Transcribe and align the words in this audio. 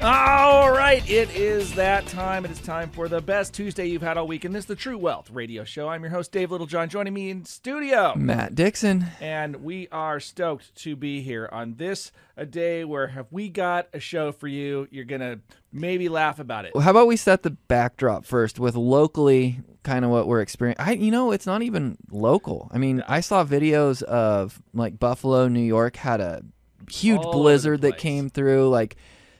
All 0.00 0.70
right, 0.70 1.02
it 1.10 1.28
is 1.34 1.74
that 1.74 2.06
time. 2.06 2.44
It 2.44 2.52
is 2.52 2.60
time 2.60 2.88
for 2.90 3.08
the 3.08 3.20
best 3.20 3.52
Tuesday 3.52 3.86
you've 3.86 4.00
had 4.00 4.16
all 4.16 4.28
week, 4.28 4.44
and 4.44 4.54
this 4.54 4.62
is 4.62 4.66
the 4.66 4.76
True 4.76 4.96
Wealth 4.96 5.28
Radio 5.28 5.64
Show. 5.64 5.88
I'm 5.88 6.02
your 6.02 6.12
host, 6.12 6.30
Dave 6.30 6.52
Littlejohn, 6.52 6.88
joining 6.88 7.12
me 7.12 7.30
in 7.30 7.44
studio. 7.44 8.14
Matt 8.14 8.54
Dixon. 8.54 9.06
And 9.20 9.56
we 9.56 9.88
are 9.90 10.20
stoked 10.20 10.72
to 10.82 10.94
be 10.94 11.20
here 11.22 11.48
on 11.50 11.74
this 11.78 12.12
a 12.36 12.46
day 12.46 12.84
where 12.84 13.08
have 13.08 13.26
we 13.32 13.48
got 13.48 13.88
a 13.92 13.98
show 13.98 14.30
for 14.30 14.46
you? 14.46 14.86
You're 14.92 15.04
gonna 15.04 15.40
maybe 15.72 16.08
laugh 16.08 16.38
about 16.38 16.64
it. 16.64 16.76
Well, 16.76 16.84
how 16.84 16.92
about 16.92 17.08
we 17.08 17.16
set 17.16 17.42
the 17.42 17.50
backdrop 17.50 18.24
first 18.24 18.60
with 18.60 18.76
locally 18.76 19.58
kind 19.82 20.04
of 20.04 20.12
what 20.12 20.28
we're 20.28 20.42
experiencing? 20.42 20.86
I, 20.86 20.92
you 20.92 21.10
know, 21.10 21.32
it's 21.32 21.46
not 21.46 21.62
even 21.62 21.98
local. 22.08 22.70
I 22.72 22.78
mean, 22.78 23.02
I 23.08 23.18
saw 23.18 23.44
videos 23.44 24.04
of 24.04 24.62
like 24.72 25.00
Buffalo, 25.00 25.48
New 25.48 25.58
York 25.58 25.96
had 25.96 26.20
a 26.20 26.42
huge 26.88 27.20
All 27.20 27.32
blizzard 27.32 27.80
that 27.80 27.98
came 27.98 28.30
through. 28.30 28.68
Like, 28.68 28.96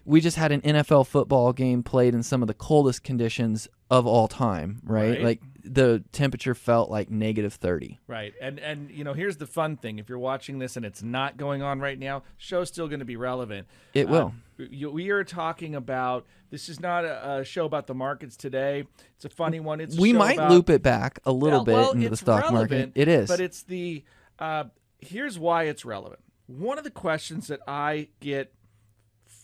we 0.08 0.20
just 0.22 0.36
had 0.38 0.52
an 0.52 0.62
NFL 0.62 1.06
football 1.06 1.52
game 1.52 1.82
played 1.82 2.14
in 2.14 2.22
some 2.22 2.40
of 2.42 2.48
the 2.48 2.54
coldest 2.54 3.04
conditions 3.04 3.68
of 3.90 4.06
all 4.06 4.26
time, 4.26 4.80
right? 4.84 5.10
Right. 5.10 5.22
Like 5.22 5.42
the 5.62 6.02
temperature 6.12 6.54
felt 6.54 6.90
like 6.90 7.10
negative 7.10 7.52
30. 7.52 7.98
Right. 8.06 8.32
And 8.40 8.58
and 8.58 8.90
you 8.90 9.04
know, 9.04 9.12
here's 9.12 9.36
the 9.36 9.46
fun 9.46 9.76
thing. 9.76 9.98
If 9.98 10.08
you're 10.08 10.18
watching 10.18 10.58
this 10.58 10.76
and 10.78 10.86
it's 10.86 11.02
not 11.02 11.36
going 11.36 11.60
on 11.62 11.78
right 11.78 11.98
now, 11.98 12.22
show's 12.38 12.68
still 12.68 12.88
going 12.88 13.00
to 13.00 13.04
be 13.04 13.16
relevant. 13.16 13.66
It 13.92 14.08
will. 14.08 14.32
Uh, 14.58 14.90
we 14.90 15.10
are 15.10 15.24
talking 15.24 15.74
about 15.74 16.26
this 16.50 16.70
is 16.70 16.80
not 16.80 17.04
a, 17.04 17.40
a 17.40 17.44
show 17.44 17.66
about 17.66 17.86
the 17.86 17.94
markets 17.94 18.36
today. 18.36 18.84
It's 19.16 19.26
a 19.26 19.28
funny 19.28 19.60
one. 19.60 19.80
It's 19.82 19.98
a 19.98 20.00
We 20.00 20.12
show 20.12 20.18
might 20.18 20.38
about- 20.38 20.50
loop 20.52 20.70
it 20.70 20.82
back 20.82 21.20
a 21.26 21.32
little 21.32 21.58
Well, 21.58 21.64
bit 21.66 21.72
well, 21.74 21.90
into 21.92 22.08
the 22.08 22.16
stock 22.16 22.44
relevant, 22.44 22.70
market. 22.70 22.92
It 22.94 23.08
is. 23.08 23.28
But 23.28 23.40
it's 23.40 23.62
the 23.64 24.04
uh, 24.38 24.64
here's 25.00 25.38
why 25.38 25.64
it's 25.64 25.84
relevant. 25.84 26.20
One 26.46 26.78
of 26.78 26.84
the 26.84 26.90
questions 26.90 27.48
that 27.48 27.60
I 27.68 28.08
get 28.20 28.54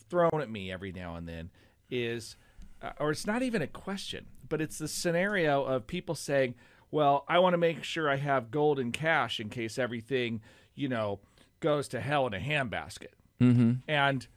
thrown 0.09 0.41
at 0.41 0.49
me 0.49 0.71
every 0.71 0.91
now 0.91 1.15
and 1.15 1.27
then 1.27 1.49
is, 1.89 2.35
uh, 2.81 2.91
or 2.99 3.11
it's 3.11 3.27
not 3.27 3.41
even 3.41 3.61
a 3.61 3.67
question, 3.67 4.25
but 4.47 4.61
it's 4.61 4.77
the 4.77 4.87
scenario 4.87 5.63
of 5.63 5.87
people 5.87 6.15
saying, 6.15 6.55
"Well, 6.91 7.25
I 7.27 7.39
want 7.39 7.53
to 7.53 7.57
make 7.57 7.83
sure 7.83 8.09
I 8.09 8.17
have 8.17 8.51
gold 8.51 8.79
and 8.79 8.93
cash 8.93 9.39
in 9.39 9.49
case 9.49 9.77
everything, 9.77 10.41
you 10.75 10.87
know, 10.87 11.19
goes 11.59 11.87
to 11.89 12.01
hell 12.01 12.27
in 12.27 12.33
a 12.33 12.39
handbasket." 12.39 13.13
mm-hmm. 13.41 13.73
And 13.87 14.27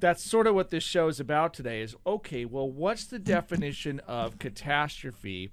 that's 0.00 0.22
sort 0.22 0.46
of 0.46 0.54
what 0.54 0.70
this 0.70 0.84
show 0.84 1.08
is 1.08 1.18
about 1.18 1.54
today 1.54 1.80
is 1.80 1.96
okay, 2.06 2.44
well, 2.44 2.68
what's 2.68 3.06
the 3.06 3.18
definition 3.18 4.00
of 4.00 4.38
catastrophe 4.38 5.50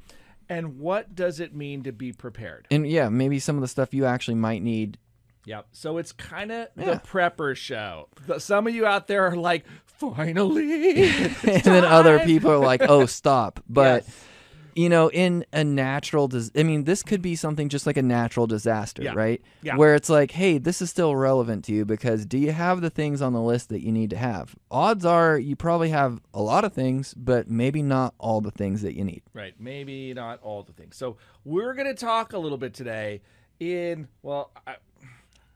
and 0.49 0.79
what 0.79 1.15
does 1.15 1.39
it 1.39 1.55
mean 1.55 1.83
to 1.83 1.93
be 1.93 2.11
prepared? 2.11 2.67
And 2.69 2.85
yeah, 2.85 3.07
maybe 3.07 3.39
some 3.39 3.55
of 3.55 3.61
the 3.61 3.69
stuff 3.69 3.93
you 3.93 4.05
actually 4.05 4.35
might 4.35 4.61
need 4.61 4.97
Yep. 5.45 5.67
So 5.71 5.97
it's 5.97 6.11
kind 6.11 6.51
of 6.51 6.67
Yeah. 6.77 6.85
the 6.85 6.99
prepper 6.99 7.55
show. 7.55 8.09
The- 8.27 8.39
Some 8.39 8.67
of 8.67 8.75
you 8.75 8.85
out 8.85 9.07
there 9.07 9.25
are 9.27 9.35
like, 9.35 9.65
finally. 9.85 11.03
and 11.03 11.63
then 11.63 11.83
other 11.85 12.19
people 12.19 12.51
are 12.51 12.57
like, 12.59 12.81
"Oh, 12.87 13.05
stop!" 13.05 13.59
But 13.69 14.03
Yes. 14.05 14.25
you 14.73 14.87
know, 14.89 15.09
in 15.11 15.45
a 15.51 15.63
natural, 15.63 16.27
dis- 16.27 16.49
I 16.55 16.63
mean, 16.63 16.85
this 16.85 17.03
could 17.03 17.21
be 17.21 17.35
something 17.35 17.69
just 17.69 17.85
like 17.85 17.97
a 17.97 18.01
natural 18.01 18.47
disaster, 18.47 19.03
Yeah. 19.03 19.13
right? 19.15 19.41
Yeah. 19.61 19.75
Where 19.75 19.95
it's 19.95 20.09
like, 20.09 20.31
"Hey, 20.31 20.57
this 20.57 20.81
is 20.81 20.89
still 20.89 21.15
relevant 21.15 21.65
to 21.65 21.73
you 21.73 21.85
because 21.85 22.25
do 22.25 22.37
you 22.37 22.51
have 22.51 22.81
the 22.81 22.89
things 22.89 23.21
on 23.21 23.33
the 23.33 23.41
list 23.41 23.69
that 23.69 23.81
you 23.81 23.91
need 23.91 24.09
to 24.11 24.17
have?" 24.17 24.55
Odds 24.71 25.05
are 25.05 25.37
you 25.37 25.55
probably 25.55 25.89
have 25.89 26.21
a 26.33 26.41
lot 26.41 26.63
of 26.65 26.73
things, 26.73 27.13
but 27.15 27.49
maybe 27.49 27.81
not 27.83 28.13
all 28.17 28.41
the 28.41 28.51
things 28.51 28.81
that 28.81 28.95
you 28.95 29.03
need. 29.03 29.23
Right. 29.33 29.53
Maybe 29.59 30.13
not 30.13 30.39
all 30.41 30.63
the 30.63 30.73
things. 30.73 30.95
So 30.97 31.17
we're 31.43 31.73
going 31.73 31.87
to 31.87 31.93
talk 31.93 32.33
a 32.33 32.37
little 32.39 32.57
bit 32.57 32.73
today 32.73 33.21
in, 33.59 34.07
well, 34.23 34.51
I, 34.65 34.77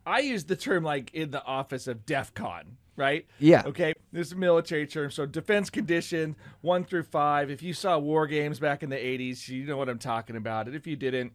I 0.06 0.20
use 0.20 0.44
the 0.45 0.56
term 0.56 0.84
like 0.84 1.14
in 1.14 1.31
the 1.31 1.44
office 1.44 1.88
of 1.88 2.06
DEF 2.06 2.34
CON, 2.34 2.78
right? 2.95 3.25
Yeah. 3.39 3.64
Okay. 3.66 3.94
This 4.12 4.28
is 4.28 4.34
a 4.34 4.38
military 4.38 4.88
term. 4.88 5.12
So 5.12 5.25
defense 5.25 5.70
condition 5.70 6.36
one 6.62 6.84
through 6.84 7.03
five. 7.03 7.50
If 7.50 7.64
you 7.64 7.73
saw 7.73 8.00
WarGames 8.00 8.59
back 8.59 8.84
in 8.84 8.89
the 8.89 8.95
80s, 8.95 9.47
you 9.47 9.66
know 9.66 9.78
what 9.78 9.89
I'm 9.89 10.00
talking 10.00 10.36
about. 10.36 10.67
And 10.67 10.75
if 10.75 10.86
you 10.86 10.95
didn't, 10.95 11.34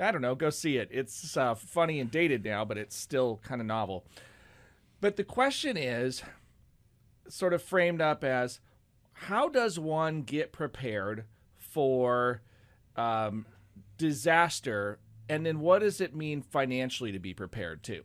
I 0.00 0.10
don't 0.10 0.22
know, 0.22 0.34
go 0.34 0.50
see 0.50 0.76
it. 0.76 0.88
It's 0.92 1.36
uh, 1.36 1.54
funny 1.54 2.00
and 2.00 2.10
dated 2.10 2.44
now, 2.44 2.64
but 2.64 2.78
it's 2.78 2.96
still 2.96 3.40
kind 3.42 3.60
of 3.60 3.66
novel. 3.66 4.04
But 5.00 5.16
the 5.16 5.24
question 5.24 5.76
is 5.76 6.22
sort 7.28 7.52
of 7.52 7.62
framed 7.62 8.00
up 8.00 8.22
as 8.22 8.60
how 9.12 9.48
does 9.48 9.78
one 9.78 10.22
get 10.22 10.52
prepared 10.52 11.24
for 11.58 12.42
um, 12.96 13.46
disaster? 13.98 14.98
And 15.28 15.44
then 15.44 15.60
what 15.60 15.80
does 15.80 16.00
it 16.00 16.14
mean 16.14 16.42
financially 16.42 17.12
to 17.12 17.18
be 17.18 17.34
prepared 17.34 17.82
too? 17.82 18.04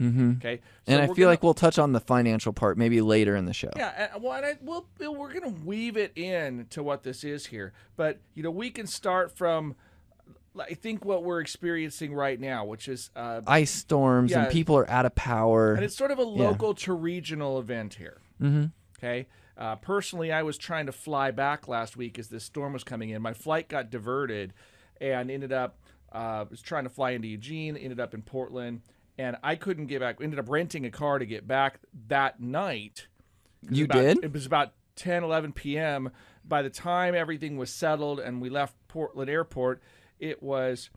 Mm-hmm. 0.00 0.32
Okay. 0.38 0.60
and 0.88 1.00
I 1.00 1.06
feel 1.06 1.14
gonna- 1.14 1.26
like 1.28 1.42
we'll 1.44 1.54
touch 1.54 1.78
on 1.78 1.92
the 1.92 2.00
financial 2.00 2.52
part 2.52 2.76
maybe 2.76 3.00
later 3.00 3.36
in 3.36 3.44
the 3.44 3.52
show. 3.52 3.70
yeah, 3.76 4.16
well, 4.18 4.32
and 4.32 4.44
I, 4.46 4.56
we'll, 4.60 4.86
we're 4.98 5.32
going 5.32 5.42
to 5.54 5.60
weave 5.64 5.96
it 5.96 6.12
in 6.16 6.66
to 6.70 6.82
what 6.82 7.04
this 7.04 7.22
is 7.22 7.46
here. 7.46 7.72
But, 7.94 8.18
you 8.34 8.42
know, 8.42 8.50
we 8.50 8.70
can 8.70 8.88
start 8.88 9.30
from, 9.36 9.76
I 10.58 10.74
think, 10.74 11.04
what 11.04 11.22
we're 11.22 11.40
experiencing 11.40 12.14
right 12.14 12.40
now, 12.40 12.64
which 12.64 12.88
is, 12.88 13.10
uh, 13.14 13.42
Ice 13.46 13.70
storms 13.70 14.32
Yeah. 14.32 14.44
and 14.44 14.52
people 14.52 14.76
are 14.76 14.90
out 14.90 15.06
of 15.06 15.14
power. 15.14 15.74
and 15.74 15.84
it's 15.84 15.96
sort 15.96 16.10
of 16.10 16.18
a 16.18 16.24
local 16.24 16.74
to 16.74 16.92
regional 16.94 17.60
event 17.60 17.94
here. 17.94 18.18
mm-hmm. 18.40 18.64
Okay. 18.98 19.26
Uh, 19.56 19.76
personally, 19.76 20.32
I 20.32 20.42
was 20.42 20.56
trying 20.58 20.86
to 20.86 20.92
fly 20.92 21.30
back 21.30 21.68
last 21.68 21.96
week 21.96 22.18
as 22.18 22.28
this 22.28 22.42
storm 22.44 22.72
was 22.72 22.82
coming 22.82 23.10
in. 23.10 23.20
My 23.22 23.34
flight 23.34 23.68
got 23.68 23.90
diverted 23.90 24.52
and 25.00 25.30
ended 25.30 25.52
up, 25.52 25.78
uh, 26.12 26.44
was 26.50 26.60
trying 26.62 26.84
to 26.84 26.90
fly 26.90 27.10
into 27.12 27.28
Eugene, 27.28 27.76
ended 27.76 28.00
up 28.00 28.14
in 28.14 28.22
Portland, 28.22 28.82
and 29.18 29.36
I 29.42 29.56
couldn't 29.56 29.86
get 29.86 30.00
back. 30.00 30.18
Ended 30.22 30.38
up 30.38 30.48
renting 30.48 30.84
a 30.86 30.90
car 30.90 31.18
to 31.18 31.26
get 31.26 31.46
back 31.46 31.78
that 32.08 32.40
night. 32.40 33.06
You 33.70 33.84
about- 33.84 33.94
did? 34.02 34.24
It 34.24 34.32
was 34.32 34.46
about 34.46 34.72
10, 34.96 35.22
11 35.24 35.52
p.m. 35.52 36.10
By 36.44 36.62
the 36.62 36.70
time 36.70 37.14
everything 37.14 37.56
was 37.56 37.70
settled 37.72 38.18
and 38.20 38.40
we 38.42 38.50
left 38.50 38.74
Portland 38.88 39.30
Airport, 39.30 39.82
it 40.18 40.42
was 40.42 40.90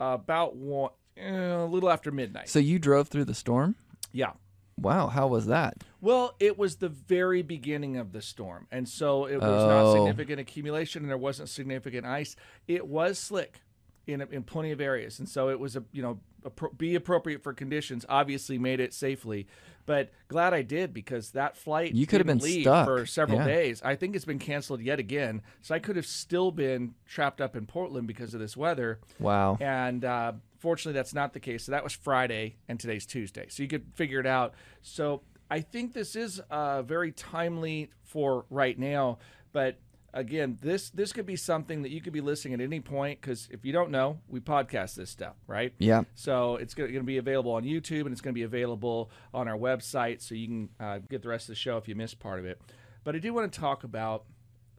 about 0.00 0.56
one, 0.56 0.90
eh, 1.16 1.30
a 1.30 1.66
little 1.66 1.90
after 1.90 2.10
midnight. 2.10 2.48
So 2.48 2.58
you 2.58 2.78
drove 2.78 3.08
through 3.08 3.24
the 3.26 3.34
storm? 3.34 3.76
yeah. 4.12 4.32
Wow, 4.78 5.08
how 5.08 5.28
was 5.28 5.46
that? 5.46 5.84
Well, 6.00 6.34
it 6.40 6.58
was 6.58 6.76
the 6.76 6.88
very 6.88 7.42
beginning 7.42 7.98
of 7.98 8.10
the 8.12 8.22
storm, 8.22 8.66
and 8.72 8.88
so 8.88 9.26
it 9.26 9.34
was 9.36 9.64
not 9.64 9.82
Oh. 9.84 9.94
significant 9.94 10.40
accumulation, 10.40 11.02
and 11.02 11.10
there 11.10 11.18
wasn't 11.18 11.50
significant 11.50 12.06
ice. 12.06 12.34
It 12.66 12.86
was 12.88 13.18
slick 13.18 13.60
in 14.06 14.20
in 14.20 14.42
plenty 14.42 14.70
of 14.72 14.80
areas, 14.80 15.18
and 15.18 15.28
so 15.28 15.48
it 15.48 15.58
was 15.60 15.76
a 15.76 15.84
you 15.92 16.02
know 16.02 16.18
appro- 16.44 16.76
be 16.76 16.94
appropriate 16.94 17.42
for 17.42 17.52
conditions. 17.52 18.04
Obviously, 18.08 18.58
made 18.58 18.80
it 18.80 18.92
safely, 18.92 19.46
but 19.86 20.10
glad 20.28 20.52
I 20.54 20.62
did 20.62 20.92
because 20.92 21.30
that 21.32 21.56
flight 21.56 21.94
You 21.94 22.06
could 22.06 22.18
have 22.20 22.26
been 22.26 22.38
leave 22.38 22.62
stuck. 22.62 22.86
for 22.86 23.06
several 23.06 23.38
Yeah. 23.40 23.46
days. 23.46 23.82
I 23.82 23.94
think 23.96 24.16
it's 24.16 24.24
been 24.24 24.38
canceled 24.40 24.80
yet 24.82 24.98
again, 24.98 25.42
so 25.60 25.74
I 25.74 25.78
could 25.78 25.96
have 25.96 26.06
still 26.06 26.50
been 26.50 26.94
trapped 27.06 27.40
up 27.40 27.54
in 27.56 27.66
Portland 27.66 28.06
because 28.08 28.34
of 28.34 28.40
this 28.40 28.56
weather. 28.56 28.98
Wow. 29.20 29.56
And 29.60 30.04
uh, 30.04 30.32
fortunately, 30.58 30.98
that's 30.98 31.14
not 31.14 31.32
the 31.32 31.40
case. 31.40 31.64
So 31.64 31.72
that 31.72 31.84
was 31.84 31.92
Friday, 31.92 32.56
and 32.68 32.80
today's 32.80 33.06
Tuesday. 33.06 33.46
So 33.50 33.62
you 33.62 33.68
could 33.68 33.84
figure 33.94 34.18
it 34.18 34.26
out. 34.26 34.54
So 34.82 35.22
I 35.50 35.60
think 35.60 35.92
this 35.92 36.16
is 36.16 36.40
uh, 36.50 36.82
very 36.82 37.12
timely 37.12 37.90
for 38.02 38.46
right 38.50 38.76
now. 38.78 39.18
But 39.52 39.76
again, 40.14 40.58
this 40.60 40.90
this 40.90 41.12
could 41.12 41.26
be 41.26 41.36
something 41.36 41.82
that 41.82 41.90
you 41.90 42.00
could 42.00 42.12
be 42.12 42.20
listening 42.20 42.54
at 42.54 42.60
any 42.60 42.80
point 42.80 43.20
because 43.20 43.48
if 43.50 43.64
you 43.64 43.72
don't 43.72 43.90
know, 43.90 44.18
we 44.28 44.40
podcast 44.40 44.94
this 44.94 45.10
stuff, 45.10 45.34
right? 45.46 45.72
Yeah. 45.78 46.02
So 46.14 46.56
it's 46.56 46.74
going 46.74 46.92
to 46.92 47.02
be 47.02 47.18
available 47.18 47.52
on 47.52 47.64
YouTube 47.64 48.02
and 48.02 48.12
it's 48.12 48.20
going 48.20 48.34
to 48.34 48.38
be 48.38 48.44
available 48.44 49.10
on 49.32 49.48
our 49.48 49.56
website, 49.56 50.20
so 50.20 50.34
you 50.34 50.46
can 50.46 50.68
uh, 50.80 50.98
get 51.08 51.22
the 51.22 51.28
rest 51.28 51.44
of 51.44 51.54
the 51.54 51.56
show 51.56 51.76
if 51.76 51.88
you 51.88 51.94
missed 51.94 52.18
part 52.18 52.38
of 52.38 52.44
it. 52.44 52.60
But 53.04 53.14
I 53.14 53.18
do 53.18 53.32
want 53.32 53.52
to 53.52 53.60
talk 53.60 53.84
about 53.84 54.24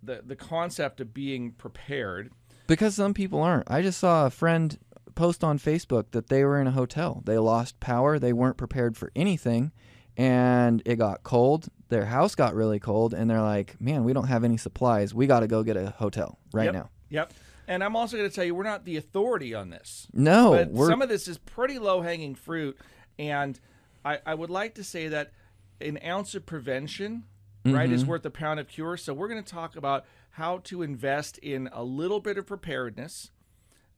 the 0.01 0.21
the 0.25 0.35
concept 0.35 1.01
of 1.01 1.13
being 1.13 1.51
prepared. 1.51 2.31
Because 2.67 2.95
some 2.95 3.13
people 3.13 3.41
aren't. 3.41 3.69
I 3.69 3.81
just 3.81 3.99
saw 3.99 4.25
a 4.25 4.29
friend 4.29 4.77
post 5.15 5.43
on 5.43 5.59
Facebook 5.59 6.11
that 6.11 6.27
they 6.27 6.43
were 6.43 6.59
in 6.59 6.67
a 6.67 6.71
hotel. 6.71 7.21
They 7.25 7.37
lost 7.37 7.79
power. 7.79 8.19
They 8.19 8.33
weren't 8.33 8.57
prepared 8.57 8.97
for 8.97 9.11
anything. 9.15 9.71
And 10.17 10.81
it 10.85 10.95
got 10.97 11.23
cold. 11.23 11.67
Their 11.89 12.05
house 12.05 12.35
got 12.35 12.53
really 12.55 12.79
cold. 12.79 13.13
And 13.13 13.29
they're 13.29 13.41
like, 13.41 13.79
man, 13.81 14.03
we 14.03 14.13
don't 14.13 14.27
have 14.27 14.43
any 14.43 14.57
supplies. 14.57 15.13
We 15.13 15.27
got 15.27 15.39
to 15.41 15.47
go 15.47 15.63
get 15.63 15.77
a 15.77 15.89
hotel 15.91 16.37
right 16.53 16.65
Yep. 16.65 16.73
now. 16.73 16.89
Yep. 17.09 17.33
And 17.67 17.83
I'm 17.83 17.95
also 17.95 18.17
going 18.17 18.29
to 18.29 18.35
tell 18.35 18.43
you, 18.43 18.53
we're 18.55 18.63
not 18.63 18.83
the 18.85 18.97
authority 18.97 19.53
on 19.53 19.69
this. 19.69 20.07
No, 20.13 20.67
some 20.87 21.01
of 21.01 21.09
this 21.09 21.27
is 21.27 21.37
pretty 21.37 21.79
low 21.79 22.01
hanging 22.01 22.35
fruit. 22.35 22.77
And 23.17 23.59
I, 24.03 24.19
I 24.25 24.33
would 24.35 24.49
like 24.49 24.75
to 24.75 24.83
say 24.83 25.07
that 25.07 25.31
an 25.79 25.97
ounce 26.05 26.35
of 26.35 26.45
prevention, 26.45 27.23
right, 27.65 27.85
Mm-hmm. 27.85 27.93
is 27.93 28.05
worth 28.05 28.25
a 28.25 28.29
pound 28.29 28.59
of 28.59 28.67
cure. 28.67 28.97
So 28.97 29.13
we're 29.13 29.29
going 29.29 29.43
to 29.43 29.49
talk 29.51 29.75
about 29.77 30.05
how 30.31 30.57
to 30.65 30.81
invest 30.81 31.37
in 31.37 31.69
a 31.71 31.83
little 31.83 32.19
bit 32.19 32.37
of 32.37 32.45
preparedness. 32.45 33.31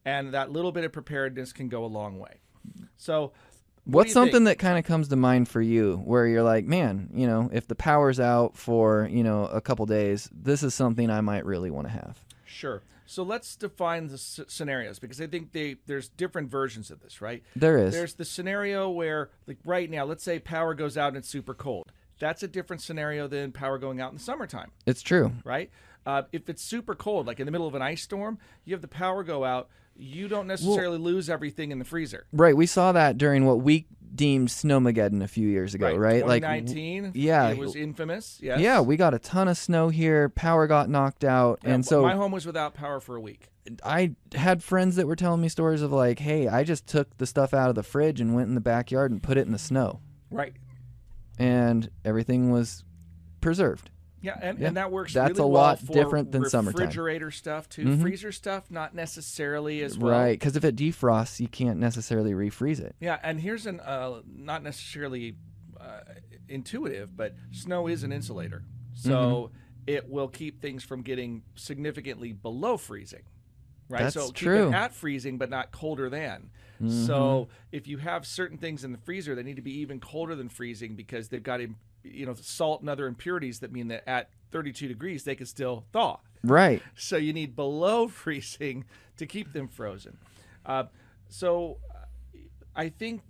And 0.06 0.34
that 0.34 0.52
little 0.52 0.72
bit 0.72 0.84
of 0.84 0.92
preparedness 0.92 1.52
can 1.52 1.68
go 1.68 1.84
a 1.84 1.88
long 1.88 2.20
way. 2.20 2.42
So, 2.98 3.34
What's 3.86 4.14
something 4.14 4.46
think? 4.46 4.46
that 4.46 4.60
kind 4.60 4.78
of 4.80 4.86
comes 4.86 5.08
to 5.10 5.16
mind 5.16 5.48
for 5.48 5.62
you 5.62 5.98
where 6.06 6.26
you're 6.28 6.44
like, 6.44 6.66
man, 6.66 7.10
you 7.14 7.28
know, 7.28 7.50
if 7.54 7.68
the 7.68 7.76
power's 7.76 8.20
out 8.20 8.58
for, 8.58 9.08
you 9.12 9.24
know, 9.24 9.46
a 9.46 9.62
couple 9.62 9.86
days, 9.86 10.30
this 10.34 10.64
is 10.64 10.74
something 10.74 11.10
I 11.10 11.22
might 11.22 11.46
really 11.46 11.70
want 11.70 11.88
to 11.88 11.94
have? 11.94 12.20
Sure. 12.46 12.82
So 13.06 13.22
let's 13.22 13.56
define 13.56 14.08
the 14.08 14.16
s- 14.16 14.40
scenarios 14.48 14.98
because 14.98 15.22
I 15.22 15.28
think 15.28 15.52
they 15.52 15.76
there's 15.86 16.10
different 16.10 16.50
versions 16.50 16.90
of 16.90 17.02
this, 17.02 17.22
right? 17.22 17.44
There 17.56 17.78
is. 17.78 17.94
There's 17.94 18.16
the 18.16 18.26
scenario 18.26 18.90
where, 18.90 19.30
like 19.46 19.58
right 19.64 19.90
now, 19.90 20.06
let's 20.06 20.24
say 20.24 20.40
power 20.40 20.74
goes 20.74 20.98
out 20.98 21.10
and 21.10 21.18
it's 21.18 21.30
super 21.30 21.54
cold. 21.54 21.92
That's 22.18 22.42
a 22.42 22.48
different 22.48 22.82
scenario 22.82 23.28
than 23.28 23.52
power 23.52 23.78
going 23.78 24.02
out 24.02 24.10
in 24.12 24.18
the 24.18 24.24
summertime, 24.24 24.72
It's 24.88 25.02
true. 25.04 25.34
right? 25.44 25.70
Uh, 26.06 26.24
if 26.32 26.50
it's 26.50 26.64
super 26.64 26.96
cold, 26.96 27.28
like 27.28 27.40
in 27.40 27.46
the 27.46 27.52
middle 27.52 27.68
of 27.68 27.76
an 27.76 27.82
ice 27.82 28.02
storm, 28.02 28.38
you 28.64 28.74
have 28.74 28.82
the 28.82 28.88
power 28.88 29.24
go 29.24 29.44
out. 29.44 29.70
You 29.96 30.28
don't 30.28 30.48
necessarily 30.48 30.98
lose 30.98 31.30
everything 31.30 31.72
in 31.72 31.80
the 31.80 31.86
freezer. 31.86 32.26
Right. 32.34 32.56
We 32.56 32.66
saw 32.66 32.92
that 32.92 33.18
during 33.18 33.46
what 33.46 33.62
we 33.62 33.88
deemed 34.14 34.48
Snowmageddon 34.50 35.22
a 35.24 35.28
few 35.28 35.48
years 35.48 35.74
ago, 35.74 35.96
right? 35.96 36.26
Like, 36.26 36.42
w- 36.44 36.62
2019. 36.62 37.12
yeah. 37.16 37.50
it 37.50 37.58
was 37.58 37.76
infamous. 37.76 38.40
Yes. 38.42 38.60
yeah, 38.60 38.80
we 38.80 38.96
got 38.98 39.14
a 39.14 39.20
ton 39.20 39.48
of 39.48 39.58
snow 39.58 39.90
here. 39.90 40.30
Power 40.30 40.68
got 40.68 40.90
knocked 40.90 41.24
out, 41.26 41.60
Yeah, 41.64 41.72
and 41.76 41.86
so 41.86 42.02
my 42.02 42.16
home 42.16 42.32
was 42.32 42.46
without 42.46 42.74
power 42.74 43.00
for 43.00 43.16
a 43.16 43.22
week. 43.22 43.50
I 43.84 44.16
had 44.34 44.64
friends 44.64 44.96
that 44.98 45.08
were 45.08 45.16
telling 45.16 45.42
me 45.42 45.50
stories 45.50 45.82
of 45.82 45.92
like, 45.92 46.20
"Hey, 46.20 46.48
I 46.48 46.64
just 46.64 46.88
took 46.88 47.18
the 47.18 47.26
stuff 47.26 47.54
out 47.54 47.68
of 47.70 47.76
the 47.76 47.84
fridge 47.84 48.22
and 48.22 48.36
went 48.36 48.48
in 48.48 48.56
the 48.56 48.62
backyard 48.62 49.12
and 49.12 49.22
put 49.24 49.38
it 49.38 49.46
in 49.48 49.52
the 49.52 49.58
snow, 49.60 50.00
Right. 50.30 50.54
and 51.40 51.90
everything 52.06 52.52
was 52.52 52.84
preserved." 53.42 53.90
Yeah, 54.26 54.38
and, 54.42 54.60
Yeah, 54.60 54.68
and 54.70 54.78
that 54.78 54.92
works. 54.92 55.14
that's 55.14 55.38
really 55.38 55.44
a 55.44 55.48
well 55.48 55.62
lot 55.62 55.80
for 55.80 55.94
different 55.94 56.32
than 56.32 56.50
summertime. 56.50 56.80
Refrigerator 56.82 57.30
stuff 57.32 57.70
too. 57.70 57.86
Mhm. 57.86 58.02
Freezer 58.02 58.32
stuff, 58.32 58.72
not 58.72 58.96
necessarily 58.96 59.82
as 59.84 59.98
well. 59.98 60.12
Right, 60.12 60.32
because 60.40 60.56
if 60.56 60.66
it 60.66 60.76
defrosts, 60.76 61.40
you 61.40 61.48
can't 61.48 61.80
necessarily 61.80 62.32
refreeze 62.34 62.80
it. 62.80 62.96
Yeah, 63.00 63.20
and 63.24 63.40
here's 63.40 63.66
an 63.68 63.80
uh, 63.82 64.22
not 64.26 64.64
necessarily 64.64 65.36
uh, 65.80 66.00
intuitive, 66.50 67.16
but 67.16 67.36
snow 67.52 67.88
is 67.88 68.04
an 68.04 68.12
insulator, 68.12 68.64
so 68.96 69.12
Mm-hmm. 69.14 69.56
it 69.88 70.10
will 70.10 70.28
keep 70.28 70.62
things 70.62 70.84
from 70.84 71.02
getting 71.04 71.44
significantly 71.56 72.34
below 72.34 72.78
freezing. 72.78 73.24
Right, 73.88 74.02
That's 74.04 74.16
so 74.16 74.22
it'll 74.22 74.32
true. 74.34 74.66
keep 74.66 74.74
it 74.74 74.78
at 74.78 74.94
freezing, 74.96 75.38
but 75.38 75.52
not 75.52 75.72
colder 75.72 76.10
than. 76.10 76.50
So 76.88 77.48
if 77.72 77.88
you 77.88 78.00
have 78.00 78.26
certain 78.26 78.58
things 78.58 78.84
in 78.84 78.92
the 78.92 78.98
freezer 78.98 79.34
that 79.36 79.44
need 79.46 79.56
to 79.58 79.62
be 79.62 79.80
even 79.80 80.00
colder 80.02 80.36
than 80.36 80.50
freezing 80.50 80.96
because 80.96 81.30
they've 81.30 81.42
got 81.44 81.62
im- 81.62 81.78
you 82.06 82.26
know 82.26 82.34
salt 82.34 82.82
and 82.82 82.90
other 82.90 83.08
impurities 83.08 83.60
that 83.60 83.72
mean 83.72 83.88
that 83.90 84.08
at 84.08 84.30
32 84.52 84.88
degrees 84.88 85.24
they 85.24 85.36
can 85.36 85.46
still 85.46 85.86
thaw. 85.92 86.20
Right. 86.44 86.82
So 86.96 87.18
you 87.18 87.34
need 87.34 87.56
below 87.56 88.08
freezing 88.24 88.86
to 89.18 89.26
keep 89.26 89.54
them 89.54 89.68
frozen. 89.68 90.18
Uh, 90.66 90.86
so 91.30 91.78
uh, 91.94 92.38
I 92.76 92.90
think, 92.90 93.22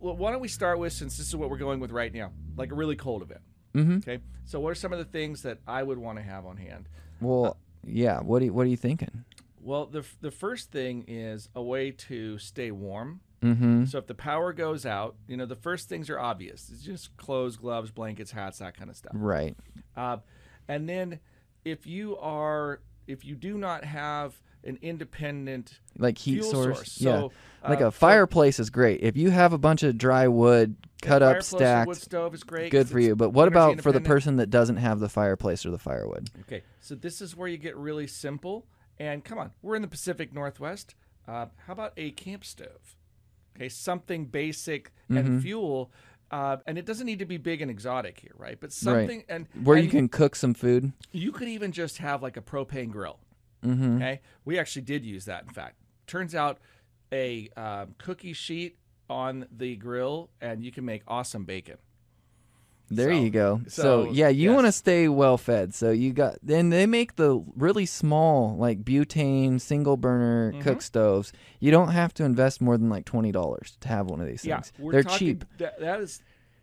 well, 0.00 0.16
why 0.16 0.30
don't 0.30 0.40
we 0.40 0.48
start 0.48 0.78
with, 0.78 0.92
since 0.92 1.16
this 1.16 1.28
is 1.28 1.36
what 1.36 1.50
we're 1.50 1.58
going 1.58 1.80
with 1.80 1.90
right 1.90 2.12
now, 2.12 2.32
like 2.56 2.72
a 2.72 2.74
really 2.74 2.96
cold 2.96 3.22
event. 3.22 3.40
Mm-hmm. 3.74 3.96
Okay. 3.98 4.18
So 4.44 4.60
what 4.60 4.70
are 4.70 4.74
some 4.74 4.92
of 4.92 4.98
the 4.98 5.04
things 5.04 5.42
that 5.42 5.58
I 5.66 5.82
would 5.82 5.98
want 5.98 6.18
to 6.18 6.24
have 6.24 6.46
on 6.46 6.56
hand? 6.56 6.88
Well, 7.20 7.56
yeah. 7.86 8.20
What 8.20 8.40
do 8.40 8.46
you, 8.46 8.52
What 8.52 8.66
are 8.66 8.70
you 8.70 8.76
thinking? 8.76 9.24
Well, 9.60 9.86
the, 9.86 10.04
the 10.20 10.30
first 10.30 10.70
thing 10.70 11.04
is 11.06 11.48
a 11.54 11.62
way 11.62 11.90
to 11.90 12.38
stay 12.38 12.70
warm. 12.70 13.20
Mm-hmm. 13.42 13.84
So 13.84 13.98
if 13.98 14.06
the 14.06 14.14
power 14.14 14.52
goes 14.52 14.84
out, 14.84 15.16
you 15.26 15.36
know, 15.36 15.46
the 15.46 15.56
first 15.56 15.88
things 15.88 16.10
are 16.10 16.18
obvious. 16.18 16.70
It's 16.72 16.82
just 16.82 17.16
clothes, 17.16 17.56
gloves, 17.56 17.90
blankets, 17.90 18.32
hats, 18.32 18.58
that 18.58 18.76
kind 18.76 18.90
of 18.90 18.96
stuff. 18.96 19.12
Right. 19.14 19.56
Uh, 19.96 20.18
and 20.66 20.88
then 20.88 21.20
if 21.64 21.86
you 21.86 22.16
are, 22.18 22.80
if 23.06 23.24
you 23.24 23.34
do 23.36 23.56
not 23.56 23.84
have 23.84 24.40
an 24.64 24.78
independent 24.82 25.78
Like 25.96 26.18
heat 26.18 26.42
source. 26.42 26.76
source, 26.78 27.00
yeah. 27.00 27.28
like 27.68 27.80
uh, 27.80 27.86
a 27.86 27.90
for- 27.90 27.98
fireplace 27.98 28.58
is 28.58 28.70
great. 28.70 29.02
If 29.02 29.16
you 29.16 29.30
have 29.30 29.52
a 29.52 29.58
bunch 29.58 29.82
of 29.82 29.96
dry 29.96 30.26
wood 30.28 30.76
cut 31.00 31.22
up, 31.22 31.42
stacked, 31.42 31.86
wood 31.88 31.96
stove 31.96 32.34
is 32.34 32.42
great. 32.42 32.70
good 32.72 32.88
for 32.88 32.98
you. 32.98 33.14
But 33.14 33.30
what 33.30 33.48
about 33.48 33.80
for 33.80 33.92
the 33.92 34.00
person 34.00 34.36
that 34.36 34.50
doesn't 34.50 34.76
have 34.78 34.98
the 34.98 35.08
fireplace 35.08 35.64
or 35.64 35.70
the 35.70 35.78
firewood? 35.78 36.28
Okay, 36.42 36.62
so 36.80 36.94
this 36.96 37.20
is 37.20 37.36
where 37.36 37.48
you 37.48 37.56
get 37.56 37.76
really 37.76 38.08
simple. 38.08 38.66
And 38.98 39.24
come 39.24 39.38
on, 39.38 39.52
we're 39.62 39.76
in 39.76 39.82
the 39.82 39.88
Pacific 39.88 40.34
Northwest. 40.34 40.96
Uh, 41.26 41.46
how 41.66 41.72
about 41.72 41.92
a 41.96 42.10
camp 42.10 42.44
stove? 42.44 42.96
Okay, 43.58 43.68
something 43.68 44.26
basic 44.26 44.92
Mm-hmm. 45.10 45.16
and 45.16 45.42
fuel. 45.42 45.90
Uh, 46.30 46.58
and 46.66 46.76
it 46.76 46.84
doesn't 46.84 47.06
need 47.06 47.18
to 47.20 47.24
be 47.24 47.38
big 47.38 47.62
and 47.62 47.70
exotic 47.70 48.20
here, 48.20 48.34
right? 48.36 48.60
But 48.60 48.70
something 48.74 49.24
and 49.30 49.46
Where 49.64 49.78
you 49.78 49.88
can 49.88 50.08
cook 50.10 50.36
some 50.36 50.52
food. 50.52 50.92
you 51.12 51.32
could 51.32 51.48
even 51.48 51.72
just 51.72 51.96
have 51.96 52.22
like 52.22 52.36
a 52.36 52.42
propane 52.42 52.90
grill. 52.90 53.18
Mm-hmm. 53.64 53.96
Okay, 53.96 54.20
we 54.44 54.58
actually 54.58 54.82
did 54.82 55.04
use 55.06 55.24
that. 55.24 55.44
In 55.44 55.48
fact, 55.54 55.76
turns 56.06 56.34
out 56.34 56.58
a 57.10 57.48
um, 57.56 57.94
cookie 57.96 58.34
sheet 58.34 58.76
on 59.08 59.46
the 59.50 59.76
grill, 59.76 60.28
and 60.42 60.62
you 60.62 60.70
can 60.70 60.84
make 60.84 61.02
awesome 61.08 61.44
bacon. 61.46 61.78
There 62.90 63.10
So- 63.12 63.20
you 63.20 63.30
go. 63.30 63.60
So, 63.68 63.82
so, 64.06 64.10
yeah, 64.12 64.28
you 64.28 64.48
yes. 64.50 64.54
want 64.54 64.66
to 64.66 64.72
stay 64.72 65.08
well 65.08 65.36
fed. 65.38 65.74
So 65.74 65.90
you 65.90 66.12
got 66.12 66.36
then 66.42 66.70
they 66.70 66.86
make 66.86 67.16
the 67.16 67.44
really 67.56 67.84
small 67.86 68.56
like 68.56 68.82
butane 68.84 69.60
single 69.60 69.96
burner 69.96 70.52
Mm-hmm. 70.52 70.62
cook 70.62 70.82
stoves. 70.82 71.32
You 71.60 71.70
don't 71.70 71.90
have 71.90 72.14
to 72.14 72.24
invest 72.24 72.60
more 72.60 72.78
than 72.78 72.88
like 72.88 73.04
twenty 73.04 73.32
dollars 73.32 73.76
to 73.80 73.88
have 73.88 74.06
one 74.06 74.20
of 74.20 74.26
these 74.26 74.42
things. 74.42 74.72
we're 74.78 74.92
They're 74.92 75.02
talking- 75.02 75.18
cheap. 75.18 75.44
That, 75.58 75.78
that 75.80 76.00
is 76.00 76.22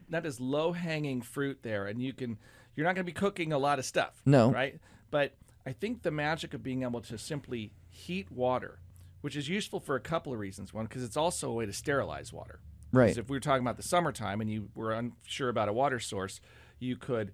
that 0.10 0.26
is 0.26 0.40
low 0.40 0.72
hanging 0.72 1.22
fruit 1.22 1.60
there, 1.62 1.86
and 1.88 2.02
you 2.02 2.14
can 2.14 2.38
you're 2.76 2.86
not 2.86 2.96
going 2.96 3.06
to 3.06 3.12
be 3.12 3.18
cooking 3.18 3.54
a 3.54 3.58
lot 3.58 3.80
of 3.80 3.86
stuff. 3.86 4.22
No. 4.26 4.52
right? 4.52 4.80
But 5.12 5.34
I 5.66 5.72
think 5.72 6.04
the 6.04 6.12
magic 6.12 6.54
of 6.54 6.62
being 6.62 6.84
able 6.84 7.02
to 7.02 7.18
simply 7.18 7.72
heat 7.90 8.30
water, 8.32 8.80
which 9.22 9.36
is 9.36 9.48
useful 9.48 9.80
for 9.80 9.96
a 9.96 10.00
couple 10.02 10.34
of 10.34 10.40
reasons. 10.40 10.74
One, 10.74 10.86
because 10.86 11.04
it's 11.04 11.16
also 11.18 11.50
a 11.50 11.54
way 11.54 11.66
to 11.66 11.74
sterilize 11.74 12.34
water. 12.34 12.60
'Cause 12.92 12.98
Right. 13.00 13.18
If 13.18 13.30
we 13.30 13.36
were 13.36 13.42
talking 13.42 13.64
about 13.66 13.78
the 13.78 13.84
summertime 13.84 14.42
and 14.42 14.50
you 14.50 14.70
were 14.76 14.92
unsure 14.94 15.50
about 15.50 15.68
a 15.70 15.74
water 15.74 16.00
source, 16.00 16.40
you 16.80 16.96
could 16.96 17.32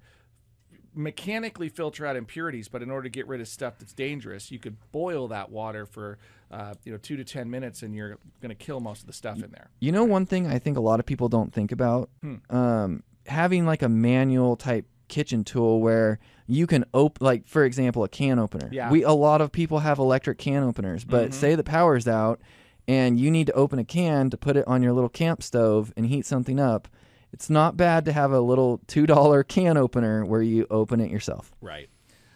mechanically 0.93 1.69
filter 1.69 2.05
out 2.05 2.15
impurities, 2.15 2.67
but 2.67 2.81
in 2.81 2.89
order 2.91 3.03
to 3.03 3.09
get 3.09 3.27
rid 3.27 3.39
of 3.39 3.47
stuff 3.47 3.77
that's 3.79 3.93
dangerous, 3.93 4.51
you 4.51 4.59
could 4.59 4.75
boil 4.91 5.27
that 5.29 5.49
water 5.49 5.85
for 5.85 6.17
uh, 6.51 6.73
you 6.83 6.91
know 6.91 6.97
two 6.97 7.15
to 7.15 7.23
ten 7.23 7.49
minutes, 7.49 7.81
and 7.81 7.95
you're 7.95 8.17
going 8.41 8.49
to 8.49 8.55
kill 8.55 8.79
most 8.81 9.01
of 9.01 9.07
the 9.07 9.13
stuff 9.13 9.41
in 9.41 9.51
there. 9.51 9.69
You 9.79 9.91
know, 9.93 10.03
one 10.03 10.25
thing 10.25 10.47
I 10.47 10.59
think 10.59 10.75
a 10.77 10.81
lot 10.81 10.99
of 10.99 11.05
people 11.05 11.29
don't 11.29 11.53
think 11.53 11.71
about 11.71 12.09
Hmm. 12.21 12.35
um, 12.49 13.03
having 13.27 13.65
like 13.65 13.81
a 13.81 13.87
manual 13.89 14.55
type 14.57 14.85
kitchen 15.07 15.43
tool 15.45 15.79
where 15.79 16.19
you 16.47 16.67
can 16.67 16.83
open, 16.93 17.23
like 17.25 17.47
for 17.47 17.63
example, 17.63 18.03
a 18.03 18.09
can 18.09 18.37
opener. 18.39 18.67
Yeah. 18.71 18.91
We 18.91 19.03
a 19.03 19.11
lot 19.13 19.39
of 19.41 19.51
people 19.53 19.79
have 19.79 19.97
electric 19.99 20.37
can 20.39 20.63
openers, 20.63 21.05
but 21.05 21.29
Mhm. 21.31 21.33
say 21.33 21.55
the 21.55 21.63
power's 21.63 22.07
out 22.07 22.41
and 22.87 23.19
you 23.19 23.31
need 23.31 23.47
to 23.47 23.53
open 23.53 23.79
a 23.79 23.83
can 23.85 24.29
to 24.29 24.37
put 24.37 24.57
it 24.57 24.67
on 24.67 24.81
your 24.83 24.93
little 24.93 25.09
camp 25.09 25.43
stove 25.43 25.93
and 25.95 26.05
heat 26.07 26.25
something 26.25 26.59
up. 26.59 26.87
It's 27.33 27.49
not 27.49 27.77
bad 27.77 28.03
to 28.05 28.11
have 28.11 28.31
a 28.31 28.41
little 28.41 28.81
two 28.87 29.05
dollar 29.05 29.43
can 29.55 29.77
opener 29.77 30.25
where 30.25 30.41
you 30.41 30.67
open 30.69 30.99
it 30.99 31.09
yourself. 31.11 31.51
Right. 31.61 31.89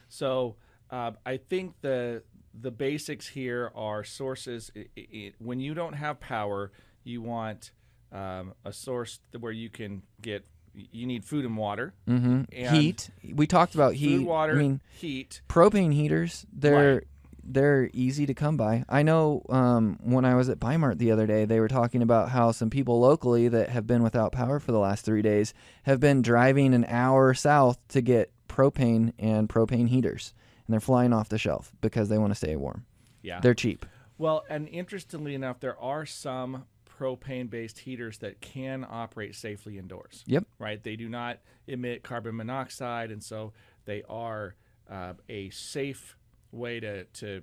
So 0.07 0.55
uh, 0.89 1.11
I 1.25 1.37
think 1.37 1.75
the 1.81 2.23
the 2.59 2.71
basics 2.71 3.27
here 3.27 3.71
are 3.75 4.03
sources. 4.03 4.71
i 4.75 4.85
i 4.97 5.33
when 5.39 5.59
you 5.59 5.73
don't 5.73 5.93
have 5.93 6.19
power, 6.19 6.71
you 7.03 7.21
want 7.21 7.71
um, 8.11 8.53
a 8.63 8.71
source 8.71 9.19
where 9.39 9.51
you 9.51 9.69
can 9.69 10.03
get. 10.21 10.45
You 10.91 11.05
need 11.07 11.23
food 11.23 11.45
and 11.45 11.55
water. 11.55 11.93
hmm 12.05 12.41
And 12.51 12.75
Heat. 12.75 13.09
We 13.33 13.47
talked 13.47 13.75
about 13.75 13.93
heat. 13.93 14.17
food, 14.17 14.25
water, 14.25 14.55
I 14.55 14.59
mean, 14.59 14.81
heat. 14.99 15.41
propane 15.47 15.93
heaters 15.93 16.45
they're 16.51 16.95
Right. 16.95 17.03
They're 17.45 17.89
easy 17.93 18.25
to 18.25 18.33
come 18.33 18.57
by 18.57 18.83
i 18.89 19.03
know 19.03 19.43
um, 19.49 19.97
when 20.01 20.25
i 20.25 20.35
was 20.35 20.49
at 20.49 20.59
Bi-Mart 20.59 20.97
the 20.97 21.11
other 21.11 21.27
day 21.27 21.45
they 21.45 21.59
were 21.59 21.67
talking 21.67 22.01
about 22.01 22.29
how 22.29 22.51
some 22.51 22.69
people 22.69 22.99
locally 22.99 23.47
that 23.47 23.69
have 23.69 23.85
been 23.85 24.01
without 24.03 24.31
power 24.31 24.59
for 24.59 24.71
the 24.71 24.79
last 24.79 25.05
three 25.05 25.21
days 25.21 25.53
have 25.83 25.99
been 25.99 26.21
driving 26.21 26.73
an 26.73 26.85
hour 26.85 27.33
south 27.33 27.77
to 27.89 28.01
get 28.01 28.31
propane 28.47 29.13
and 29.19 29.47
propane 29.47 29.87
heaters 29.89 30.33
and 30.65 30.73
they're 30.73 30.79
flying 30.79 31.13
off 31.13 31.29
the 31.29 31.37
shelf 31.37 31.71
because 31.81 32.09
they 32.09 32.17
want 32.17 32.31
to 32.31 32.35
stay 32.35 32.55
warm 32.55 32.85
Yeah. 33.21 33.39
they're 33.41 33.53
cheap 33.53 33.85
Well, 34.17 34.45
and 34.49 34.67
interestingly 34.69 35.35
enough, 35.35 35.59
there 35.59 35.77
are 35.79 36.05
some 36.05 36.65
propane-based 36.97 37.79
heaters 37.79 38.19
that 38.19 38.39
can 38.39 38.85
operate 38.89 39.35
safely 39.35 39.77
indoors. 39.77 40.23
Yep. 40.27 40.45
Right. 40.57 40.81
They 40.81 40.95
do 40.95 41.09
not 41.09 41.39
emit 41.67 42.03
carbon 42.03 42.37
monoxide, 42.37 43.11
and 43.11 43.21
so 43.21 43.51
they 43.83 44.03
are 44.07 44.55
uh, 44.89 45.13
a 45.27 45.49
safe 45.49 46.15
way 46.51 46.79
to 46.79 47.05
to 47.05 47.41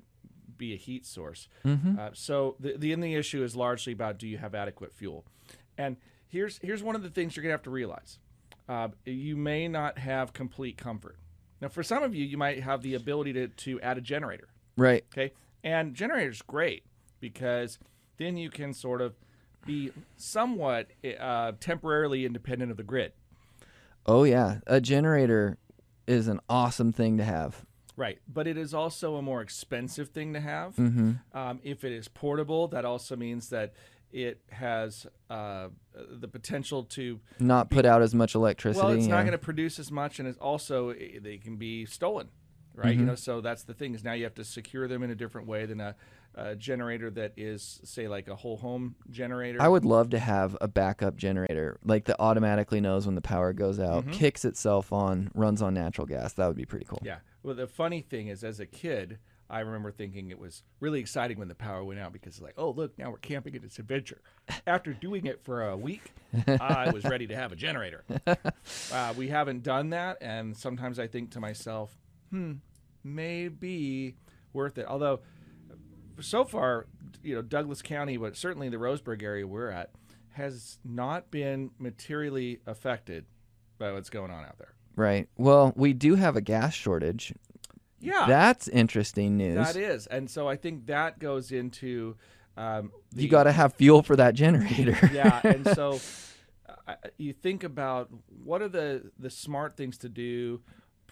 be 0.57 0.73
a 0.75 0.77
heat 0.77 1.05
source. 1.07 1.49
mm-hmm. 1.65 1.99
Uh, 1.99 2.11
so 2.13 2.57
the 2.61 2.77
the 2.77 2.95
the 2.95 3.15
issue 3.15 3.43
is 3.43 3.57
largely 3.57 3.93
about 3.93 4.19
do 4.19 4.29
you 4.29 4.39
have 4.39 4.55
adequate 4.55 4.95
fuel, 4.95 5.25
and 5.77 5.97
here's 6.29 6.59
here's 6.59 6.83
one 6.83 6.95
of 6.95 7.03
the 7.03 7.11
things 7.11 7.37
you're 7.37 7.43
gonna 7.43 7.53
have 7.53 7.63
to 7.63 7.71
realize. 7.71 8.19
Uh, 8.69 8.89
you 9.05 9.37
may 9.37 9.69
not 9.69 9.99
have 9.99 10.33
complete 10.33 10.77
comfort. 10.79 11.17
Now, 11.61 11.69
for 11.69 11.83
some 11.83 12.03
of 12.03 12.15
you, 12.15 12.25
you 12.25 12.37
might 12.37 12.63
have 12.63 12.83
the 12.83 12.95
ability 12.95 13.33
to 13.35 13.49
to 13.49 13.81
add 13.81 13.99
a 13.99 14.01
generator. 14.01 14.49
right 14.77 15.05
Okay, 15.13 15.33
and 15.63 15.95
generator's 15.95 16.43
great 16.43 16.85
because 17.21 17.79
then 18.19 18.37
you 18.37 18.51
can 18.51 18.73
sort 18.73 19.01
of 19.01 19.15
be 19.65 19.93
somewhat 20.17 20.91
uh, 21.21 21.53
temporarily 21.61 22.27
independent 22.27 22.71
of 22.71 22.77
the 22.77 22.83
grid. 22.83 23.13
oh 24.07 24.25
yeah 24.25 24.59
a 24.67 24.81
generator 24.81 25.57
is 26.07 26.27
an 26.27 26.41
awesome 26.49 26.93
thing 26.93 27.17
to 27.17 27.25
have 27.25 27.65
Right, 27.97 28.19
but 28.27 28.47
it 28.47 28.57
is 28.57 28.73
also 28.73 29.17
a 29.17 29.23
more 29.23 29.43
expensive 29.43 30.09
thing 30.09 30.33
to 30.33 30.41
have. 30.41 30.77
mm-hmm. 30.77 31.13
Um, 31.37 31.61
if 31.63 31.85
it 31.85 31.93
is 31.93 32.09
portable, 32.09 32.69
that 32.69 32.85
also 32.85 33.17
means 33.17 33.51
that 33.51 33.75
it 34.13 34.41
has 34.51 35.07
uh, 35.31 35.69
the 35.95 36.29
potential 36.29 36.85
to. 36.85 37.21
not 37.39 37.71
put 37.71 37.85
out 37.85 38.03
as 38.03 38.15
much 38.15 38.35
electricity 38.35 38.85
Well, 38.85 38.95
it's 38.95 39.07
not 39.07 39.23
going 39.23 39.33
to 39.33 39.39
produce 39.39 39.79
as 39.79 39.91
much, 39.91 40.19
and 40.19 40.29
it's 40.29 40.39
also 40.39 40.91
eh, 40.91 41.19
they 41.21 41.39
can 41.39 41.57
be 41.57 41.87
stolen. 41.87 42.29
Right? 42.75 42.97
You 42.97 43.05
know, 43.05 43.15
so 43.15 43.41
that's 43.41 43.65
the 43.65 43.75
thing 43.75 43.95
is 43.95 44.05
now 44.05 44.13
you 44.13 44.25
have 44.25 44.35
to 44.35 44.45
secure 44.45 44.89
them 44.89 45.03
in 45.03 45.11
a 45.11 45.15
different 45.15 45.47
way 45.47 45.67
than 45.67 45.81
a, 45.81 45.95
a 46.35 46.57
generator 46.57 47.11
that 47.11 47.33
is, 47.37 47.81
say, 47.85 48.09
like 48.09 48.29
a 48.29 48.37
whole 48.37 48.57
home 48.57 48.95
generator. 49.11 49.61
I 49.61 49.69
would 49.69 49.85
love 49.85 50.11
to 50.11 50.19
have 50.19 50.57
a 50.61 50.69
backup 50.69 51.17
generator, 51.17 51.79
like 51.85 52.05
that 52.07 52.17
automatically 52.19 52.81
knows 52.81 53.07
when 53.07 53.15
the 53.15 53.21
power 53.21 53.53
goes 53.53 53.79
out, 53.79 54.11
kicks 54.11 54.45
itself 54.45 54.93
on, 54.93 55.31
runs 55.35 55.63
on 55.63 55.75
natural 55.75 56.07
gas. 56.07 56.33
That 56.35 56.47
would 56.47 56.57
be 56.57 56.65
pretty 56.65 56.87
cool. 56.87 57.01
Yeah. 57.03 57.19
Well, 57.43 57.55
the 57.55 57.67
funny 57.67 58.01
thing 58.01 58.29
is, 58.29 58.45
as 58.45 58.61
a 58.61 58.67
kid, 58.67 59.19
I 59.51 59.61
remember 59.61 59.91
thinking 59.91 60.31
it 60.31 60.39
was 60.39 60.63
really 60.81 60.99
exciting 60.99 61.39
when 61.39 61.49
the 61.49 61.55
power 61.55 61.85
went 61.85 62.01
out 62.01 62.13
because, 62.13 62.41
like, 62.41 62.55
oh, 62.57 62.71
look, 62.71 62.99
now 62.99 63.11
we're 63.11 63.19
camping 63.19 63.55
in 63.55 63.61
this 63.61 63.79
adventure. 63.79 64.23
After 64.67 64.95
doing 64.95 65.27
it 65.27 65.43
for 65.43 65.69
a 65.69 65.77
week, 65.77 66.13
I 66.49 66.91
was 66.91 67.05
ready 67.05 67.27
to 67.27 67.37
have 67.37 67.53
a 67.53 67.57
generator. 67.57 68.05
Uh, 68.93 69.13
we 69.17 69.29
haven't 69.29 69.63
done 69.63 69.91
that. 69.91 70.19
And 70.21 70.57
sometimes 70.57 70.99
I 70.99 71.07
think 71.07 71.33
to 71.33 71.41
myself, 71.41 71.97
hmm, 72.33 72.53
maybe 73.05 74.17
worth 74.53 74.79
it. 74.79 74.87
Although, 74.87 75.21
so 76.21 76.45
far, 76.45 76.87
you 77.23 77.35
know, 77.35 77.43
Douglas 77.43 77.83
County, 77.83 78.17
but 78.17 78.37
certainly 78.37 78.69
the 78.69 78.79
Roseburg 78.79 79.23
area 79.23 79.47
we're 79.47 79.71
at, 79.71 79.91
has 80.31 80.79
not 80.85 81.31
been 81.31 81.71
materially 81.79 82.61
affected 82.67 83.27
by 83.79 83.93
what's 83.93 84.11
going 84.11 84.31
on 84.31 84.45
out 84.45 84.59
there. 84.59 84.75
Right. 84.97 85.29
Well, 85.37 85.73
we 85.77 85.93
do 85.93 86.17
have 86.17 86.37
a 86.37 86.41
gas 86.41 86.75
shortage. 86.75 87.35
Yeah. 88.01 88.27
That's 88.27 88.67
interesting 88.69 89.37
news. 89.37 89.55
That 89.55 89.77
is, 89.77 90.07
and 90.09 90.29
so 90.29 90.49
I 90.49 90.57
think 90.57 90.87
that 90.87 91.21
goes 91.21 91.53
into 91.53 92.17
um, 92.57 92.93
the, 93.13 93.23
you 93.23 93.29
got 93.29 93.45
to 93.45 93.53
have 93.53 93.75
fuel 93.75 94.03
for 94.03 94.17
that 94.17 94.35
generator. 94.35 94.99
yeah, 95.13 95.41
and 95.45 95.67
so 95.69 96.01
uh, 96.89 96.95
you 97.17 97.33
think 97.33 97.65
about 97.65 98.11
what 98.45 98.61
are 98.61 98.69
the 98.69 99.11
the 99.19 99.31
smart 99.31 99.77
things 99.77 99.99
to 99.99 100.09
do. 100.09 100.61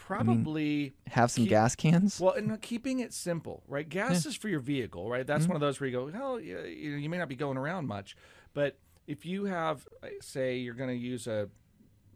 Probably 0.07 0.95
have 1.09 1.30
some 1.30 1.45
Keep- 1.45 1.50
gas 1.50 1.76
cans. 1.76 2.19
well, 2.21 2.33
and 2.33 2.61
keeping 2.61 3.00
it 3.00 3.12
simple, 3.12 3.62
right? 3.69 3.88
Gas 3.88 4.26
is 4.26 4.35
for 4.37 4.49
your 4.49 4.61
vehicle, 4.61 5.09
right? 5.09 5.26
That's 5.26 5.42
Mm-hmm. 5.45 5.50
one 5.52 5.57
of 5.57 5.61
those 5.61 5.80
where 5.80 5.88
you 5.88 5.97
go, 5.97 6.11
hell, 6.11 6.40
you, 6.40 6.59
you 6.61 7.09
may 7.09 7.19
not 7.19 7.28
be 7.28 7.37
going 7.37 7.57
around 7.57 7.87
much, 7.87 8.16
but 8.54 8.76
if 9.07 9.25
you 9.25 9.45
have, 9.45 9.87
uh, 10.02 10.09
say, 10.21 10.57
you're 10.59 10.75
going 10.75 10.90
to 10.90 10.97
use 10.97 11.26
a 11.26 11.49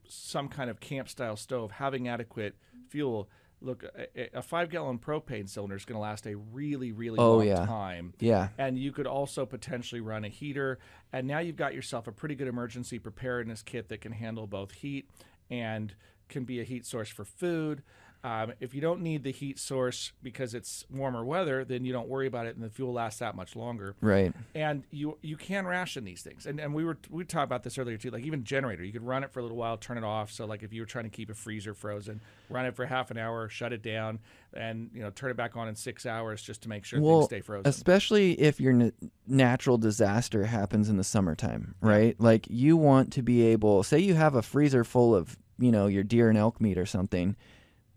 some 0.07 0.49
kind 0.49 0.69
of 0.71 0.81
camp 0.81 1.09
style 1.09 1.37
stove, 1.37 1.71
having 1.73 2.09
adequate 2.09 2.57
fuel. 2.88 3.29
Look, 3.61 3.85
a, 4.14 4.29
a 4.38 4.43
five 4.43 4.69
gallon 4.69 4.99
propane 4.99 5.49
cylinder 5.49 5.76
is 5.76 5.87
going 5.87 5.97
to 5.97 6.00
last 6.03 6.26
a 6.26 6.37
really, 6.37 6.93
really 6.93 7.19
Oh, 7.19 7.37
long 7.38 7.47
yeah. 7.47 7.64
time. 7.64 8.12
yeah. 8.21 8.49
And 8.59 8.79
you 8.79 8.93
could 8.93 9.07
also 9.07 9.47
potentially 9.47 10.03
run 10.03 10.25
a 10.25 10.29
heater. 10.29 10.79
And 11.12 11.26
now 11.26 11.38
you've 11.38 11.57
got 11.57 11.73
yourself 11.75 12.07
a 12.07 12.12
pretty 12.12 12.35
good 12.35 12.49
emergency 12.49 12.99
preparedness 12.99 13.62
kit 13.62 13.88
that 13.88 14.03
can 14.03 14.12
handle 14.12 14.47
both 14.47 14.73
heat 14.73 15.09
and 15.50 15.95
can 16.28 16.45
be 16.45 16.61
a 16.61 16.64
heat 16.64 16.87
source 16.87 17.09
for 17.09 17.25
food. 17.25 17.83
Um, 18.23 18.54
if 18.59 18.75
you 18.75 18.81
don't 18.81 19.02
need 19.02 19.23
the 19.23 19.33
heat 19.33 19.59
source 19.59 20.12
because 20.23 20.54
it's 20.54 20.87
warmer 20.90 21.23
weather, 21.26 21.62
then 21.62 21.85
you 21.85 21.93
don't 21.93 22.09
worry 22.09 22.26
about 22.26 22.47
it, 22.47 22.57
and 22.57 22.64
the 22.64 22.71
fuel 22.71 22.95
lasts 22.95 23.19
that 23.21 23.37
much 23.37 23.54
longer. 23.54 23.97
Right. 24.00 24.33
And 24.54 24.83
you 24.90 25.19
you 25.21 25.37
can 25.37 25.66
ration 25.66 26.04
these 26.04 26.23
things, 26.23 26.47
and 26.47 26.59
and 26.59 26.73
we 26.73 26.87
were 26.87 26.97
we 27.11 27.25
talked 27.25 27.45
about 27.45 27.64
this 27.64 27.76
earlier 27.76 27.99
too. 27.99 28.11
Like 28.11 28.25
even 28.25 28.43
generator, 28.43 28.83
you 28.83 28.95
could 28.95 29.04
run 29.07 29.25
it 29.25 29.31
for 29.31 29.40
a 29.40 29.43
little 29.43 29.59
while, 29.59 29.76
turn 29.76 29.99
it 29.99 30.04
off. 30.04 30.33
So 30.33 30.47
like 30.47 30.62
if 30.62 30.73
you 30.73 30.81
were 30.81 30.87
trying 30.87 31.04
to 31.04 31.11
keep 31.11 31.28
a 31.28 31.35
freezer 31.35 31.75
frozen, 31.75 32.23
run 32.49 32.64
it 32.64 32.75
for 32.75 32.87
half 32.87 33.11
an 33.11 33.19
hour, 33.19 33.47
shut 33.50 33.75
it 33.75 33.83
down, 33.83 34.21
and 34.54 34.88
you 34.95 35.02
know 35.02 35.11
turn 35.11 35.31
it 35.31 35.37
back 35.37 35.54
on 35.54 35.69
in 35.69 35.76
six 35.76 36.07
hours 36.07 36.40
just 36.40 36.62
to 36.62 36.71
make 36.71 36.87
sure 36.87 37.02
Well, 37.02 37.19
things 37.19 37.26
stay 37.26 37.40
frozen. 37.43 37.69
especially 37.69 38.40
if 38.40 38.59
your 38.59 38.73
n- 38.73 38.93
natural 39.26 39.76
disaster 39.76 40.45
happens 40.47 40.88
in 40.88 40.97
the 40.97 41.04
summertime, 41.04 41.75
right? 41.83 42.19
Like 42.19 42.47
you 42.49 42.78
want 42.78 43.12
to 43.12 43.23
be 43.23 43.43
able, 43.43 43.83
say 43.83 43.99
you 43.99 44.14
have 44.14 44.35
a 44.35 44.40
freezer 44.40 44.83
full 44.83 45.14
of, 45.14 45.37
you 45.59 45.71
know, 45.73 45.87
your 45.87 46.03
deer 46.03 46.29
and 46.29 46.39
elk 46.39 46.61
meat 46.61 46.79
or 46.79 46.87
something. 46.87 47.37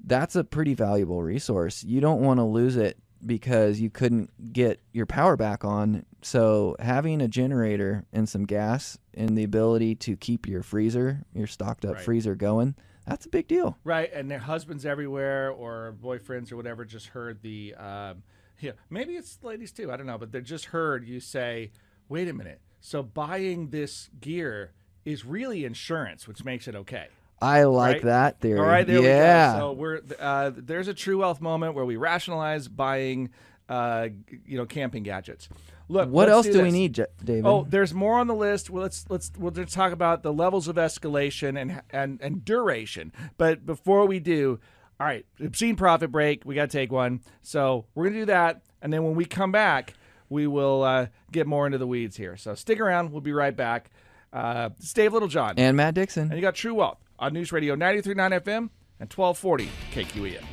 That's 0.04 0.36
a 0.36 0.44
pretty 0.44 0.74
valuable 0.74 1.24
resource. 1.24 1.84
You 1.84 2.02
don't 2.02 2.22
want 2.22 2.40
to 2.40 2.44
lose 2.44 2.76
it 2.78 2.98
because 3.26 3.80
you 3.80 3.90
couldn't 3.90 4.54
get 4.54 4.80
your 4.94 5.08
power 5.08 5.36
back 5.36 5.66
on. 5.66 6.06
So 6.22 6.76
having 6.80 7.20
a 7.22 7.28
generator 7.28 8.06
and 8.14 8.30
some 8.30 8.46
gas 8.46 8.98
and 9.16 9.36
the 9.38 9.44
ability 9.44 9.96
to 9.96 10.16
keep 10.16 10.48
your 10.48 10.62
freezer, 10.62 11.24
your 11.34 11.48
stocked 11.48 11.84
up 11.84 11.96
Right. 11.96 12.04
freezer 12.04 12.36
going, 12.36 12.76
that's 13.08 13.26
a 13.26 13.30
big 13.30 13.48
deal. 13.48 13.78
Right, 13.84 14.12
and 14.14 14.30
their 14.30 14.40
husbands 14.40 14.86
everywhere 14.86 15.50
or 15.50 15.96
boyfriends 16.02 16.52
or 16.52 16.58
whatever 16.58 16.86
just 16.86 17.08
heard 17.08 17.42
the, 17.42 17.74
um, 17.76 18.22
yeah, 18.60 18.74
maybe 18.90 19.14
it's 19.16 19.40
ladies 19.42 19.72
too. 19.72 19.92
I 19.92 19.98
don't 19.98 20.06
know, 20.06 20.18
but 20.18 20.32
they 20.32 20.42
just 20.42 20.66
heard 20.66 21.08
you 21.08 21.20
say, 21.20 21.72
"Wait 22.10 22.28
a 22.28 22.34
minute." 22.34 22.62
So 22.82 23.02
buying 23.02 23.70
this 23.70 24.10
gear 24.20 24.74
is 25.06 25.26
really 25.26 25.64
insurance, 25.64 26.28
which 26.28 26.44
makes 26.44 26.68
it 26.68 26.76
okay. 26.76 27.08
I 27.41 27.63
like 27.65 27.96
Right? 27.96 28.03
that 28.06 28.39
theory. 28.39 28.60
All 28.60 28.65
right, 28.65 28.86
there 28.86 29.01
yeah. 29.01 29.53
we 29.53 29.60
go. 29.60 29.65
So 29.67 29.72
we're 29.74 30.01
uh, 30.20 30.51
there's 30.56 30.88
a 30.88 30.94
true 30.94 31.20
wealth 31.20 31.41
moment 31.41 31.75
where 31.75 31.86
we 31.86 31.96
rationalize 31.96 32.67
buying, 32.67 33.29
uh, 33.70 34.10
you 34.46 34.58
know, 34.58 34.65
camping 34.65 35.03
gadgets. 35.03 35.50
Look, 35.89 36.10
what 36.10 36.27
else 36.29 36.48
do, 36.48 36.62
we 36.62 36.72
need, 36.72 36.94
David? 37.24 37.46
Oh, 37.46 37.65
there's 37.67 37.94
more 37.94 38.20
on 38.20 38.27
the 38.27 38.36
list. 38.36 38.70
Well, 38.70 38.84
let's 38.84 39.06
let's 39.10 39.32
we'll 39.38 39.51
just 39.51 39.74
talk 39.74 39.94
about 39.94 40.22
the 40.22 40.34
levels 40.34 40.67
of 40.67 40.75
escalation 40.75 41.60
and 41.60 41.82
and 41.91 42.20
and 42.22 42.44
duration. 42.44 43.13
But 43.38 43.65
before 43.65 44.06
we 44.06 44.20
do, 44.20 44.60
all 45.00 45.08
right, 45.08 45.25
obscene 45.39 45.75
profit 45.75 46.12
break. 46.12 46.44
We 46.44 46.56
got 46.56 46.70
to 46.70 46.77
take 46.77 46.91
one. 46.91 47.22
So 47.41 47.86
we're 47.96 48.06
gonna 48.06 48.20
do 48.20 48.25
that, 48.25 48.63
and 48.82 48.91
then 48.91 49.03
when 49.03 49.15
we 49.15 49.25
come 49.25 49.51
back, 49.51 49.94
we 50.27 50.46
will 50.48 50.84
uh, 50.84 51.08
get 51.32 51.48
more 51.48 51.65
into 51.65 51.77
the 51.77 51.88
weeds 51.88 52.17
here. 52.17 52.36
So 52.36 52.53
stick 52.56 52.79
around. 52.82 53.12
We'll 53.12 53.22
be 53.22 53.34
right 53.34 53.56
back. 53.56 53.89
Uh, 54.34 54.72
it's 54.77 54.91
Dave 54.91 55.13
Littlejohn, 55.13 55.51
and, 55.51 55.60
and 55.60 55.77
Matt 55.77 55.94
Dixon. 55.94 56.24
And 56.24 56.34
you 56.34 56.41
got 56.41 56.56
True 56.56 56.74
Wealth 56.74 57.00
on 57.19 57.33
News 57.33 57.51
Radio 57.51 57.75
93.9 57.75 58.41
FM 58.41 58.69
and 59.00 59.13
1240 59.13 59.69
KQEN. 59.93 60.43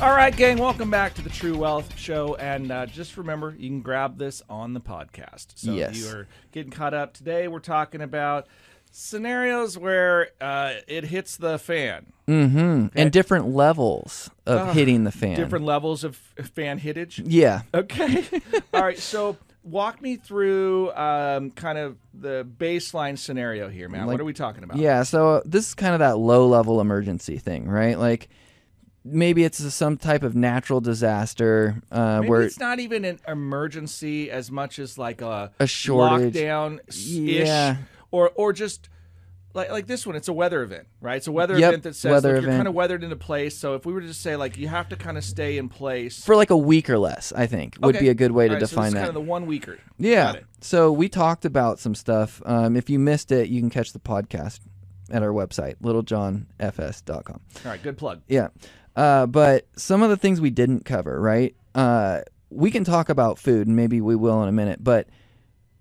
All 0.00 0.10
right, 0.10 0.36
gang, 0.36 0.58
welcome 0.58 0.90
back 0.90 1.14
to 1.14 1.22
the 1.22 1.30
True 1.30 1.56
Wealth 1.56 1.96
Show. 1.96 2.34
And 2.34 2.72
uh, 2.72 2.86
just 2.86 3.16
remember, 3.16 3.54
you 3.56 3.68
can 3.68 3.80
grab 3.80 4.18
this 4.18 4.42
on 4.50 4.74
the 4.74 4.80
podcast. 4.80 5.52
So 5.54 5.72
Yes. 5.72 5.90
if 5.90 5.96
you 5.98 6.08
are 6.08 6.26
getting 6.52 6.72
caught 6.72 6.94
up 6.94 7.14
today, 7.14 7.46
we're 7.46 7.60
talking 7.60 8.00
about 8.00 8.48
scenarios 8.90 9.78
where 9.78 10.30
uh, 10.40 10.72
it 10.88 11.04
hits 11.04 11.36
the 11.36 11.58
fan, 11.58 12.06
Mm-hmm. 12.26 12.86
And 12.98 13.12
different 13.12 13.48
levels 13.48 14.30
of 14.46 14.68
Ugh, 14.68 14.74
hitting 14.74 15.04
the 15.04 15.12
fan. 15.12 15.36
different 15.36 15.66
levels 15.66 16.04
of 16.04 16.16
fan 16.16 16.78
hittage. 16.78 17.18
Yeah. 17.20 17.62
Okay. 17.74 18.24
All 18.74 18.82
right. 18.82 18.98
So 18.98 19.36
walk 19.64 20.00
me 20.00 20.16
through 20.16 20.92
um, 20.92 21.50
kind 21.50 21.78
of 21.78 21.96
the 22.12 22.46
baseline 22.58 23.18
scenario 23.18 23.68
here, 23.68 23.88
man. 23.88 24.06
what 24.06 24.20
are 24.20 24.24
we 24.24 24.32
talking 24.34 24.62
about? 24.62 24.76
Yeah. 24.76 25.02
So 25.02 25.42
this 25.44 25.68
is 25.68 25.74
kind 25.74 25.94
of 25.94 25.98
that 26.00 26.18
low 26.18 26.46
level 26.46 26.80
emergency 26.80 27.38
thing, 27.38 27.66
right? 27.68 27.98
Like 27.98 28.28
maybe 29.04 29.42
it's 29.44 29.58
some 29.74 29.96
type 29.96 30.22
of 30.22 30.34
natural 30.34 30.80
disaster 30.80 31.82
uh, 31.90 32.18
Maybe 32.20 32.30
where 32.30 32.42
it's 32.42 32.58
not 32.60 32.78
even 32.78 33.04
an 33.04 33.18
emergency 33.26 34.30
as 34.30 34.50
much 34.50 34.78
as 34.78 34.96
like 34.98 35.20
a, 35.22 35.50
A 35.58 35.66
shortage. 35.66 36.34
lockdown 36.34 36.78
Yeah. 36.88 37.76
or 38.10 38.30
or 38.34 38.52
just 38.52 38.88
like 39.54 39.70
like 39.70 39.86
this 39.86 40.06
one. 40.06 40.16
It's 40.16 40.28
a 40.28 40.32
weather 40.32 40.62
event, 40.62 40.86
right? 41.00 41.16
It's 41.16 41.26
a 41.26 41.32
weather 41.32 41.56
Yep, 41.58 41.68
event 41.70 41.82
that 41.84 41.94
says 41.96 42.10
weather 42.10 42.34
look, 42.34 42.42
you're 42.44 42.52
kind 42.52 42.68
of 42.68 42.74
weathered 42.74 43.02
into 43.04 43.16
place. 43.16 43.56
So 43.56 43.74
if 43.74 43.86
we 43.86 43.92
were 43.92 44.00
to 44.02 44.06
just 44.06 44.20
say 44.20 44.36
like 44.36 44.58
you 44.58 44.68
have 44.68 44.88
to 44.90 44.96
kind 44.96 45.16
of 45.16 45.24
stay 45.24 45.56
in 45.56 45.68
place 45.68 46.22
for 46.24 46.36
like 46.36 46.50
a 46.50 46.56
week 46.56 46.90
or 46.90 46.98
less, 46.98 47.32
I 47.34 47.46
think 47.46 47.76
would 47.80 47.94
Okay. 47.96 48.04
be 48.04 48.08
a 48.10 48.14
good 48.14 48.32
way 48.32 48.48
to 48.48 48.54
All 48.54 48.60
right, 48.60 48.68
so 48.68 48.76
define 48.76 48.88
is 48.88 48.92
that. 48.94 48.98
Kind 49.00 49.08
of 49.08 49.14
the 49.14 49.20
one 49.22 49.46
weeker. 49.46 49.78
Yeah. 49.98 50.34
So 50.60 50.92
we 50.92 51.08
talked 51.08 51.44
about 51.44 51.78
some 51.78 51.94
stuff. 51.94 52.42
Um, 52.44 52.76
if 52.76 52.90
you 52.90 52.98
missed 52.98 53.30
it, 53.32 53.48
you 53.48 53.60
can 53.60 53.70
catch 53.70 53.92
the 53.92 54.00
podcast 54.00 54.60
at 55.10 55.22
our 55.22 55.30
website, 55.30 55.76
littlejohnfs.com. 55.82 57.40
All 57.64 57.70
right. 57.70 57.82
Good 57.82 57.96
plug. 57.98 58.22
Yeah. 58.28 58.48
Uh, 58.96 59.26
but 59.26 59.66
some 59.76 60.02
of 60.02 60.10
the 60.10 60.16
things 60.16 60.40
we 60.40 60.50
didn't 60.50 60.84
cover, 60.84 61.20
right? 61.20 61.54
Uh, 61.74 62.20
we 62.50 62.70
can 62.70 62.84
talk 62.84 63.08
about 63.08 63.38
food, 63.38 63.66
and 63.66 63.74
maybe 63.76 64.00
we 64.00 64.14
will 64.14 64.42
in 64.42 64.48
a 64.48 64.52
minute, 64.52 64.82
but 64.82 65.08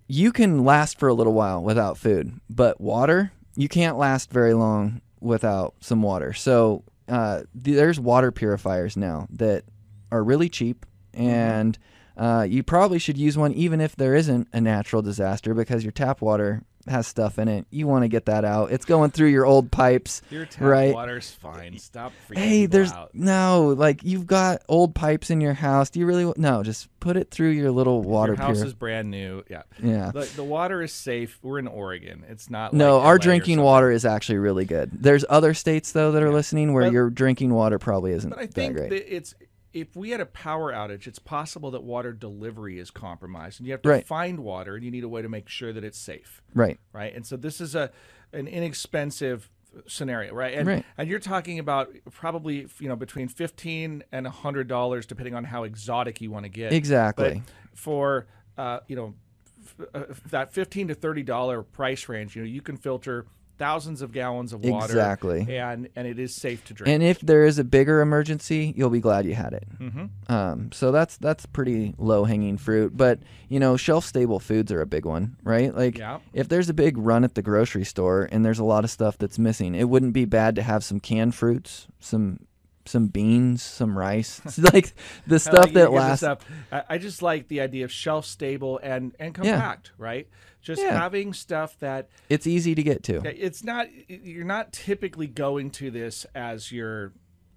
you 0.08 0.32
can 0.32 0.66
last 0.66 0.98
for 1.00 1.08
a 1.08 1.14
little 1.14 1.34
while 1.34 1.64
without 1.64 1.98
food. 1.98 2.40
But 2.50 2.82
water, 2.82 3.32
you 3.56 3.68
can't 3.68 3.98
last 3.98 4.32
very 4.32 4.54
long 4.54 5.02
without 5.20 5.76
some 5.80 6.02
water. 6.02 6.34
So 6.34 6.84
uh, 7.08 7.42
there's 7.54 8.00
water 8.00 8.32
purifiers 8.32 8.98
now 8.98 9.28
that 9.32 9.64
are 10.12 10.24
really 10.24 10.50
cheap, 10.50 10.86
and 11.14 11.78
uh, 12.18 12.46
you 12.48 12.64
probably 12.64 13.00
should 13.00 13.18
use 13.18 13.38
one 13.38 13.54
even 13.54 13.82
if 13.82 13.96
there 13.96 14.16
isn't 14.16 14.48
a 14.54 14.62
natural 14.62 15.02
disaster 15.02 15.54
because 15.54 15.84
your 15.84 15.92
tap 15.92 16.22
water 16.22 16.64
has 16.88 17.08
stuff 17.08 17.40
in 17.40 17.48
it. 17.48 17.66
You 17.70 17.88
want 17.88 18.04
to 18.04 18.08
get 18.10 18.26
that 18.26 18.44
out. 18.46 18.72
It's 18.72 18.86
going 18.86 19.12
through 19.12 19.28
your 19.30 19.46
old 19.46 19.72
pipes. 19.72 20.22
Your 20.30 20.46
tap 20.46 20.62
Right. 20.62 20.94
water's 20.94 21.30
fine. 21.32 21.78
Stop 21.80 22.12
freaking 22.30 22.38
Hey, 22.38 22.66
there's 22.66 22.92
out. 22.92 23.12
no 23.14 23.74
like 23.78 24.04
you've 24.04 24.28
got 24.28 24.62
old 24.68 24.94
pipes 24.96 25.30
in 25.30 25.42
your 25.42 25.54
house. 25.54 25.90
Do 25.90 26.00
you 26.00 26.06
really 26.06 26.32
no? 26.38 26.64
Just 26.64 26.88
put 27.00 27.18
it 27.18 27.32
through 27.32 27.50
your 27.50 27.72
little 27.72 28.02
water 28.02 28.34
Your 28.34 28.42
house 28.42 28.58
pure. 28.58 28.66
is 28.68 28.74
brand 28.74 29.12
new. 29.12 29.44
Yeah. 29.50 29.64
yeah. 29.82 30.12
The, 30.14 30.30
the 30.36 30.44
water 30.44 30.82
is 30.82 30.92
safe. 30.94 31.38
We're 31.42 31.60
in 31.60 31.68
Oregon. 31.68 32.24
It's 32.30 32.50
not. 32.50 32.74
No, 32.74 32.98
like 32.98 33.06
our 33.08 33.14
LA 33.16 33.18
drinking 33.20 33.62
water 33.62 33.92
is 33.92 34.06
actually 34.06 34.38
really 34.40 34.66
good. 34.66 34.92
There's 34.94 35.26
other 35.30 35.54
states 35.54 35.92
though 35.92 36.12
that 36.14 36.24
are 36.24 36.32
listening 36.34 36.74
where 36.74 36.84
But- 36.86 36.94
your 36.94 37.10
drinking 37.10 37.54
water 37.54 37.80
probably 37.80 38.12
isn't 38.14 38.30
But 38.30 38.40
I 38.40 38.46
that 38.46 38.54
think 38.54 38.76
great. 38.76 38.90
that 38.90 39.16
it's 39.16 39.36
if 39.74 39.96
we 39.96 40.12
had 40.12 40.22
a 40.22 40.26
power 40.26 40.72
outage, 40.72 41.08
it's 41.08 41.20
possible 41.20 41.72
that 41.72 41.84
water 41.84 42.14
delivery 42.14 42.78
is 42.80 42.92
compromised, 42.92 43.60
and 43.60 43.66
you 43.68 43.74
have 43.74 43.82
to 43.82 43.90
Right. 43.90 44.06
find 44.06 44.40
water, 44.42 44.76
and 44.76 44.84
you 44.86 44.92
need 44.92 45.04
a 45.04 45.10
way 45.10 45.22
to 45.22 45.30
make 45.30 45.50
sure 45.50 45.74
that 45.74 45.84
it's 45.84 45.98
safe, 45.98 46.42
right. 46.54 46.80
right? 46.94 47.14
And 47.16 47.26
so 47.26 47.36
this 47.38 47.60
is 47.60 47.74
a 47.76 47.92
an 48.32 48.48
inexpensive 48.48 49.50
scenario, 49.88 50.34
right? 50.34 50.54
And 50.56 50.68
Right. 50.68 50.86
and 50.98 51.10
you're 51.10 51.20
talking 51.20 51.58
about 51.60 51.92
probably 52.12 52.68
you 52.80 52.88
know 52.88 52.96
between 52.96 53.28
fifteen 53.28 54.04
and 54.12 54.28
hundred 54.28 54.68
dollars, 54.68 55.06
depending 55.06 55.34
on 55.36 55.46
how 55.46 55.64
exotic 55.64 56.22
you 56.22 56.30
want 56.32 56.46
to 56.46 56.50
get. 56.50 56.72
Exactly. 56.74 57.42
But 57.72 57.78
for 57.78 58.28
uh, 58.58 58.80
you 58.88 58.96
know 58.96 59.16
f- 59.64 59.88
uh, 59.94 60.04
that 60.30 60.54
fifteen 60.54 60.88
to 60.90 60.94
thirty 60.96 61.24
dollar 61.24 61.64
price 61.64 62.08
range, 62.08 62.36
you 62.36 62.44
know 62.44 62.48
you 62.48 62.62
can 62.62 62.78
filter 62.78 63.26
thousands 63.58 64.02
of 64.02 64.12
gallons 64.12 64.52
of 64.54 64.64
water. 64.64 64.86
Exactly. 64.86 65.58
And 65.58 65.90
and 65.96 66.08
it 66.08 66.20
is 66.20 66.34
safe 66.34 66.64
to 66.66 66.74
drink. 66.74 66.94
And 66.94 67.04
if 67.04 67.20
there 67.22 67.46
is 67.46 67.60
a 67.60 67.64
bigger 67.64 68.02
emergency, 68.02 68.74
you'll 68.76 68.90
be 68.90 69.00
glad 69.00 69.26
you 69.26 69.36
had 69.36 69.54
it. 69.54 69.66
Mhm. 69.80 70.10
Um, 70.30 70.72
so 70.72 70.92
that's 70.92 71.18
that's 71.18 71.46
pretty 71.46 71.94
low 71.98 72.24
hanging 72.26 72.58
fruit. 72.58 72.96
But 72.98 73.20
you 73.50 73.60
know, 73.60 73.78
shelf 73.78 74.06
stable 74.06 74.40
foods 74.40 74.72
are 74.72 74.82
a 74.82 74.86
big 74.86 75.06
one, 75.06 75.36
right? 75.44 75.74
Like 75.76 75.98
Yeah. 75.98 76.20
if 76.34 76.50
there's 76.50 76.70
a 76.70 76.74
big 76.74 76.98
run 76.98 77.24
at 77.24 77.36
the 77.36 77.42
grocery 77.42 77.86
store 77.86 78.28
and 78.32 78.44
there's 78.46 78.60
a 78.60 78.64
lot 78.64 78.84
of 78.84 78.90
stuff 78.90 79.18
that's 79.18 79.38
missing, 79.40 79.76
it 79.76 79.90
wouldn't 79.90 80.14
be 80.14 80.26
bad 80.26 80.56
to 80.56 80.62
have 80.64 80.84
some 80.84 81.00
canned 81.00 81.36
fruits, 81.36 81.88
some 82.00 82.40
some 82.86 83.08
beans, 83.08 83.62
some 83.64 83.98
rice, 83.98 84.42
It's 84.46 84.58
like 84.74 84.94
the 85.28 85.40
stuff 85.40 85.72
that 85.74 85.86
to 85.86 85.92
get 85.92 85.92
this 85.92 85.94
lasts. 86.00 86.24
up. 86.24 86.44
I, 86.90 86.98
just 86.98 87.22
like 87.22 87.48
the 87.48 87.62
idea 87.62 87.86
of 87.86 87.92
shelf 87.92 88.26
stable 88.26 88.80
and 88.84 89.16
and 89.20 89.34
compact, 89.34 89.92
right? 89.98 90.28
Just 90.62 90.82
Yeah. 90.82 90.98
having 90.98 91.34
stuff 91.34 91.78
that 91.80 92.10
It's 92.30 92.48
easy 92.48 92.76
to 92.76 92.84
get 92.84 93.04
to. 93.04 93.22
it's 93.26 93.64
not 93.64 93.88
you're 94.08 94.46
not 94.46 94.72
typically 94.74 95.28
going 95.28 95.72
to 95.72 95.92
this 95.92 96.26
as 96.36 96.72
your 96.72 97.14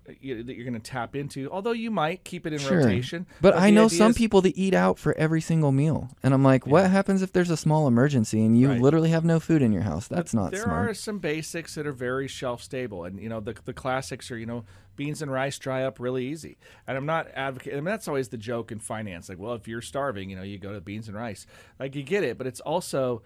uh, 0.09 0.12
you, 0.21 0.42
that 0.45 0.54
you're 0.54 0.64
going 0.64 0.80
to 0.80 0.90
tap 0.90 1.16
into 1.16 1.50
although 1.50 1.73
you 1.73 1.90
might 1.90 2.23
keep 2.23 2.47
it 2.47 2.52
in 2.52 2.59
Sure. 2.61 2.78
rotation 2.78 3.26
But 3.40 3.56
I 3.56 3.71
know 3.71 3.88
some 3.88 4.11
is- 4.12 4.16
people 4.16 4.40
that 4.42 4.56
eat 4.56 4.73
out 4.75 4.99
for 5.00 5.16
every 5.18 5.40
single 5.40 5.73
meal, 5.73 6.11
and 6.23 6.33
I'm 6.33 6.45
like, 6.45 6.64
what 6.66 6.88
happens 6.90 7.23
if 7.23 7.33
there's 7.33 7.50
a 7.50 7.56
small 7.56 7.88
emergency 7.88 8.45
and 8.45 8.56
you 8.59 8.68
Right. 8.68 8.80
literally 8.80 9.11
have 9.11 9.25
no 9.25 9.40
food 9.40 9.62
in 9.62 9.73
your 9.73 9.83
house? 9.83 10.06
That's 10.06 10.33
not 10.35 10.52
there 10.52 10.62
smart. 10.62 10.90
are 10.90 10.95
some 10.95 11.18
basics 11.18 11.75
that 11.75 11.87
are 11.88 11.92
very 11.92 12.28
shelf 12.28 12.62
stable 12.62 13.04
and 13.04 13.21
you 13.21 13.28
know 13.28 13.40
the, 13.40 13.54
the 13.64 13.73
classics 13.73 14.30
are 14.30 14.38
you 14.38 14.47
know 14.47 14.64
beans 14.96 15.22
and 15.22 15.30
rice 15.30 15.58
dry 15.58 15.84
up 15.84 16.00
really 16.00 16.26
easy 16.26 16.56
and 16.86 16.96
i'm 16.96 17.06
not 17.06 17.28
advocating 17.34 17.78
I 17.78 17.80
mean, 17.80 17.86
that's 17.86 18.08
always 18.08 18.28
the 18.28 18.36
joke 18.36 18.72
in 18.72 18.78
finance 18.78 19.28
like 19.28 19.38
well 19.38 19.54
if 19.54 19.68
you're 19.68 19.82
starving 19.82 20.30
you 20.30 20.36
know 20.36 20.42
you 20.42 20.58
go 20.58 20.72
to 20.72 20.80
beans 20.80 21.08
and 21.08 21.16
rice 21.16 21.46
like 21.78 21.94
you 21.94 22.02
get 22.02 22.24
it 22.24 22.38
but 22.38 22.46
it's 22.46 22.60
also 22.60 23.22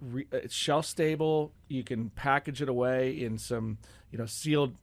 re, 0.00 0.26
it's 0.32 0.54
shelf 0.54 0.86
stable 0.86 1.52
you 1.68 1.82
can 1.82 2.10
package 2.10 2.62
it 2.62 2.68
away 2.68 3.10
in 3.20 3.38
some 3.38 3.78
you 4.10 4.18
know 4.18 4.26
sealed 4.26 4.76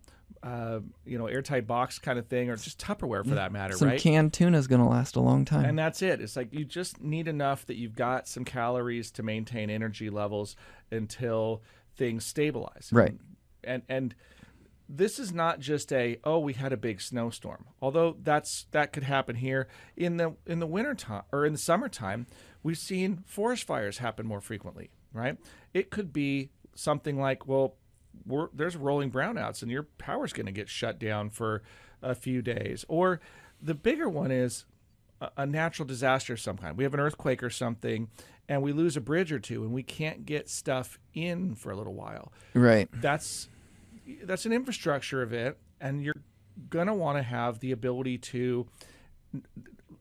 uh, 0.43 0.79
you 1.05 1.17
know 1.17 1.27
airtight 1.27 1.67
box 1.67 1.99
kind 1.99 2.17
of 2.17 2.25
thing 2.27 2.49
or 2.49 2.55
just 2.55 2.79
tupperware 2.79 3.23
for 3.23 3.35
that 3.35 3.51
matter 3.51 3.75
Some 3.75 3.89
right 3.89 4.01
canned 4.01 4.33
tuna 4.33 4.57
is 4.57 4.65
going 4.65 4.81
to 4.81 4.87
last 4.87 5.15
a 5.15 5.19
long 5.19 5.45
time. 5.45 5.65
and 5.65 5.77
that's 5.77 6.01
it. 6.01 6.19
It's 6.19 6.35
like 6.35 6.51
you 6.51 6.65
just 6.65 7.01
need 7.01 7.27
enough 7.27 7.65
that 7.67 7.75
you've 7.75 7.95
got 7.95 8.27
some 8.27 8.43
calories 8.43 9.11
to 9.11 9.23
maintain 9.23 9.69
energy 9.69 10.09
levels 10.09 10.55
until 10.89 11.61
things 11.95 12.25
stabilize. 12.25 12.89
Right. 12.91 13.13
And 13.63 13.83
and 13.87 14.15
this 14.93 15.19
is 15.19 15.33
not 15.33 15.59
just 15.59 15.91
a 15.93 16.19
oh 16.23 16.39
we 16.39 16.53
had 16.53 16.73
a 16.73 16.77
big 16.77 17.01
snowstorm. 17.01 17.65
Although 17.81 18.17
that's 18.21 18.67
that 18.71 18.91
could 18.91 19.03
happen 19.03 19.37
here 19.37 19.67
in 19.95 20.17
the 20.17 20.35
in 20.45 20.59
the 20.59 20.67
winter 20.67 20.93
time 20.93 21.23
or 21.31 21.45
in 21.45 21.53
the 21.53 21.59
summertime, 21.59 22.27
we've 22.61 22.77
seen 22.77 23.23
forest 23.25 23.65
fires 23.65 23.99
happen 23.99 24.25
more 24.27 24.41
frequently, 24.41 24.89
right? 25.13 25.37
It 25.73 25.89
could 25.89 26.11
be 26.11 26.49
something 26.75 27.19
like 27.19 27.47
well 27.47 27.75
we're, 28.25 28.49
there's 28.53 28.75
rolling 28.75 29.11
brownouts 29.11 29.61
and 29.61 29.71
your 29.71 29.83
power's 29.83 30.33
going 30.33 30.45
to 30.45 30.51
get 30.51 30.67
shut 30.67 30.99
down 30.99 31.29
for 31.29 31.63
a 32.01 32.13
few 32.13 32.41
days. 32.41 32.85
Or 32.87 33.21
the 33.61 33.73
bigger 33.73 34.09
one 34.09 34.31
is 34.31 34.65
a, 35.21 35.29
a 35.37 35.45
natural 35.45 35.87
disaster 35.87 36.33
of 36.33 36.39
some 36.39 36.57
kind. 36.57 36.77
We 36.77 36.83
have 36.83 36.93
an 36.93 36.99
earthquake 36.99 37.41
or 37.41 37.49
something, 37.49 38.09
and 38.49 38.61
we 38.61 38.73
lose 38.73 38.97
a 38.97 39.01
bridge 39.01 39.31
or 39.31 39.39
two, 39.39 39.63
and 39.63 39.71
we 39.71 39.83
can't 39.83 40.25
get 40.25 40.49
stuff 40.49 40.99
in 41.13 41.55
for 41.55 41.71
a 41.71 41.75
little 41.75 41.93
while. 41.93 42.33
right. 42.53 42.89
That's 43.01 43.47
that's 44.23 44.45
an 44.45 44.53
infrastructure 44.53 45.21
event, 45.21 45.57
and 45.79 46.03
you're 46.03 46.21
gonna 46.69 46.93
want 46.93 47.17
to 47.17 47.23
have 47.23 47.59
the 47.59 47.71
ability 47.71 48.17
to 48.17 48.67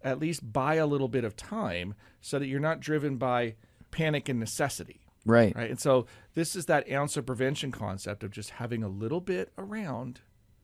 at 0.02 0.18
least 0.18 0.52
buy 0.52 0.74
a 0.76 0.86
little 0.86 1.08
bit 1.08 1.24
of 1.24 1.36
time 1.36 1.94
so 2.20 2.38
that 2.38 2.46
you're 2.46 2.60
not 2.60 2.80
driven 2.80 3.16
by 3.16 3.54
panic 3.90 4.28
and 4.28 4.38
necessity 4.38 5.00
Right. 5.26 5.54
right? 5.54 5.70
And 5.70 5.78
so 5.80 6.06
this 6.34 6.56
is 6.56 6.66
that 6.66 6.90
ounce 6.90 7.16
of 7.16 7.26
prevention 7.26 7.72
concept 7.72 8.24
of 8.24 8.30
just 8.30 8.50
having 8.50 8.82
a 8.82 8.88
little 8.88 9.20
bit 9.20 9.52
around 9.58 10.20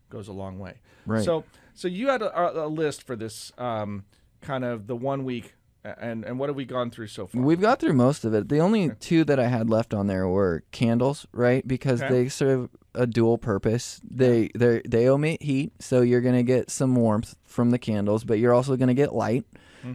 goes 0.09 0.29
a 0.29 0.33
long 0.33 0.59
way. 0.59 0.81
Right. 1.05 1.25
So 1.25 1.45
so 1.75 1.89
you 1.89 2.09
had 2.09 2.23
a, 2.23 2.65
a 2.65 2.69
list 2.69 3.03
for 3.03 3.17
this 3.17 3.53
um, 3.59 4.05
kind 4.41 4.65
of 4.65 4.87
the 4.87 4.97
one 4.97 5.25
week, 5.25 5.55
and 5.99 6.25
and 6.25 6.39
what 6.39 6.49
have 6.49 6.57
we 6.57 6.65
gone 6.65 6.91
through 6.91 7.07
so 7.09 7.27
far? 7.27 7.41
We've 7.43 7.61
got 7.61 7.81
through 7.81 7.93
most 7.95 8.25
of 8.25 8.35
it. 8.35 8.49
The 8.49 8.59
only 8.61 8.91
two 9.01 9.25
that 9.25 9.39
I 9.39 9.47
had 9.49 9.69
left 9.71 9.93
on 9.95 10.07
there 10.07 10.27
were 10.29 10.63
candles, 10.73 11.27
right? 11.33 11.67
Because 11.67 12.03
Okay. 12.03 12.13
they 12.13 12.29
serve 12.29 12.69
a 12.95 13.07
dual 13.07 13.39
purpose. 13.39 14.01
They 14.09 14.51
they 14.55 14.83
they 14.89 15.07
emit 15.07 15.43
heat, 15.43 15.73
so 15.81 16.01
you're 16.03 16.21
gonna 16.23 16.43
get 16.43 16.71
some 16.71 16.95
warmth 16.97 17.37
from 17.45 17.71
the 17.71 17.79
candles, 17.79 18.25
but 18.25 18.39
you're 18.39 18.55
also 18.55 18.77
gonna 18.77 18.95
get 18.95 19.15
light. 19.15 19.45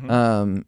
Um, 0.08 0.66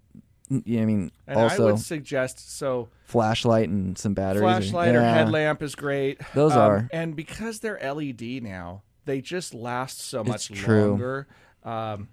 y- 0.49 0.61
I 0.81 0.85
mean, 0.85 1.11
Mm-hmm. 1.11 1.31
and 1.31 1.39
I 1.39 1.43
also 1.43 1.65
would 1.67 1.79
suggest 1.79 2.57
so 2.57 2.89
flashlight 3.05 3.69
and 3.69 3.97
some 3.97 4.13
batteries. 4.13 4.41
flashlight 4.41 4.95
or 4.95 4.99
yeah. 5.01 5.13
headlamp 5.13 5.61
is 5.63 5.75
great. 5.75 6.19
Those 6.33 6.51
Um, 6.53 6.59
are. 6.59 6.89
and 6.91 7.15
because 7.15 7.59
they're 7.59 7.79
LED 7.79 8.41
now, 8.41 8.83
they 9.05 9.21
just 9.21 9.53
last 9.53 10.01
so 10.01 10.23
much 10.23 10.49
longer. 10.67 11.27
Um, 11.63 12.09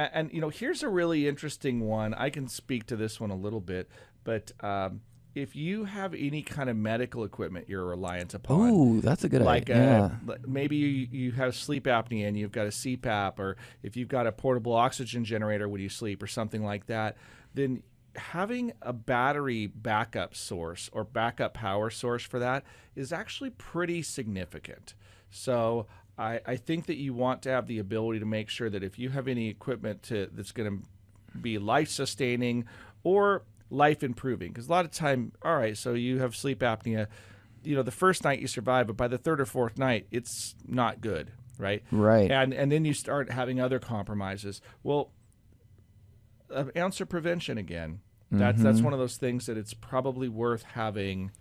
and, 0.00 0.10
and 0.12 0.32
you 0.32 0.40
know, 0.40 0.48
here's 0.48 0.82
a 0.82 0.88
really 0.88 1.28
interesting 1.28 1.80
one. 1.80 2.14
I 2.14 2.30
can 2.30 2.48
speak 2.48 2.86
to 2.86 2.96
this 2.96 3.20
one 3.20 3.30
a 3.30 3.36
little 3.36 3.60
bit, 3.60 3.90
but 4.24 4.52
um, 4.60 5.00
if 5.34 5.54
you 5.54 5.84
have 5.84 6.14
any 6.14 6.42
kind 6.42 6.68
of 6.68 6.76
medical 6.76 7.24
equipment 7.24 7.68
you're 7.68 7.84
reliant 7.84 8.34
upon, 8.34 8.70
oh, 8.70 9.00
that's 9.00 9.24
a 9.24 9.28
good 9.28 9.42
like 9.42 9.70
idea. 9.70 9.76
uh, 9.76 9.86
yeah. 9.86 10.10
like 10.26 10.48
maybe 10.48 10.76
you, 10.76 11.08
you 11.10 11.32
have 11.32 11.54
sleep 11.54 11.84
apnea 11.84 12.26
and 12.26 12.38
you've 12.38 12.52
got 12.52 12.66
a 12.66 12.70
CPAP, 12.70 13.38
or 13.38 13.56
if 13.82 13.96
you've 13.96 14.08
got 14.08 14.26
a 14.26 14.32
portable 14.32 14.72
oxygen 14.72 15.24
generator 15.24 15.68
when 15.68 15.80
you 15.80 15.88
sleep, 15.88 16.22
or 16.22 16.26
something 16.26 16.64
like 16.64 16.86
that, 16.86 17.16
then 17.54 17.82
having 18.16 18.72
a 18.82 18.92
battery 18.92 19.66
backup 19.66 20.34
source 20.34 20.90
or 20.92 21.04
backup 21.04 21.54
power 21.54 21.90
source 21.90 22.24
for 22.24 22.38
that 22.40 22.64
is 22.96 23.12
actually 23.12 23.50
pretty 23.50 24.02
significant. 24.02 24.94
So 25.30 25.86
I, 26.20 26.40
I 26.46 26.56
think 26.56 26.86
that 26.86 26.96
you 26.96 27.14
want 27.14 27.42
to 27.42 27.50
have 27.50 27.66
the 27.66 27.78
ability 27.78 28.20
to 28.20 28.26
make 28.26 28.48
sure 28.50 28.68
that 28.68 28.82
if 28.82 28.98
you 28.98 29.08
have 29.08 29.26
any 29.26 29.48
equipment 29.48 30.02
to, 30.04 30.28
that's 30.32 30.52
going 30.52 30.70
to 30.70 31.38
be 31.38 31.58
life 31.58 31.88
sustaining 31.88 32.66
or 33.02 33.42
life 33.70 34.02
improving, 34.02 34.52
because 34.52 34.68
a 34.68 34.70
lot 34.70 34.84
of 34.84 34.90
time, 34.90 35.32
all 35.42 35.56
right, 35.56 35.76
so 35.76 35.94
you 35.94 36.18
have 36.18 36.36
sleep 36.36 36.60
apnea. 36.60 37.06
You 37.62 37.76
know 37.76 37.82
the 37.82 37.90
first 37.90 38.24
night 38.24 38.40
you 38.40 38.46
survive 38.46 38.86
but 38.86 38.96
by 38.96 39.06
the 39.06 39.18
third 39.18 39.38
or 39.38 39.44
fourth 39.44 39.76
night 39.76 40.06
it's 40.10 40.54
not 40.66 41.02
good 41.02 41.30
right? 41.58 41.82
Right. 41.92 42.30
and 42.30 42.54
and 42.54 42.72
then 42.72 42.86
you 42.86 42.94
start 42.94 43.30
having 43.30 43.60
other 43.60 43.78
compromises. 43.78 44.62
Well 44.82 45.10
answer 46.74 47.06
prevention 47.06 47.58
again. 47.58 48.00
That's 48.30 48.56
Mm-hmm. 48.56 48.64
that's 48.64 48.80
one 48.80 48.92
of 48.92 48.98
those 48.98 49.16
things 49.16 49.46
that 49.46 49.58
it's 49.58 49.74
probably 49.74 50.28
worth 50.28 50.62
having 50.62 51.32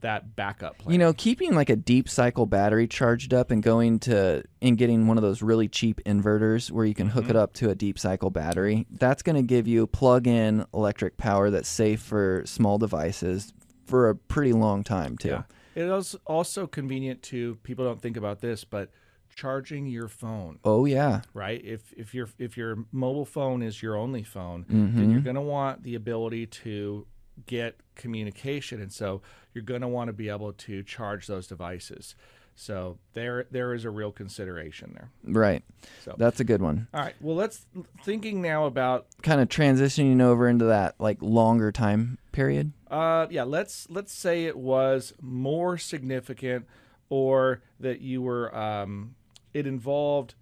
that 0.00 0.36
backup 0.36 0.78
plan 0.78 0.92
You 0.92 0.98
know, 0.98 1.12
keeping 1.12 1.54
like 1.54 1.70
a 1.70 1.76
deep 1.76 2.08
cycle 2.08 2.46
battery 2.46 2.86
charged 2.86 3.32
up 3.32 3.50
and 3.50 3.62
going 3.62 3.98
to 4.00 4.42
and 4.60 4.76
getting 4.76 5.06
one 5.06 5.16
of 5.16 5.22
those 5.22 5.42
really 5.42 5.68
cheap 5.68 6.00
inverters 6.04 6.70
where 6.70 6.84
you 6.84 6.94
can 6.94 7.08
hook 7.08 7.24
Mm-hmm. 7.24 7.30
it 7.30 7.36
up 7.36 7.52
to 7.54 7.70
a 7.70 7.74
deep 7.74 7.98
cycle 7.98 8.30
battery, 8.30 8.86
that's 8.90 9.22
going 9.22 9.36
to 9.36 9.42
give 9.42 9.66
you 9.66 9.86
plug-in 9.86 10.64
electric 10.74 11.16
power 11.16 11.50
that's 11.50 11.68
safe 11.68 12.00
for 12.00 12.42
small 12.44 12.78
devices 12.78 13.52
for 13.86 14.08
a 14.10 14.14
pretty 14.14 14.52
long 14.52 14.84
time 14.84 15.16
too. 15.16 15.28
yeah 15.28 15.42
it 15.74 15.82
is 15.84 16.16
also 16.26 16.66
convenient 16.66 17.22
to 17.22 17.54
people 17.62 17.84
don't 17.84 18.00
think 18.02 18.16
about 18.16 18.40
this 18.40 18.64
but 18.64 18.90
charging 19.34 19.86
your 19.86 20.08
phone 20.08 20.58
Oh 20.64 20.86
yeah. 20.86 21.20
right? 21.34 21.62
If 21.64 21.92
if 21.96 22.14
your 22.14 22.28
if 22.38 22.56
your 22.56 22.78
mobile 22.92 23.26
phone 23.26 23.62
is 23.62 23.82
your 23.82 23.96
only 23.96 24.22
phone, 24.22 24.64
Mm-hmm. 24.64 24.96
then 24.98 25.10
you're 25.10 25.20
going 25.20 25.36
to 25.36 25.42
want 25.42 25.82
the 25.82 25.94
ability 25.94 26.46
to 26.46 27.06
get 27.46 27.76
communication, 27.94 28.80
and 28.80 28.92
so 28.92 29.20
you're 29.52 29.62
going 29.64 29.82
to 29.82 29.88
want 29.88 30.08
to 30.08 30.12
be 30.12 30.28
able 30.28 30.52
to 30.52 30.82
charge 30.82 31.26
those 31.26 31.46
devices. 31.46 32.14
So 32.58 32.96
there 33.12 33.46
there 33.50 33.74
is 33.74 33.84
a 33.84 33.90
real 33.90 34.10
consideration 34.10 34.92
there. 34.94 35.10
Right. 35.24 35.62
So 36.02 36.14
That's 36.16 36.40
a 36.40 36.44
good 36.44 36.62
one. 36.62 36.88
all 36.94 37.02
right, 37.02 37.14
well 37.20 37.36
let's 37.36 37.66
thinking 38.02 38.40
now 38.40 38.64
about 38.64 39.06
Kind 39.22 39.42
of 39.42 39.48
transitioning 39.50 40.22
over 40.22 40.48
into 40.48 40.64
that 40.64 40.94
like 40.98 41.20
longer 41.20 41.70
time 41.70 42.16
period. 42.32 42.72
uh 42.90 43.26
yeah 43.30 43.42
let's 43.42 43.86
let's 43.90 44.12
say 44.12 44.44
it 44.46 44.56
was 44.56 45.12
more 45.20 45.76
significant 45.76 46.66
or 47.10 47.60
that 47.78 48.00
you 48.00 48.22
were 48.22 48.54
um 48.56 49.14
it 49.52 49.66
involved 49.66 50.34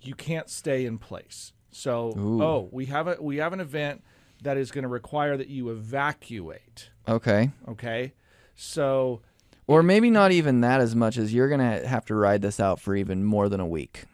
you 0.00 0.14
can't 0.16 0.50
stay 0.50 0.84
in 0.84 0.98
place. 0.98 1.52
So 1.70 2.12
Ooh. 2.18 2.42
oh 2.42 2.68
we 2.72 2.86
have 2.86 3.06
a 3.06 3.16
we 3.20 3.36
have 3.36 3.52
an 3.52 3.60
event 3.60 4.02
that 4.42 4.56
is 4.56 4.70
going 4.70 4.82
to 4.82 4.88
require 4.88 5.36
that 5.36 5.48
you 5.48 5.70
evacuate. 5.70 6.90
Okay. 7.08 7.50
Okay, 7.68 8.12
so 8.54 9.20
Or 9.66 9.82
maybe 9.82 10.10
not 10.10 10.32
even 10.32 10.60
that 10.60 10.80
as 10.80 10.94
much 10.94 11.16
as 11.16 11.32
you're 11.32 11.48
going 11.48 11.60
to 11.60 11.86
have 11.86 12.04
to 12.06 12.14
ride 12.14 12.42
this 12.42 12.60
out 12.60 12.80
for 12.80 12.94
even 12.94 13.24
more 13.24 13.48
than 13.48 13.60
a 13.60 13.66
week. 13.66 14.04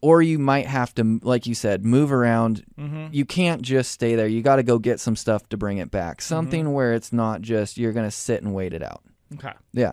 Or 0.00 0.20
you 0.20 0.38
might 0.38 0.66
have 0.66 0.94
to, 0.96 1.18
like 1.22 1.46
you 1.46 1.54
said, 1.54 1.84
move 1.84 2.12
around. 2.12 2.62
Mm-hmm. 2.78 3.06
You 3.12 3.24
can't 3.24 3.62
just 3.62 3.90
stay 3.90 4.16
there. 4.16 4.26
You 4.26 4.42
got 4.42 4.56
to 4.56 4.62
go 4.62 4.78
get 4.78 5.00
some 5.00 5.16
stuff 5.16 5.48
to 5.48 5.56
bring 5.56 5.78
it 5.78 5.90
back. 5.90 6.18
Mm-hmm. 6.18 6.28
Something 6.28 6.72
where 6.74 6.92
it's 6.92 7.12
not 7.12 7.40
just 7.40 7.78
you're 7.78 7.92
going 7.92 8.06
to 8.06 8.10
sit 8.10 8.42
and 8.42 8.54
wait 8.54 8.74
it 8.74 8.82
out. 8.82 9.02
okay, 9.34 9.52
Yeah, 9.72 9.92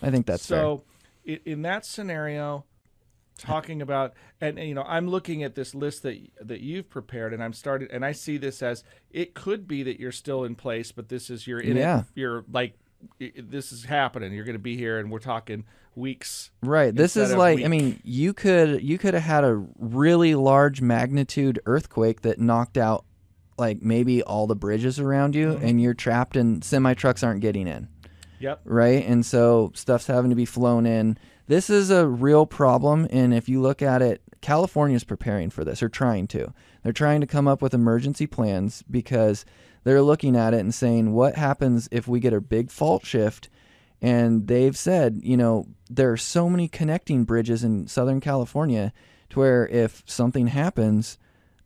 I 0.00 0.10
think 0.10 0.26
that's 0.26 0.46
fair. 0.46 0.60
so 0.60 0.84
in 1.24 1.62
that 1.62 1.84
scenario, 1.84 2.64
talking 3.40 3.82
about 3.82 4.14
and, 4.40 4.58
and, 4.58 4.68
you 4.68 4.74
know 4.74 4.82
I'm 4.86 5.08
looking 5.08 5.42
at 5.42 5.54
this 5.54 5.74
list 5.74 6.02
that 6.04 6.18
that 6.40 6.60
you've 6.60 6.88
prepared, 6.90 7.32
and 7.34 7.42
I'm 7.42 7.52
started, 7.52 7.90
and 7.90 8.04
I 8.04 8.12
see 8.12 8.36
this 8.36 8.62
as 8.62 8.84
it 9.10 9.34
could 9.34 9.66
be 9.66 9.82
that 9.82 9.98
you're 9.98 10.12
still 10.12 10.44
in 10.44 10.54
place, 10.54 10.92
but 10.92 11.08
this 11.08 11.30
is 11.30 11.46
you're 11.46 11.60
in 11.60 11.76
Yeah. 11.76 12.00
it. 12.00 12.04
You're 12.14 12.44
like 12.52 12.74
this 13.38 13.72
is 13.72 13.84
happening. 13.84 14.32
You're 14.34 14.44
going 14.44 14.52
to 14.54 14.58
be 14.58 14.76
here, 14.76 14.98
and 14.98 15.10
we're 15.10 15.20
talking 15.20 15.64
weeks. 15.94 16.50
Right. 16.62 16.94
This 16.94 17.16
is 17.16 17.34
like 17.34 17.64
I 17.64 17.68
mean, 17.68 17.98
you 18.04 18.32
could 18.34 18.82
you 18.82 18.98
could 18.98 19.14
have 19.14 19.22
had 19.22 19.44
a 19.44 19.54
really 19.78 20.34
large 20.34 20.80
magnitude 20.82 21.60
earthquake 21.66 22.20
that 22.22 22.38
knocked 22.38 22.76
out 22.76 23.04
like 23.58 23.82
maybe 23.82 24.22
all 24.22 24.46
the 24.46 24.56
bridges 24.56 24.98
around 24.98 25.34
you 25.34 25.48
Mm-hmm. 25.48 25.64
and 25.66 25.80
you're 25.82 25.94
trapped 25.94 26.36
and 26.36 26.62
semi 26.64 26.94
trucks 26.94 27.22
aren't 27.22 27.40
getting 27.40 27.66
in. 27.66 27.88
Yep. 28.38 28.60
Right? 28.64 29.04
And 29.06 29.24
so 29.26 29.70
stuff's 29.74 30.06
having 30.06 30.30
to 30.30 30.36
be 30.36 30.46
flown 30.46 30.86
in. 30.86 31.18
This 31.50 31.68
is 31.68 31.90
a 31.90 32.06
real 32.06 32.46
problem 32.46 33.08
and 33.10 33.34
if 33.34 33.48
you 33.48 33.60
look 33.60 33.82
at 33.82 34.02
it, 34.02 34.22
California 34.40 34.94
is 34.94 35.02
preparing 35.02 35.50
for 35.50 35.64
this 35.64 35.82
or 35.82 35.88
trying 35.88 36.28
to. 36.28 36.54
They're 36.84 36.92
trying 36.92 37.20
to 37.22 37.26
come 37.26 37.48
up 37.48 37.60
with 37.60 37.74
emergency 37.74 38.28
plans 38.28 38.84
because 38.88 39.44
they're 39.82 40.00
looking 40.00 40.36
at 40.36 40.54
it 40.54 40.60
and 40.60 40.72
saying 40.72 41.10
what 41.10 41.34
happens 41.34 41.88
if 41.90 42.06
we 42.06 42.20
get 42.20 42.32
a 42.32 42.40
big 42.40 42.70
fault 42.70 43.04
shift 43.04 43.48
and 44.00 44.46
they've 44.46 44.76
said, 44.76 45.22
you 45.24 45.36
know, 45.36 45.66
there 45.90 46.12
are 46.12 46.16
so 46.16 46.48
many 46.48 46.68
connecting 46.68 47.24
bridges 47.24 47.64
in 47.64 47.88
Southern 47.88 48.20
California 48.20 48.92
to 49.30 49.40
where 49.40 49.66
if 49.66 50.04
something 50.06 50.46
happens, 50.46 51.18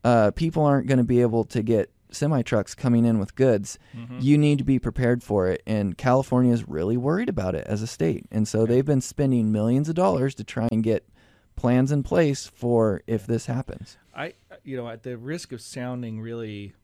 uh, 0.03 0.31
people 0.31 0.65
aren't 0.65 0.87
going 0.87 0.97
to 0.97 1.05
be 1.05 1.21
able 1.21 1.45
to 1.45 1.63
get 1.63 1.93
semi 2.15 2.43
trucks 2.43 2.75
coming 2.75 3.05
in 3.05 3.19
with 3.19 3.35
goods. 3.35 3.79
You 4.21 4.39
need 4.39 4.59
to 4.59 4.65
be 4.65 4.79
prepared 4.79 5.23
for 5.23 5.49
it. 5.49 5.63
And 5.67 5.97
California 5.99 6.53
is 6.53 6.69
really 6.69 6.97
worried 6.97 7.29
about 7.29 7.55
it 7.55 7.67
as 7.67 7.83
a 7.83 7.87
state. 7.87 8.27
And 8.31 8.47
so 8.49 8.65
they've 8.67 8.85
been 8.85 9.01
spending 9.01 9.53
millions 9.53 9.89
of 9.89 9.95
dollars 9.95 10.35
to 10.37 10.45
try 10.45 10.69
and 10.71 10.83
get 10.83 11.09
plans 11.57 11.93
in 11.93 12.03
place 12.03 12.47
for 12.47 13.03
if 13.07 13.27
this 13.27 13.47
happens. 13.47 13.97
I, 14.15 14.35
you 14.63 14.77
know, 14.77 14.89
at 14.89 15.03
the 15.03 15.17
risk 15.17 15.53
of 15.53 15.61
sounding 15.61 16.21
really, 16.21 16.75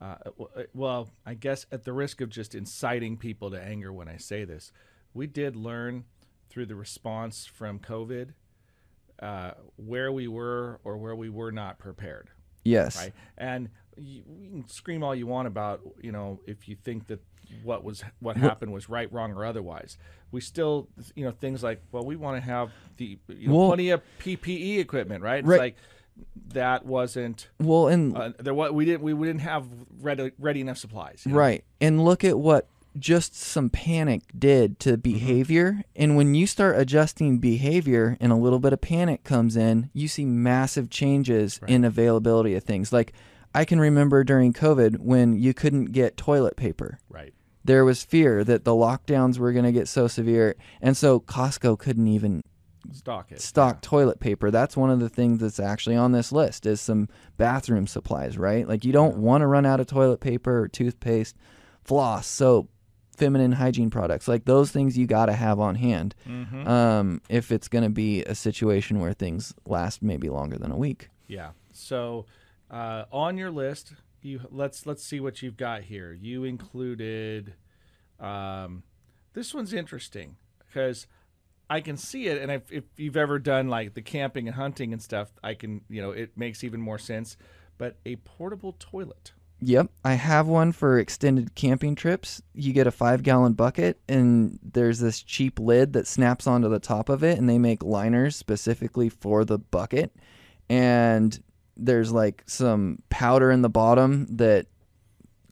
uh, 0.00 0.16
uh, 0.26 0.62
well, 0.74 1.08
I 1.24 1.34
guess 1.34 1.66
at 1.72 1.84
the 1.84 1.92
risk 1.92 2.20
of 2.20 2.28
just 2.28 2.54
inciting 2.54 3.16
people 3.16 3.50
to 3.50 3.60
anger 3.60 3.92
when 3.92 4.08
I 4.08 4.16
say 4.16 4.44
this, 4.44 4.70
we 5.12 5.26
did 5.26 5.56
learn 5.56 6.04
through 6.50 6.66
the 6.66 6.76
response 6.76 7.46
from 7.46 7.78
COVID 7.78 8.30
uh, 9.20 9.52
where 9.76 10.12
we 10.12 10.28
were 10.28 10.80
or 10.84 10.98
where 10.98 11.14
we 11.16 11.28
were 11.28 11.52
not 11.52 11.78
prepared, 11.78 12.30
Yes. 12.64 12.96
right? 12.96 13.12
And 13.38 13.70
you, 13.96 14.22
we 14.26 14.48
can 14.48 14.68
scream 14.68 15.02
all 15.02 15.14
you 15.14 15.26
want 15.26 15.48
about, 15.48 15.80
you 16.00 16.12
know, 16.12 16.40
if 16.46 16.68
you 16.68 16.76
think 16.82 17.06
that 17.08 17.20
what 17.62 17.84
was 17.84 18.02
what 18.20 18.36
happened 18.36 18.72
was 18.72 18.88
right, 18.88 19.12
wrong, 19.12 19.32
or 19.32 19.44
otherwise. 19.44 19.98
We 20.32 20.40
still, 20.40 20.88
you 21.14 21.24
know, 21.24 21.30
things 21.30 21.62
like, 21.62 21.82
well, 21.92 22.04
we 22.04 22.16
want 22.16 22.36
to 22.36 22.40
have 22.50 22.70
the 22.96 23.18
you 23.28 23.48
know, 23.48 23.54
Well- 23.56 23.68
plenty 23.68 23.90
of 23.90 24.02
PPE 24.18 24.78
equipment, 24.78 25.22
right? 25.22 25.38
It's 25.40 25.46
Right. 25.48 25.60
like 25.60 25.76
that 26.54 26.86
wasn't 26.86 27.48
Well, 27.60 27.88
and 27.88 28.16
uh, 28.16 28.32
there. 28.38 28.54
What 28.54 28.72
we 28.74 28.84
didn't 28.84 29.02
we, 29.02 29.14
we 29.14 29.26
didn't 29.26 29.40
have 29.42 29.66
ready, 30.00 30.30
ready 30.38 30.60
enough 30.60 30.78
supplies. 30.78 31.22
you 31.26 31.32
know? 31.32 31.38
Right. 31.38 31.64
And 31.80 32.04
look 32.04 32.24
at 32.24 32.38
what 32.38 32.68
just 32.96 33.34
some 33.34 33.68
panic 33.70 34.22
did 34.38 34.78
to 34.80 34.96
behavior. 34.96 35.82
And 35.96 36.16
when 36.16 36.34
you 36.36 36.46
start 36.46 36.78
adjusting 36.78 37.38
behavior 37.38 38.16
and 38.20 38.30
a 38.30 38.36
little 38.36 38.60
bit 38.60 38.72
of 38.72 38.80
panic 38.80 39.24
comes 39.24 39.56
in, 39.56 39.90
you 39.92 40.06
see 40.06 40.24
massive 40.24 40.90
changes 40.90 41.58
in 41.66 41.84
availability 41.84 42.54
of 42.54 42.62
things. 42.62 42.92
Like 42.92 43.12
I 43.54 43.64
can 43.64 43.80
remember 43.80 44.24
during 44.24 44.52
COVID 44.52 44.98
when 44.98 45.36
you 45.36 45.54
couldn't 45.54 45.86
get 45.92 46.16
toilet 46.16 46.56
paper. 46.56 46.98
Right. 47.08 47.32
There 47.64 47.84
was 47.84 48.02
fear 48.02 48.44
that 48.44 48.64
the 48.64 48.72
lockdowns 48.72 49.38
were 49.38 49.52
going 49.52 49.64
to 49.64 49.72
get 49.72 49.88
so 49.88 50.06
severe. 50.08 50.56
And 50.82 50.96
so 50.96 51.20
Costco 51.20 51.78
couldn't 51.78 52.08
even 52.08 52.42
Stock 52.92 53.32
it. 53.32 53.40
stock 53.40 53.80
toilet 53.80 54.20
paper. 54.20 54.50
That's 54.50 54.76
one 54.76 54.90
of 54.90 55.00
the 55.00 55.08
things 55.08 55.40
that's 55.40 55.58
actually 55.58 55.96
on 55.96 56.12
this 56.12 56.32
list 56.32 56.66
is 56.66 56.80
some 56.80 57.08
bathroom 57.38 57.86
supplies, 57.86 58.36
right? 58.36 58.68
Like 58.68 58.84
you 58.84 58.92
don't 58.92 59.16
want 59.18 59.40
to 59.40 59.46
run 59.46 59.64
out 59.64 59.80
of 59.80 59.86
toilet 59.86 60.20
paper 60.20 60.60
or 60.64 60.68
toothpaste, 60.68 61.34
floss, 61.82 62.26
soap, 62.26 62.68
feminine 63.16 63.52
hygiene 63.52 63.88
products. 63.88 64.28
Like 64.28 64.44
those 64.44 64.70
things 64.70 64.98
you 64.98 65.06
got 65.06 65.26
to 65.26 65.32
have 65.32 65.58
on 65.60 65.76
hand. 65.76 66.14
Mm-hmm. 66.28 66.68
Um, 66.68 67.22
if 67.30 67.50
it's 67.50 67.68
going 67.68 67.84
to 67.84 67.90
be 67.90 68.22
a 68.24 68.34
situation 68.34 69.00
where 69.00 69.12
things 69.14 69.54
last 69.64 70.02
maybe 70.02 70.28
longer 70.28 70.58
than 70.58 70.70
a 70.70 70.76
week. 70.76 71.08
Yeah. 71.26 71.50
So 71.72 72.26
uh, 72.74 73.04
on 73.12 73.38
your 73.38 73.52
list, 73.52 73.92
you 74.20 74.40
let's 74.50 74.84
let's 74.84 75.04
see 75.04 75.20
what 75.20 75.42
you've 75.42 75.56
got 75.56 75.82
here. 75.82 76.12
You 76.12 76.42
included. 76.42 77.54
Um, 78.18 78.82
this 79.32 79.54
one's 79.54 79.72
interesting 79.72 80.36
because 80.66 81.06
I 81.70 81.80
can 81.80 81.96
see 81.96 82.26
it, 82.26 82.42
and 82.42 82.50
if, 82.50 82.72
if 82.72 82.84
you've 82.96 83.16
ever 83.16 83.38
done 83.38 83.68
like 83.68 83.94
the 83.94 84.02
camping 84.02 84.48
and 84.48 84.56
hunting 84.56 84.92
and 84.92 85.00
stuff, 85.00 85.32
I 85.42 85.54
can 85.54 85.82
you 85.88 86.02
know 86.02 86.10
it 86.10 86.36
makes 86.36 86.64
even 86.64 86.80
more 86.80 86.98
sense. 86.98 87.36
But 87.78 87.96
a 88.04 88.16
portable 88.16 88.74
toilet. 88.78 89.32
Yep, 89.60 89.90
I 90.04 90.14
have 90.14 90.48
one 90.48 90.72
for 90.72 90.98
extended 90.98 91.54
camping 91.54 91.94
trips. 91.94 92.42
You 92.54 92.72
get 92.72 92.88
a 92.88 92.90
five 92.90 93.22
gallon 93.22 93.52
bucket, 93.52 94.00
and 94.08 94.58
there's 94.62 94.98
this 94.98 95.22
cheap 95.22 95.60
lid 95.60 95.92
that 95.92 96.08
snaps 96.08 96.48
onto 96.48 96.68
the 96.68 96.80
top 96.80 97.08
of 97.08 97.22
it, 97.22 97.38
and 97.38 97.48
they 97.48 97.58
make 97.58 97.84
liners 97.84 98.34
specifically 98.34 99.08
for 99.08 99.44
the 99.44 99.58
bucket. 99.58 100.14
And 100.68 101.40
there's 101.76 102.12
like 102.12 102.42
some 102.46 102.98
powder 103.10 103.50
in 103.50 103.62
the 103.62 103.68
bottom 103.68 104.26
that 104.36 104.66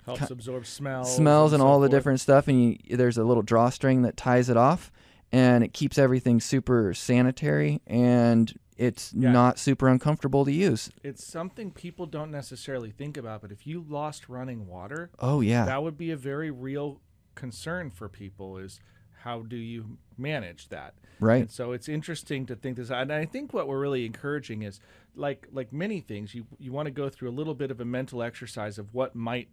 Helps 0.04 0.30
absorb 0.30 0.66
smells. 0.66 1.14
smells 1.16 1.52
and, 1.52 1.60
so 1.60 1.66
all 1.66 1.78
the 1.80 1.88
different 1.88 2.20
stuff, 2.20 2.48
and 2.48 2.72
you, 2.84 2.96
there's 2.96 3.18
a 3.18 3.24
little 3.24 3.42
drawstring 3.42 4.02
that 4.02 4.16
ties 4.16 4.48
it 4.48 4.56
off, 4.56 4.90
and 5.30 5.62
it 5.62 5.72
keeps 5.72 5.96
everything 5.96 6.40
super 6.40 6.92
sanitary, 6.92 7.80
and 7.86 8.52
it's 8.76 9.12
Yeah. 9.14 9.30
not 9.30 9.60
super 9.60 9.86
uncomfortable 9.88 10.44
to 10.44 10.50
use. 10.52 10.90
It's 11.04 11.24
something 11.24 11.70
people 11.70 12.06
don't 12.06 12.32
necessarily 12.32 12.90
think 12.90 13.16
about, 13.16 13.42
but 13.42 13.52
if 13.52 13.64
you 13.64 13.84
lost 13.88 14.28
running 14.28 14.66
water, 14.66 15.10
Oh 15.20 15.40
yeah, 15.40 15.66
that 15.66 15.82
would 15.84 15.96
be 15.96 16.10
a 16.10 16.16
very 16.16 16.50
real 16.50 17.00
concern 17.36 17.90
for 17.90 18.08
people 18.08 18.58
is 18.58 18.80
how 19.24 19.42
do 19.42 19.56
you 19.56 19.98
manage 20.16 20.68
that 20.68 20.94
right. 21.20 21.42
and 21.42 21.50
so 21.50 21.72
it's 21.72 21.88
interesting 21.88 22.46
to 22.46 22.54
think 22.54 22.76
this 22.76 22.90
and 22.90 23.12
i 23.12 23.24
think 23.24 23.52
what 23.52 23.66
we're 23.68 23.80
really 23.80 24.04
encouraging 24.06 24.62
is 24.62 24.80
like 25.14 25.46
like 25.52 25.72
many 25.72 26.00
things 26.00 26.34
you 26.34 26.46
you 26.58 26.72
want 26.72 26.86
to 26.86 26.92
go 26.92 27.08
through 27.08 27.28
a 27.28 27.32
little 27.32 27.54
bit 27.54 27.70
of 27.70 27.80
a 27.80 27.84
mental 27.84 28.22
exercise 28.22 28.78
of 28.78 28.92
what 28.94 29.14
might 29.14 29.48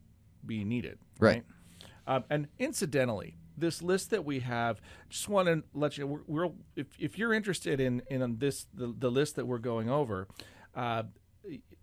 be 0.46 0.64
needed 0.64 0.98
Right. 1.20 1.44
um, 2.08 2.24
and 2.30 2.48
incidentally 2.58 3.36
this 3.58 3.82
list 3.82 4.10
that 4.12 4.24
we 4.24 4.40
have 4.40 4.80
just 5.10 5.28
want 5.28 5.48
to 5.48 5.64
let 5.74 5.98
you 5.98 6.08
we're, 6.08 6.22
we're 6.28 6.50
if, 6.76 6.88
if 6.98 7.18
you're 7.18 7.34
interested 7.34 7.80
in 7.80 8.02
in 8.10 8.38
this 8.40 8.68
the, 8.74 8.94
the 8.98 9.12
list 9.12 9.36
that 9.36 9.46
we're 9.46 9.58
going 9.58 9.90
over 9.90 10.28
uh, 10.76 11.04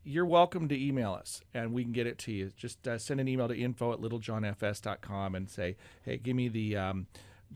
you're 0.05 0.27
welcome 0.27 0.69
to 0.69 0.81
email 0.81 1.13
us 1.13 1.41
and 1.53 1.73
we 1.73 1.83
can 1.83 1.93
get 1.93 2.07
it 2.07 2.17
to 2.17 2.33
you. 2.33 2.53
Just 2.57 2.87
uh, 2.87 2.97
send 2.97 3.21
an 3.21 3.27
email 3.27 3.49
to 3.49 3.57
info 3.59 3.93
at 3.93 4.01
littlejohnfs.com 4.01 5.35
and 5.35 5.51
say, 5.51 5.77
hey, 6.05 6.17
give 6.17 6.37
me 6.37 6.49
the 6.49 6.77
um, 6.77 7.07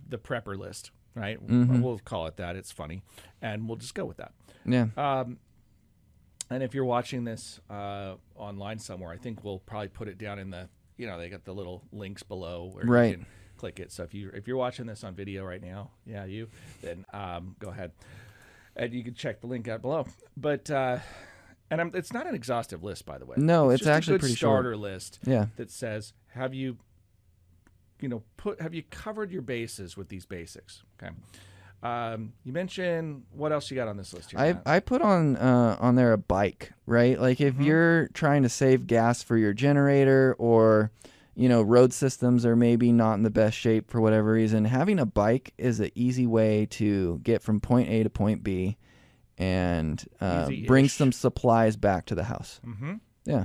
the 0.08 0.18
prepper 0.18 0.56
list, 0.56 0.90
right? 1.14 1.38
We'll 1.42 1.98
call 2.04 2.26
it 2.26 2.36
that. 2.36 2.56
It's 2.56 2.72
funny. 2.72 3.02
And 3.42 3.68
we'll 3.68 3.76
just 3.78 3.94
go 3.94 4.04
with 4.04 4.16
that. 4.18 4.32
Yeah. 4.64 4.86
Um, 4.96 5.38
and 6.50 6.62
if 6.62 6.74
you're 6.74 6.84
watching 6.84 7.24
this 7.24 7.60
uh, 7.70 8.14
online 8.34 8.78
somewhere, 8.78 9.12
I 9.12 9.16
think 9.16 9.44
we'll 9.44 9.60
probably 9.60 9.88
put 9.88 10.08
it 10.08 10.18
down 10.18 10.38
in 10.38 10.50
the, 10.50 10.68
you 10.96 11.06
know, 11.06 11.18
they 11.18 11.28
got 11.28 11.44
the 11.44 11.54
little 11.54 11.82
links 11.92 12.22
below 12.22 12.70
where 12.72 12.84
Right. 12.84 13.10
you 13.10 13.16
can 13.18 13.26
click 13.56 13.78
it. 13.80 13.92
So 13.92 14.02
if 14.02 14.14
you 14.14 14.30
if 14.34 14.48
you're 14.48 14.56
watching 14.56 14.86
this 14.86 15.04
on 15.04 15.14
video 15.14 15.44
right 15.44 15.62
now, 15.62 15.90
yeah, 16.04 16.24
you, 16.24 16.48
then 16.82 17.04
um, 17.12 17.54
go 17.58 17.68
ahead 17.68 17.92
and 18.76 18.92
you 18.92 19.04
can 19.04 19.14
check 19.14 19.40
the 19.40 19.46
link 19.46 19.68
out 19.68 19.80
below. 19.82 20.06
But 20.36 20.70
uh, 20.70 20.98
and 21.70 21.80
I'm, 21.80 21.90
it's 21.94 22.12
not 22.12 22.26
an 22.26 22.34
exhaustive 22.34 22.82
list, 22.82 23.06
by 23.06 23.18
the 23.18 23.26
way. 23.26 23.36
No, 23.38 23.70
it's 23.70 23.86
a 23.86 23.92
actually 23.92 24.14
good 24.14 24.20
pretty 24.20 24.34
short. 24.34 24.54
starter 24.62 24.76
list 24.76 25.20
Yeah. 25.24 25.46
that 25.56 25.70
says, 25.70 26.14
have 26.34 26.52
you, 26.52 26.78
you 28.02 28.08
know, 28.08 28.22
put 28.36 28.60
have 28.60 28.74
you 28.74 28.82
covered 28.90 29.30
your 29.30 29.42
bases 29.42 29.96
with 29.96 30.08
these 30.08 30.26
basics? 30.26 30.82
Okay. 31.02 31.12
Um, 31.82 32.34
you 32.44 32.52
mentioned 32.52 33.22
what 33.32 33.52
else 33.52 33.70
you 33.70 33.74
got 33.74 33.88
on 33.88 33.96
this 33.96 34.12
list 34.12 34.32
here? 34.32 34.40
I 34.40 34.52
Matt? 34.52 34.62
I 34.66 34.80
put 34.80 35.00
on 35.00 35.36
uh, 35.36 35.76
on 35.80 35.94
there 35.94 36.12
a 36.12 36.18
bike, 36.18 36.72
right? 36.86 37.18
Like 37.18 37.40
if 37.40 37.54
Mhm. 37.54 37.64
you're 37.64 38.08
trying 38.08 38.42
to 38.42 38.48
save 38.50 38.86
gas 38.86 39.22
for 39.22 39.36
your 39.38 39.54
generator 39.54 40.36
or 40.38 40.90
you 41.34 41.48
know 41.48 41.62
road 41.62 41.94
systems 41.94 42.44
are 42.44 42.54
maybe 42.56 42.92
not 42.92 43.14
in 43.14 43.22
the 43.22 43.30
best 43.30 43.56
shape 43.56 43.90
for 43.90 44.00
whatever 44.00 44.32
reason, 44.32 44.66
having 44.66 44.98
a 44.98 45.06
bike 45.06 45.54
is 45.56 45.80
an 45.80 45.90
easy 45.94 46.26
way 46.26 46.66
to 46.66 47.18
get 47.22 47.42
from 47.42 47.60
point 47.60 47.88
A 47.88 48.02
to 48.02 48.10
point 48.10 48.42
B 48.42 48.76
and 49.38 50.04
uh, 50.20 50.50
bring 50.66 50.86
some 50.88 51.12
supplies 51.12 51.76
back 51.76 52.04
to 52.06 52.14
the 52.14 52.24
house. 52.24 52.60
Mm-hmm. 52.66 52.94
Yeah. 53.24 53.44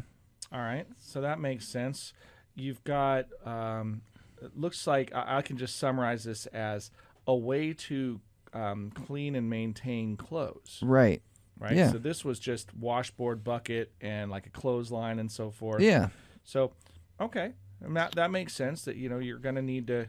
All 0.51 0.59
right. 0.59 0.85
So 0.99 1.21
that 1.21 1.39
makes 1.39 1.65
sense. 1.67 2.11
You've 2.53 2.83
got. 2.83 3.27
Um, 3.45 4.01
it 4.45 4.57
looks 4.57 4.85
like 4.87 5.13
I, 5.13 5.37
I 5.37 5.41
can 5.41 5.57
just 5.57 5.77
summarize 5.77 6.23
this 6.23 6.45
as 6.47 6.91
a 7.27 7.35
way 7.35 7.73
to 7.73 8.19
um, 8.53 8.91
clean 9.05 9.35
and 9.35 9.49
maintain 9.49 10.17
clothes. 10.17 10.79
Right. 10.81 11.21
Right. 11.59 11.75
Yeah. 11.75 11.91
So 11.91 11.97
this 11.97 12.25
was 12.25 12.39
just 12.39 12.75
washboard 12.75 13.43
bucket 13.43 13.91
and 14.01 14.29
like 14.29 14.45
a 14.45 14.49
clothesline 14.49 15.19
and 15.19 15.31
so 15.31 15.51
forth. 15.51 15.81
Yeah. 15.81 16.09
So, 16.43 16.73
okay, 17.19 17.53
and 17.81 17.95
that 17.95 18.15
that 18.15 18.29
makes 18.29 18.53
sense. 18.53 18.83
That 18.85 18.97
you 18.97 19.07
know 19.09 19.19
you're 19.19 19.39
going 19.39 19.55
to 19.55 19.61
need 19.61 19.87
to 19.87 20.07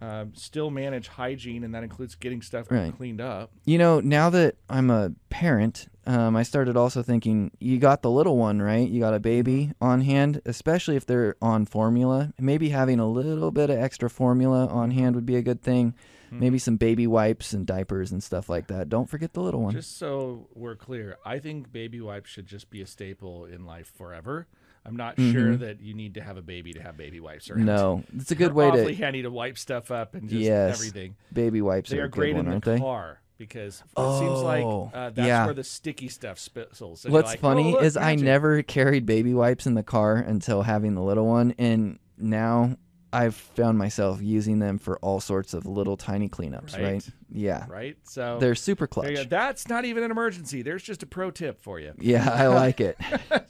um, 0.00 0.32
still 0.34 0.70
manage 0.70 1.08
hygiene, 1.08 1.64
and 1.64 1.74
that 1.74 1.82
includes 1.82 2.14
getting 2.14 2.42
stuff 2.42 2.70
Right. 2.70 2.94
cleaned 2.94 3.20
up. 3.20 3.50
You 3.64 3.78
know, 3.78 4.00
now 4.00 4.28
that 4.30 4.56
I'm 4.68 4.90
a 4.90 5.12
parent, 5.30 5.88
um, 6.06 6.36
I 6.36 6.42
started 6.42 6.76
also 6.76 7.02
thinking 7.02 7.50
you 7.60 7.78
got 7.78 8.02
the 8.02 8.10
little 8.10 8.36
one, 8.36 8.60
right? 8.60 8.86
You 8.88 9.00
got 9.00 9.14
a 9.14 9.20
baby 9.20 9.72
on 9.80 10.02
hand, 10.02 10.42
especially 10.44 10.96
if 10.96 11.06
they're 11.06 11.36
on 11.40 11.64
formula. 11.64 12.32
Maybe 12.38 12.68
having 12.70 13.00
a 13.00 13.08
little 13.08 13.50
bit 13.50 13.70
of 13.70 13.78
extra 13.78 14.10
formula 14.10 14.66
on 14.66 14.90
hand 14.90 15.14
would 15.14 15.26
be 15.26 15.36
a 15.36 15.42
good 15.42 15.62
thing. 15.62 15.94
Hmm. 16.30 16.40
Maybe 16.40 16.58
some 16.58 16.76
baby 16.76 17.06
wipes 17.06 17.52
and 17.54 17.66
diapers 17.66 18.12
and 18.12 18.22
stuff 18.22 18.48
like 18.50 18.66
that. 18.66 18.88
Don't 18.90 19.08
forget 19.08 19.32
the 19.32 19.40
little 19.40 19.62
one. 19.62 19.72
Just 19.72 19.96
so 19.96 20.48
we're 20.54 20.76
clear, 20.76 21.16
I 21.24 21.38
think 21.38 21.72
baby 21.72 22.00
wipes 22.00 22.28
should 22.28 22.46
just 22.46 22.68
be 22.68 22.82
a 22.82 22.86
staple 22.86 23.46
in 23.46 23.64
life 23.64 23.90
forever. 23.96 24.46
I'm 24.86 24.96
not 24.96 25.18
sure 25.18 25.56
that 25.56 25.80
you 25.80 25.94
need 25.94 26.14
to 26.14 26.20
have 26.20 26.36
a 26.36 26.42
baby 26.42 26.72
to 26.74 26.82
have 26.82 26.96
baby 26.96 27.18
wipes 27.20 27.48
around. 27.50 27.60
Mm-hmm. 27.60 27.66
no, 27.66 28.04
it's 28.16 28.30
a 28.30 28.34
good 28.34 28.48
They're 28.48 28.54
way 28.54 28.66
awfully 28.68 28.94
to. 28.96 29.02
handy 29.02 29.22
to 29.22 29.30
wipe 29.30 29.56
stuff 29.56 29.90
up 29.90 30.14
and 30.14 30.28
just 30.28 30.42
Yes. 30.42 30.76
everything. 30.78 31.16
Baby 31.32 31.62
wipes 31.62 31.90
They 31.90 31.98
are 32.00 32.04
are 32.04 32.08
great 32.08 32.34
one, 32.36 32.46
in 32.48 32.60
the 32.60 32.70
they? 32.72 32.78
car 32.78 33.20
because 33.38 33.82
it 33.96 34.18
seems 34.18 34.40
like 34.42 34.64
Oh, 34.64 34.90
uh, 34.92 35.10
that's 35.10 35.26
yeah. 35.26 35.44
where 35.46 35.54
the 35.54 35.64
sticky 35.64 36.08
stuff. 36.08 36.38
And 36.54 36.66
you're 36.78 37.12
What's 37.12 37.30
like, 37.30 37.40
funny 37.40 37.68
"Oh, 37.68 37.70
look, 37.76 37.82
is 37.82 37.96
I 37.96 38.14
never 38.14 38.62
carried 38.62 39.06
baby 39.06 39.32
wipes 39.34 39.66
in 39.66 39.74
the 39.74 39.82
car 39.82 40.16
until 40.16 40.62
having 40.62 40.94
the 40.94 41.02
little 41.02 41.26
one, 41.26 41.54
and 41.58 41.98
now 42.18 42.76
I've 43.14 43.34
found 43.34 43.78
myself 43.78 44.20
using 44.20 44.58
them 44.58 44.78
for 44.78 44.98
all 44.98 45.20
sorts 45.20 45.54
of 45.54 45.66
little 45.66 45.96
tiny 45.96 46.28
cleanups. 46.28 46.74
Right? 46.74 46.82
Right. 46.94 47.08
Yeah, 47.32 47.66
right. 47.68 47.96
So 48.04 48.38
they're 48.38 48.54
super 48.54 48.86
clutch. 48.86 49.28
that's 49.28 49.68
not 49.68 49.84
even 49.84 50.02
an 50.02 50.10
emergency. 50.10 50.62
There's 50.62 50.82
just 50.82 51.02
a 51.02 51.06
pro 51.06 51.30
tip 51.30 51.60
for 51.62 51.80
you. 51.80 51.92
Yeah, 51.98 52.28
I 52.30 52.46
like 52.48 52.80
it. 52.80 52.98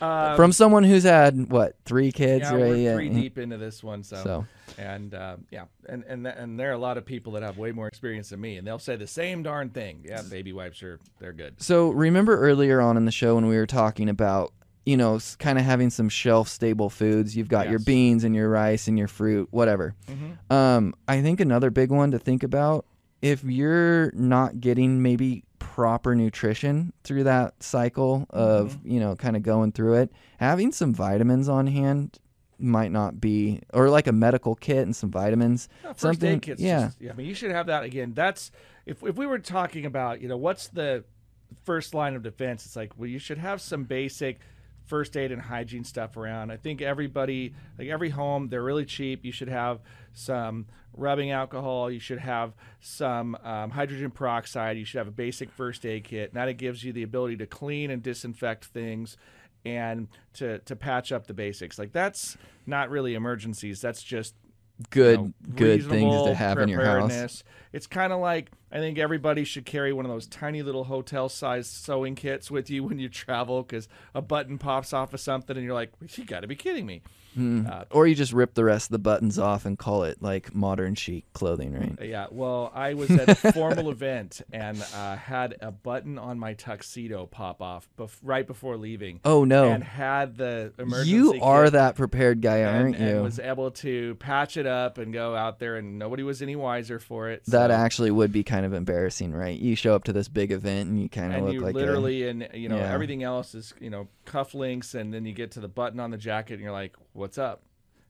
Um, 0.00 0.36
From 0.36 0.52
someone 0.52 0.84
who's 0.84 1.02
had 1.02 1.50
what 1.50 1.76
three 1.84 2.12
kids, 2.12 2.44
yeah, 2.44 2.54
right? 2.54 2.70
we're 2.70 2.94
three 2.94 3.08
deep 3.08 3.38
into 3.38 3.56
this 3.56 3.82
one, 3.82 4.02
so, 4.04 4.16
So 4.22 4.46
and 4.76 5.14
uh, 5.14 5.36
yeah, 5.50 5.64
and 5.88 6.04
and 6.04 6.26
and 6.26 6.58
there 6.58 6.70
are 6.70 6.74
a 6.74 6.78
lot 6.78 6.98
of 6.98 7.04
people 7.04 7.32
that 7.32 7.42
have 7.42 7.58
way 7.58 7.72
more 7.72 7.88
experience 7.88 8.30
than 8.30 8.40
me, 8.40 8.56
and 8.56 8.66
they'll 8.66 8.78
say 8.78 8.96
the 8.96 9.06
same 9.06 9.42
darn 9.42 9.70
thing. 9.70 10.04
Yeah, 10.08 10.22
baby 10.22 10.52
wipes 10.52 10.82
are 10.82 11.00
they're 11.18 11.32
good. 11.32 11.60
So 11.60 11.90
remember 11.90 12.38
earlier 12.38 12.80
on 12.80 12.96
in 12.96 13.04
the 13.04 13.12
show 13.12 13.34
when 13.34 13.46
we 13.46 13.56
were 13.56 13.66
talking 13.66 14.08
about, 14.08 14.52
you 14.88 14.96
know, 14.96 15.18
kind 15.38 15.58
of 15.58 15.64
having 15.66 15.90
some 15.90 16.08
shelf 16.08 16.48
stable 16.48 16.88
foods. 16.88 17.36
You've 17.36 17.48
got 17.50 17.68
your 17.68 17.78
beans 17.78 18.24
and 18.24 18.34
your 18.34 18.48
rice 18.48 18.88
and 18.88 18.98
your 18.98 19.06
fruit, 19.08 19.48
whatever. 19.50 19.94
Mhm. 20.08 20.50
Um, 20.54 20.94
I 21.06 21.20
think 21.20 21.40
another 21.40 21.70
big 21.70 21.90
one 21.90 22.10
to 22.12 22.18
think 22.18 22.42
about 22.42 22.86
if 23.20 23.44
you're 23.44 24.10
not 24.14 24.60
getting 24.60 25.02
maybe 25.02 25.44
proper 25.58 26.14
nutrition 26.14 26.94
through 27.04 27.24
that 27.24 27.62
cycle 27.62 28.26
of, 28.30 28.76
Mm-hmm. 28.78 28.90
you 28.90 29.00
know, 29.00 29.14
kind 29.14 29.36
of 29.36 29.42
going 29.42 29.72
through 29.72 29.94
it, 29.94 30.10
having 30.38 30.72
some 30.72 30.94
vitamins 30.94 31.50
on 31.50 31.66
hand 31.66 32.18
might 32.58 32.90
not 32.90 33.20
be 33.20 33.60
or 33.74 33.90
like 33.90 34.06
a 34.06 34.12
medical 34.12 34.54
kit 34.54 34.78
and 34.78 34.96
some 34.96 35.10
vitamins. 35.10 35.68
Yeah, 35.84 35.92
something 35.96 36.42
yeah. 36.46 36.86
just- 36.86 36.96
yeah. 37.00 37.10
I 37.10 37.14
mean, 37.14 37.26
you 37.26 37.34
should 37.34 37.50
have 37.50 37.66
that 37.66 37.84
again. 37.84 38.12
That's 38.14 38.50
if 38.86 39.02
if 39.04 39.16
we 39.16 39.26
were 39.26 39.38
talking 39.38 39.84
about, 39.84 40.22
you 40.22 40.28
know, 40.28 40.38
what's 40.38 40.68
the 40.68 41.04
first 41.64 41.92
line 41.92 42.14
of 42.16 42.22
defense? 42.22 42.64
It's 42.64 42.74
like, 42.76 42.92
well, 42.96 43.08
you 43.08 43.18
should 43.18 43.38
have 43.38 43.60
some 43.60 43.84
basic 43.84 44.38
first 44.88 45.16
aid 45.16 45.30
and 45.30 45.40
hygiene 45.40 45.84
stuff 45.84 46.16
around. 46.16 46.50
I 46.50 46.56
think 46.56 46.82
everybody, 46.82 47.54
like 47.78 47.88
every 47.88 48.10
home, 48.10 48.48
they're 48.48 48.62
really 48.62 48.84
cheap. 48.84 49.24
You 49.24 49.32
should 49.32 49.48
have 49.48 49.80
some 50.12 50.66
rubbing 50.94 51.30
alcohol. 51.30 51.90
You 51.90 52.00
should 52.00 52.18
have 52.18 52.54
some 52.80 53.36
um, 53.44 53.70
hydrogen 53.70 54.10
peroxide. 54.10 54.76
You 54.76 54.84
should 54.84 54.98
have 54.98 55.08
a 55.08 55.12
basic 55.12 55.50
first 55.50 55.86
aid 55.86 56.04
kit. 56.04 56.34
Now 56.34 56.46
it 56.46 56.58
gives 56.58 56.82
you 56.82 56.92
the 56.92 57.02
ability 57.02 57.36
to 57.36 57.46
clean 57.46 57.90
and 57.90 58.02
disinfect 58.02 58.64
things 58.66 59.16
and 59.64 60.08
to 60.34 60.58
to 60.60 60.74
patch 60.74 61.12
up 61.12 61.26
the 61.26 61.34
basics. 61.34 61.78
Like 61.78 61.92
that's 61.92 62.36
not 62.66 62.90
really 62.90 63.14
emergencies. 63.14 63.80
That's 63.80 64.02
just 64.02 64.34
Good 64.90 65.18
you 65.18 65.24
know, 65.24 65.32
good 65.56 65.84
things 65.86 66.22
to 66.22 66.34
have 66.34 66.58
in 66.58 66.68
your 66.68 66.84
house. 66.84 67.42
It's 67.72 67.88
kind 67.88 68.12
of 68.12 68.20
like 68.20 68.52
I 68.70 68.78
think 68.78 68.98
everybody 68.98 69.44
should 69.44 69.64
carry 69.64 69.92
one 69.92 70.04
of 70.04 70.10
those 70.10 70.26
tiny 70.26 70.62
little 70.62 70.84
hotel-sized 70.84 71.70
sewing 71.70 72.14
kits 72.14 72.50
with 72.50 72.70
you 72.70 72.84
when 72.84 72.98
you 72.98 73.08
travel 73.08 73.62
because 73.62 73.88
a 74.14 74.22
button 74.22 74.58
pops 74.58 74.92
off 74.92 75.14
of 75.14 75.20
something 75.20 75.56
and 75.56 75.64
you're 75.64 75.74
like, 75.74 75.92
"You 76.16 76.24
got 76.24 76.40
to 76.40 76.46
be 76.46 76.56
kidding 76.56 76.86
me!" 76.86 77.02
Uh, 77.38 77.84
Or 77.92 78.08
you 78.08 78.16
just 78.16 78.32
rip 78.32 78.54
the 78.54 78.64
rest 78.64 78.86
of 78.88 78.92
the 78.92 78.98
buttons 78.98 79.38
off 79.38 79.64
and 79.64 79.78
call 79.78 80.02
it 80.02 80.20
like 80.20 80.52
modern 80.56 80.96
chic 80.96 81.24
clothing, 81.34 81.72
right? 81.72 81.96
Yeah, 82.04 82.26
well, 82.32 82.72
I 82.74 82.94
was 82.94 83.10
at 83.12 83.28
a 83.28 83.34
formal 83.52 83.90
event 83.90 84.40
and 84.52 84.82
uh, 84.92 85.14
had 85.14 85.54
a 85.60 85.70
button 85.70 86.18
on 86.18 86.40
my 86.40 86.54
tuxedo 86.54 87.26
pop 87.26 87.62
off 87.62 87.88
bef- 87.96 88.18
right 88.24 88.44
before 88.44 88.76
leaving. 88.76 89.20
Oh 89.24 89.44
no. 89.44 89.70
And 89.70 89.84
had 89.84 90.36
the 90.36 90.72
emergency. 90.80 91.10
You 91.10 91.38
are 91.40 91.70
that 91.70 91.94
prepared 91.94 92.40
guy, 92.40 92.56
and, 92.58 92.76
aren't 92.76 92.98
you? 92.98 93.06
and 93.06 93.16
you? 93.18 93.22
was 93.22 93.38
able 93.38 93.70
to 93.70 94.16
patch 94.16 94.56
it 94.56 94.66
up 94.66 94.98
and 94.98 95.12
go 95.12 95.36
out 95.36 95.60
there, 95.60 95.76
and 95.76 95.96
nobody 95.96 96.24
was 96.24 96.42
any 96.42 96.56
wiser 96.56 96.98
for 96.98 97.30
it. 97.30 97.44
that 97.46 97.70
actually 97.70 98.10
would 98.10 98.32
be 98.32 98.42
kind 98.42 98.57
of 98.66 98.72
embarrassing, 98.72 99.32
right? 99.32 99.58
You 99.58 99.74
show 99.76 99.94
up 99.94 100.04
to 100.04 100.12
this 100.12 100.28
big 100.28 100.50
event 100.52 100.88
and 100.88 101.00
you 101.00 101.08
kind 101.08 101.32
of 101.32 101.38
and 101.38 101.46
look 101.46 101.62
like 101.62 101.74
a- 101.74 101.78
literally 101.78 102.28
and 102.28 102.48
you 102.54 102.68
know 102.68 102.76
Yeah. 102.78 102.92
everything 102.92 103.22
else 103.22 103.54
is 103.54 103.74
you 103.80 103.90
know 103.90 104.08
cufflinks 104.26 104.94
and 104.94 105.12
then 105.12 105.24
you 105.24 105.32
get 105.32 105.50
to 105.52 105.60
the 105.60 105.68
button 105.68 106.00
on 106.00 106.10
the 106.10 106.16
jacket 106.18 106.54
and 106.54 106.62
you're 106.62 106.72
like 106.72 106.94
what's 107.12 107.38
up 107.38 107.62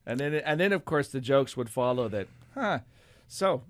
and 0.07 0.19
then 0.21 0.35
and 0.35 0.59
then 0.61 0.73
of 0.73 0.85
course 0.85 1.09
the 1.09 1.21
jokes 1.21 1.57
would 1.57 1.69
follow 1.71 2.09
that 2.09 2.29
huh 2.55 2.79
so 3.27 3.63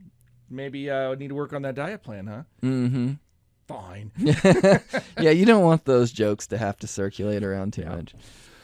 maybe 0.50 0.90
uh, 0.90 1.12
I 1.12 1.14
need 1.14 1.28
to 1.28 1.34
work 1.34 1.52
on 1.52 1.62
that 1.62 1.74
diet 1.74 2.02
plan 2.02 2.26
huh 2.26 2.42
Mm 2.62 2.90
Mhm. 2.90 3.18
fine 3.66 4.12
yeah, 5.20 5.30
you 5.30 5.44
don't 5.44 5.64
want 5.64 5.84
those 5.84 6.10
jokes 6.12 6.46
to 6.48 6.58
have 6.58 6.76
to 6.78 6.86
circulate 6.86 7.42
around 7.44 7.72
too 7.74 7.82
Yeah. 7.82 7.96
much. 7.96 8.14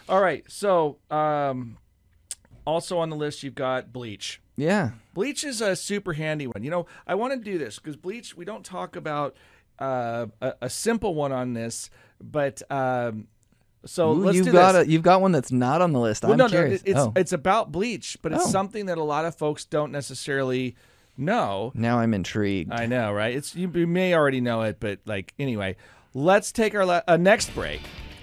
all 0.09 0.21
right 0.21 0.45
so 0.49 0.99
um 1.11 1.77
also 2.67 2.99
on 2.99 3.11
the 3.11 3.17
list 3.17 3.43
you've 3.43 3.55
got 3.55 3.93
bleach 3.93 4.41
Yeah. 4.57 4.91
Bleach 5.15 5.45
is 5.45 5.61
a 5.61 5.75
super 5.77 6.13
handy 6.13 6.47
one. 6.47 6.63
You 6.63 6.71
know, 6.71 6.87
I 7.07 7.15
want 7.15 7.33
to 7.33 7.39
do 7.39 7.59
this 7.59 7.79
because 7.79 7.97
bleach. 7.97 8.37
We 8.37 8.45
don't 8.45 8.65
talk 8.65 8.97
about 8.97 9.37
uh, 9.79 10.27
a, 10.41 10.55
a 10.63 10.71
simple 10.71 11.15
one 11.15 11.33
on 11.33 11.55
this, 11.55 11.91
but 12.21 12.63
um, 12.71 13.27
so 13.85 14.11
Ooh, 14.13 14.15
let's 14.15 14.37
you've 14.37 14.47
do 14.47 14.53
got 14.53 14.73
this. 14.73 14.87
a 14.87 14.91
you've 14.91 15.03
got 15.03 15.21
one 15.21 15.33
that's 15.33 15.53
not 15.53 15.83
on 15.83 15.93
the 15.93 16.01
list. 16.01 16.23
Well, 16.23 16.33
I'm 16.33 16.39
no, 16.39 16.49
curious. 16.49 16.85
no, 16.85 16.91
it's 16.91 17.01
oh, 17.01 17.13
it's 17.17 17.33
about 17.33 17.73
bleach, 17.73 18.19
but 18.23 18.33
it's 18.33 18.47
Oh. 18.47 18.51
something 18.51 18.87
that 18.87 18.99
a 18.99 19.03
lot 19.03 19.25
of 19.25 19.35
folks 19.37 19.65
don't 19.65 19.91
necessarily 19.93 20.77
know. 21.17 21.71
now 21.75 21.99
I'm 21.99 22.15
intrigued. 22.15 22.73
I 22.73 22.87
know, 22.87 23.13
right? 23.13 23.35
It's 23.35 23.55
you, 23.55 23.71
you 23.75 23.87
may 23.87 24.15
already 24.15 24.41
know 24.41 24.63
it, 24.63 24.79
but 24.81 25.01
like 25.05 25.33
anyway, 25.39 25.77
let's 26.15 26.51
take 26.53 26.75
our 26.75 26.85
la- 26.85 27.03
uh, 27.07 27.17
next 27.17 27.55
break 27.55 27.81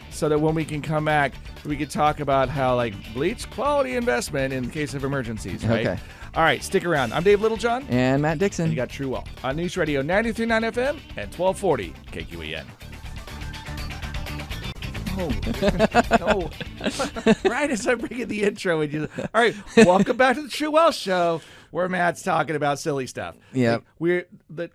so 0.09 0.27
that 0.27 0.39
when 0.39 0.55
we 0.55 0.65
can 0.65 0.81
come 0.81 1.05
back, 1.05 1.33
we 1.65 1.77
can 1.77 1.87
talk 1.87 2.19
about 2.19 2.49
how 2.49 2.75
like 2.75 2.93
bleach 3.13 3.49
quality 3.51 3.95
investment 3.95 4.53
in 4.53 4.69
case 4.69 4.93
of 4.93 5.03
emergencies. 5.05 5.65
Right? 5.65 5.87
Okay. 5.87 6.01
All 6.33 6.43
right, 6.43 6.63
stick 6.63 6.85
around. 6.85 7.11
I'm 7.11 7.23
Dave 7.23 7.41
Littlejohn. 7.41 7.87
and 7.89 8.21
Matt 8.21 8.37
Dixon. 8.37 8.63
And 8.65 8.71
you 8.71 8.77
got 8.77 8.87
True 8.89 9.09
Wealth 9.09 9.27
on 9.43 9.57
News 9.57 9.75
Radio 9.75 10.01
93.9 10.01 10.71
FM 10.71 10.99
and 11.17 11.35
1240 11.35 11.93
KQEN. 12.09 12.63
Oh, 15.17 15.27
no. 16.21 16.49
right 17.49 17.69
as 17.69 17.85
I 17.85 17.95
bring 17.95 18.21
in 18.21 18.29
the 18.29 18.43
intro, 18.43 18.79
and 18.79 18.93
you, 18.93 19.09
all 19.17 19.41
right, 19.41 19.53
welcome 19.75 20.15
back 20.15 20.37
to 20.37 20.43
the 20.43 20.47
True 20.47 20.71
Wealth 20.71 20.95
Show, 20.95 21.41
where 21.71 21.89
Matt's 21.89 22.23
talking 22.23 22.55
about 22.55 22.79
silly 22.79 23.07
stuff. 23.07 23.35
Yeah, 23.51 23.73
Like, 23.73 23.83
we're 23.99 24.25
the 24.49 24.69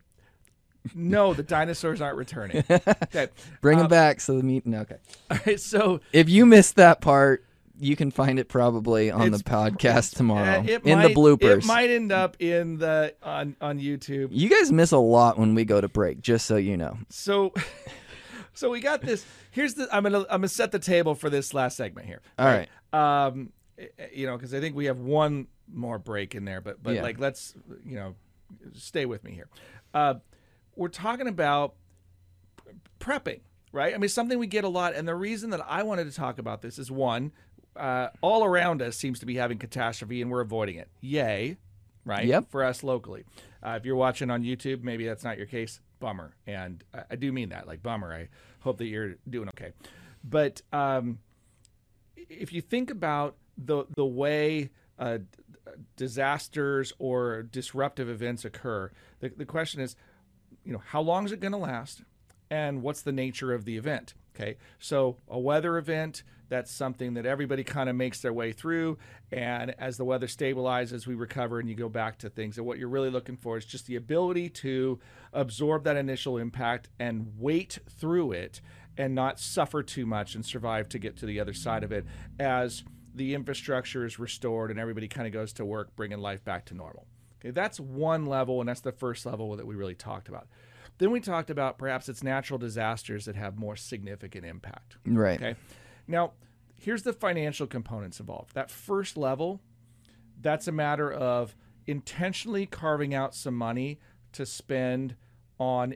no, 0.94 1.32
the 1.32 1.42
dinosaurs 1.42 2.02
aren't 2.02 2.18
returning. 2.18 2.64
Okay, 2.70 3.28
Bring 3.62 3.78
um, 3.78 3.84
them 3.84 3.90
back 3.90 4.20
so 4.20 4.36
the 4.36 4.42
meeting. 4.42 4.74
Okay. 4.74 4.96
all 5.30 5.38
right, 5.46 5.58
so 5.58 6.00
If 6.12 6.28
you 6.28 6.44
missed 6.44 6.76
that 6.76 7.00
part, 7.00 7.45
you 7.78 7.96
can 7.96 8.10
find 8.10 8.38
it 8.38 8.48
probably 8.48 9.10
on 9.10 9.30
the 9.30 9.38
podcast 9.38 10.14
tomorrow 10.16 10.60
in 10.62 10.98
might, 10.98 11.08
the 11.08 11.14
bloopers. 11.14 11.58
it 11.58 11.66
might 11.66 11.90
end 11.90 12.12
up 12.12 12.36
in 12.40 12.78
the 12.78 13.14
on 13.22 13.56
on 13.60 13.78
YouTube. 13.78 14.28
you 14.30 14.48
guys 14.48 14.72
miss 14.72 14.92
a 14.92 14.98
lot 14.98 15.38
when 15.38 15.54
we 15.54 15.64
go 15.64 15.80
to 15.80 15.88
break, 15.88 16.20
just 16.20 16.46
so 16.46 16.56
you 16.56 16.76
know. 16.76 16.98
So, 17.08 17.52
so 18.54 18.70
we 18.70 18.80
got 18.80 19.02
this. 19.02 19.24
Here's 19.50 19.74
the. 19.74 19.88
I'm 19.94 20.02
gonna. 20.02 20.20
I'm 20.20 20.40
gonna 20.40 20.48
set 20.48 20.72
the 20.72 20.78
table 20.78 21.14
for 21.14 21.30
this 21.30 21.52
last 21.54 21.76
segment 21.76 22.06
here. 22.06 22.22
All 22.38 22.46
right. 22.46 22.68
Um, 22.92 23.52
eh, 23.78 23.86
eh, 23.98 24.06
you 24.14 24.26
know, 24.26 24.36
because 24.36 24.54
I 24.54 24.60
think 24.60 24.74
we 24.76 24.86
have 24.86 24.98
one 24.98 25.46
more 25.72 25.98
break 25.98 26.34
in 26.34 26.44
there, 26.44 26.60
but 26.60 26.82
but 26.82 26.94
Yeah. 26.94 27.02
like 27.02 27.18
let's 27.18 27.54
you 27.84 27.96
know, 27.96 28.14
stay 28.74 29.06
with 29.06 29.24
me 29.24 29.32
here. 29.32 29.48
Uh, 29.92 30.14
we're 30.76 30.88
talking 30.88 31.26
about 31.26 31.74
prepping, 33.00 33.40
right? 33.72 33.94
I 33.94 33.98
mean, 33.98 34.08
something 34.08 34.38
we 34.38 34.46
get 34.46 34.64
a 34.64 34.68
lot, 34.68 34.94
and 34.94 35.06
the 35.06 35.14
reason 35.14 35.50
that 35.50 35.60
I 35.66 35.82
wanted 35.82 36.04
to 36.04 36.12
talk 36.14 36.38
about 36.38 36.62
this 36.62 36.78
is 36.78 36.90
one, 36.90 37.32
uh, 37.78 38.10
all 38.20 38.44
around 38.44 38.82
us 38.82 38.96
seems 38.96 39.18
to 39.20 39.26
be 39.26 39.36
having 39.36 39.58
catastrophe, 39.58 40.22
and 40.22 40.30
we're 40.30 40.40
avoiding 40.40 40.76
it. 40.76 40.88
Yay, 41.00 41.56
right? 42.04 42.26
Yep. 42.26 42.50
For 42.50 42.64
us 42.64 42.82
locally, 42.82 43.24
uh, 43.62 43.76
if 43.78 43.84
you're 43.84 43.96
watching 43.96 44.30
on 44.30 44.42
YouTube, 44.42 44.82
maybe 44.82 45.06
that's 45.06 45.24
not 45.24 45.36
your 45.38 45.46
case. 45.46 45.80
Bummer, 45.98 46.34
and 46.46 46.84
I, 46.92 47.02
I 47.12 47.16
do 47.16 47.32
mean 47.32 47.48
that, 47.48 47.66
like 47.66 47.82
bummer. 47.82 48.12
I 48.12 48.28
hope 48.60 48.76
that 48.78 48.86
you're 48.86 49.14
doing 49.28 49.48
okay, 49.48 49.72
but 50.22 50.60
um, 50.72 51.20
if 52.16 52.52
you 52.52 52.60
think 52.60 52.90
about 52.90 53.36
the 53.56 53.84
the 53.96 54.04
way 54.04 54.70
uh, 54.98 55.18
disasters 55.96 56.92
or 56.98 57.42
disruptive 57.44 58.08
events 58.08 58.44
occur, 58.44 58.90
the, 59.20 59.30
the 59.30 59.46
question 59.46 59.80
is, 59.80 59.96
you 60.64 60.72
know, 60.72 60.82
how 60.86 61.00
long 61.00 61.24
is 61.24 61.32
it 61.32 61.40
going 61.40 61.52
to 61.52 61.58
last, 61.58 62.02
and 62.50 62.82
what's 62.82 63.00
the 63.00 63.12
nature 63.12 63.54
of 63.54 63.64
the 63.64 63.78
event? 63.78 64.12
Okay, 64.34 64.58
so 64.78 65.16
a 65.28 65.38
weather 65.38 65.78
event, 65.78 66.22
that's 66.48 66.70
something 66.70 67.14
that 67.14 67.26
everybody 67.26 67.64
kind 67.64 67.88
of 67.88 67.96
makes 67.96 68.20
their 68.20 68.32
way 68.32 68.52
through. 68.52 68.98
And 69.32 69.74
as 69.78 69.96
the 69.96 70.04
weather 70.04 70.26
stabilizes, 70.26 71.06
we 71.06 71.14
recover 71.14 71.58
and 71.58 71.68
you 71.68 71.74
go 71.74 71.88
back 71.88 72.18
to 72.18 72.30
things. 72.30 72.56
And 72.56 72.66
what 72.66 72.78
you're 72.78 72.88
really 72.88 73.10
looking 73.10 73.36
for 73.36 73.56
is 73.56 73.64
just 73.64 73.86
the 73.86 73.96
ability 73.96 74.48
to 74.50 74.98
absorb 75.32 75.84
that 75.84 75.96
initial 75.96 76.38
impact 76.38 76.88
and 76.98 77.32
wait 77.38 77.78
through 77.88 78.32
it 78.32 78.60
and 78.96 79.14
not 79.14 79.38
suffer 79.38 79.82
too 79.82 80.06
much 80.06 80.34
and 80.34 80.44
survive 80.44 80.88
to 80.88 80.98
get 80.98 81.16
to 81.18 81.26
the 81.26 81.40
other 81.40 81.52
side 81.52 81.84
of 81.84 81.92
it 81.92 82.06
as 82.38 82.84
the 83.14 83.34
infrastructure 83.34 84.04
is 84.04 84.18
restored 84.18 84.70
and 84.70 84.78
everybody 84.78 85.08
kind 85.08 85.26
of 85.26 85.32
goes 85.32 85.52
to 85.54 85.64
work 85.64 85.94
bringing 85.96 86.18
life 86.18 86.44
back 86.44 86.64
to 86.66 86.74
normal. 86.74 87.06
Okay, 87.40 87.50
that's 87.50 87.78
one 87.78 88.26
level, 88.26 88.60
and 88.60 88.68
that's 88.68 88.80
the 88.80 88.92
first 88.92 89.26
level 89.26 89.56
that 89.56 89.66
we 89.66 89.74
really 89.74 89.94
talked 89.94 90.28
about. 90.28 90.46
Then 90.98 91.10
we 91.10 91.20
talked 91.20 91.50
about 91.50 91.76
perhaps 91.76 92.08
it's 92.08 92.22
natural 92.22 92.58
disasters 92.58 93.26
that 93.26 93.36
have 93.36 93.58
more 93.58 93.76
significant 93.76 94.46
impact. 94.46 94.96
Right. 95.04 95.40
Okay. 95.40 95.56
Now, 96.08 96.32
here's 96.76 97.02
the 97.02 97.12
financial 97.12 97.66
components 97.66 98.20
involved. 98.20 98.54
That 98.54 98.70
first 98.70 99.16
level, 99.16 99.60
that's 100.40 100.68
a 100.68 100.72
matter 100.72 101.12
of 101.12 101.56
intentionally 101.86 102.66
carving 102.66 103.14
out 103.14 103.34
some 103.34 103.54
money 103.54 103.98
to 104.32 104.44
spend 104.44 105.16
on 105.58 105.94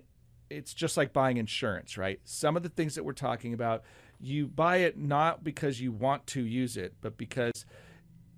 it's 0.48 0.74
just 0.74 0.96
like 0.96 1.12
buying 1.12 1.36
insurance, 1.36 1.96
right? 1.96 2.20
Some 2.24 2.56
of 2.56 2.64
the 2.64 2.68
things 2.68 2.96
that 2.96 3.04
we're 3.04 3.12
talking 3.12 3.54
about, 3.54 3.84
you 4.20 4.48
buy 4.48 4.78
it 4.78 4.98
not 4.98 5.44
because 5.44 5.80
you 5.80 5.92
want 5.92 6.26
to 6.28 6.42
use 6.42 6.76
it, 6.76 6.94
but 7.00 7.16
because 7.16 7.64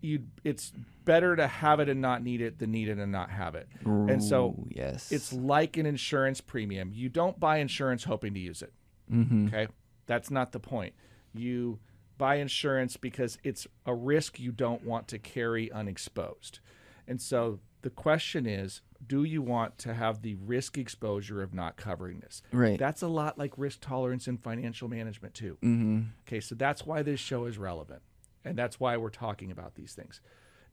you 0.03 0.25
it's 0.45 0.73
better 1.05 1.35
to 1.35 1.47
have 1.47 1.81
it 1.81 1.89
and 1.89 2.01
not 2.01 2.23
need 2.23 2.41
it 2.41 2.59
than 2.59 2.71
need 2.71 2.89
it 2.89 2.99
and 2.99 3.11
not 3.11 3.31
have 3.31 3.55
it. 3.55 3.69
and 3.85 4.23
so 4.23 4.67
yes. 4.69 5.11
it's 5.11 5.33
like 5.33 5.77
an 5.77 5.87
insurance 5.87 6.41
premium. 6.41 6.93
You 6.93 7.09
don't 7.09 7.41
buy 7.41 7.59
insurance 7.59 8.05
hoping 8.05 8.35
to 8.35 8.41
use 8.41 8.63
it. 8.63 8.73
mm-hmm. 9.11 9.47
Okay. 9.47 9.69
That's 10.07 10.31
not 10.31 10.53
the 10.53 10.61
point. 10.61 10.95
You 11.33 11.79
buy 12.19 12.37
insurance 12.37 12.97
because 12.97 13.39
it's 13.43 13.67
a 13.87 13.95
risk 13.95 14.39
you 14.39 14.53
don't 14.53 14.85
want 14.85 15.09
to 15.09 15.19
carry 15.19 15.71
unexposed. 15.73 16.61
And 17.09 17.21
so 17.21 17.61
the 17.83 17.91
question 17.91 18.47
is 18.47 18.81
do 19.05 19.25
you 19.25 19.43
want 19.43 19.79
to 19.79 19.95
have 19.95 20.23
the 20.23 20.37
risk 20.37 20.79
exposure 20.79 21.43
of 21.43 21.53
not 21.53 21.77
covering 21.77 22.21
this? 22.21 22.43
right. 22.53 22.79
That's 22.79 23.03
a 23.03 23.09
lot 23.09 23.39
like 23.39 23.53
risk 23.57 23.81
tolerance 23.81 24.29
in 24.29 24.39
financial 24.39 24.89
management, 24.89 25.35
too. 25.35 25.59
mm-hmm. 25.63 26.03
Okay, 26.27 26.41
so 26.41 26.55
that's 26.55 26.87
why 26.87 27.03
this 27.03 27.19
show 27.19 27.47
is 27.47 27.59
relevant. 27.59 28.03
And 28.45 28.57
that's 28.57 28.79
why 28.79 28.97
we're 28.97 29.11
talking 29.11 29.51
about 29.51 29.75
these 29.75 29.93
things. 29.93 30.21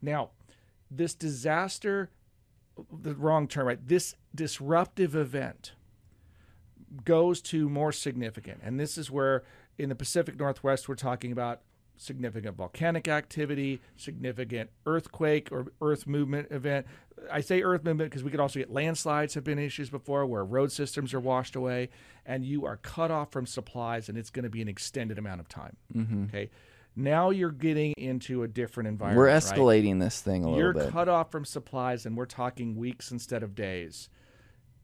Now, 0.01 0.31
this 0.89 1.13
disaster, 1.13 2.09
the 2.91 3.15
wrong 3.15 3.47
term, 3.47 3.67
right? 3.67 3.87
This 3.87 4.15
disruptive 4.33 5.15
event 5.15 5.73
goes 7.05 7.41
to 7.41 7.69
more 7.69 7.91
significant. 7.91 8.61
And 8.63 8.79
this 8.79 8.97
is 8.97 9.11
where 9.11 9.43
in 9.79 9.89
the 9.89 9.95
Pacific 9.95 10.37
Northwest, 10.37 10.89
we're 10.89 10.95
talking 10.95 11.31
about 11.31 11.61
significant 11.95 12.55
volcanic 12.55 13.07
activity, 13.07 13.81
significant 13.97 14.69
earthquake 14.85 15.49
or 15.51 15.67
earth 15.81 16.05
movement 16.05 16.47
event. 16.51 16.85
I 17.31 17.41
say 17.41 17.61
earth 17.61 17.83
movement 17.83 18.09
because 18.09 18.23
we 18.23 18.31
could 18.31 18.39
also 18.39 18.59
get 18.59 18.71
landslides 18.71 19.33
have 19.33 19.43
been 19.43 19.59
issues 19.59 19.89
before 19.89 20.25
where 20.25 20.43
road 20.45 20.71
systems 20.71 21.13
are 21.13 21.19
washed 21.19 21.55
away 21.55 21.89
and 22.25 22.45
you 22.45 22.65
are 22.65 22.77
cut 22.77 23.11
off 23.11 23.31
from 23.31 23.45
supplies 23.45 24.07
and 24.07 24.17
it's 24.17 24.29
going 24.29 24.43
to 24.43 24.49
be 24.49 24.61
an 24.61 24.69
extended 24.69 25.17
amount 25.17 25.41
of 25.41 25.49
time. 25.49 25.75
Mm-hmm. 25.93 26.23
Okay. 26.25 26.49
Now 26.95 27.29
you're 27.29 27.51
getting 27.51 27.93
into 27.97 28.43
a 28.43 28.47
different 28.47 28.87
environment. 28.87 29.17
We're 29.17 29.27
right? 29.27 29.41
escalating 29.43 29.99
this 29.99 30.21
thing 30.21 30.43
a 30.43 30.49
lot. 30.49 30.57
You're 30.57 30.73
little 30.73 30.87
bit. 30.87 30.93
cut 30.93 31.09
off 31.09 31.31
from 31.31 31.45
supplies 31.45 32.05
and 32.05 32.17
we're 32.17 32.25
talking 32.25 32.75
weeks 32.75 33.11
instead 33.11 33.43
of 33.43 33.55
days. 33.55 34.09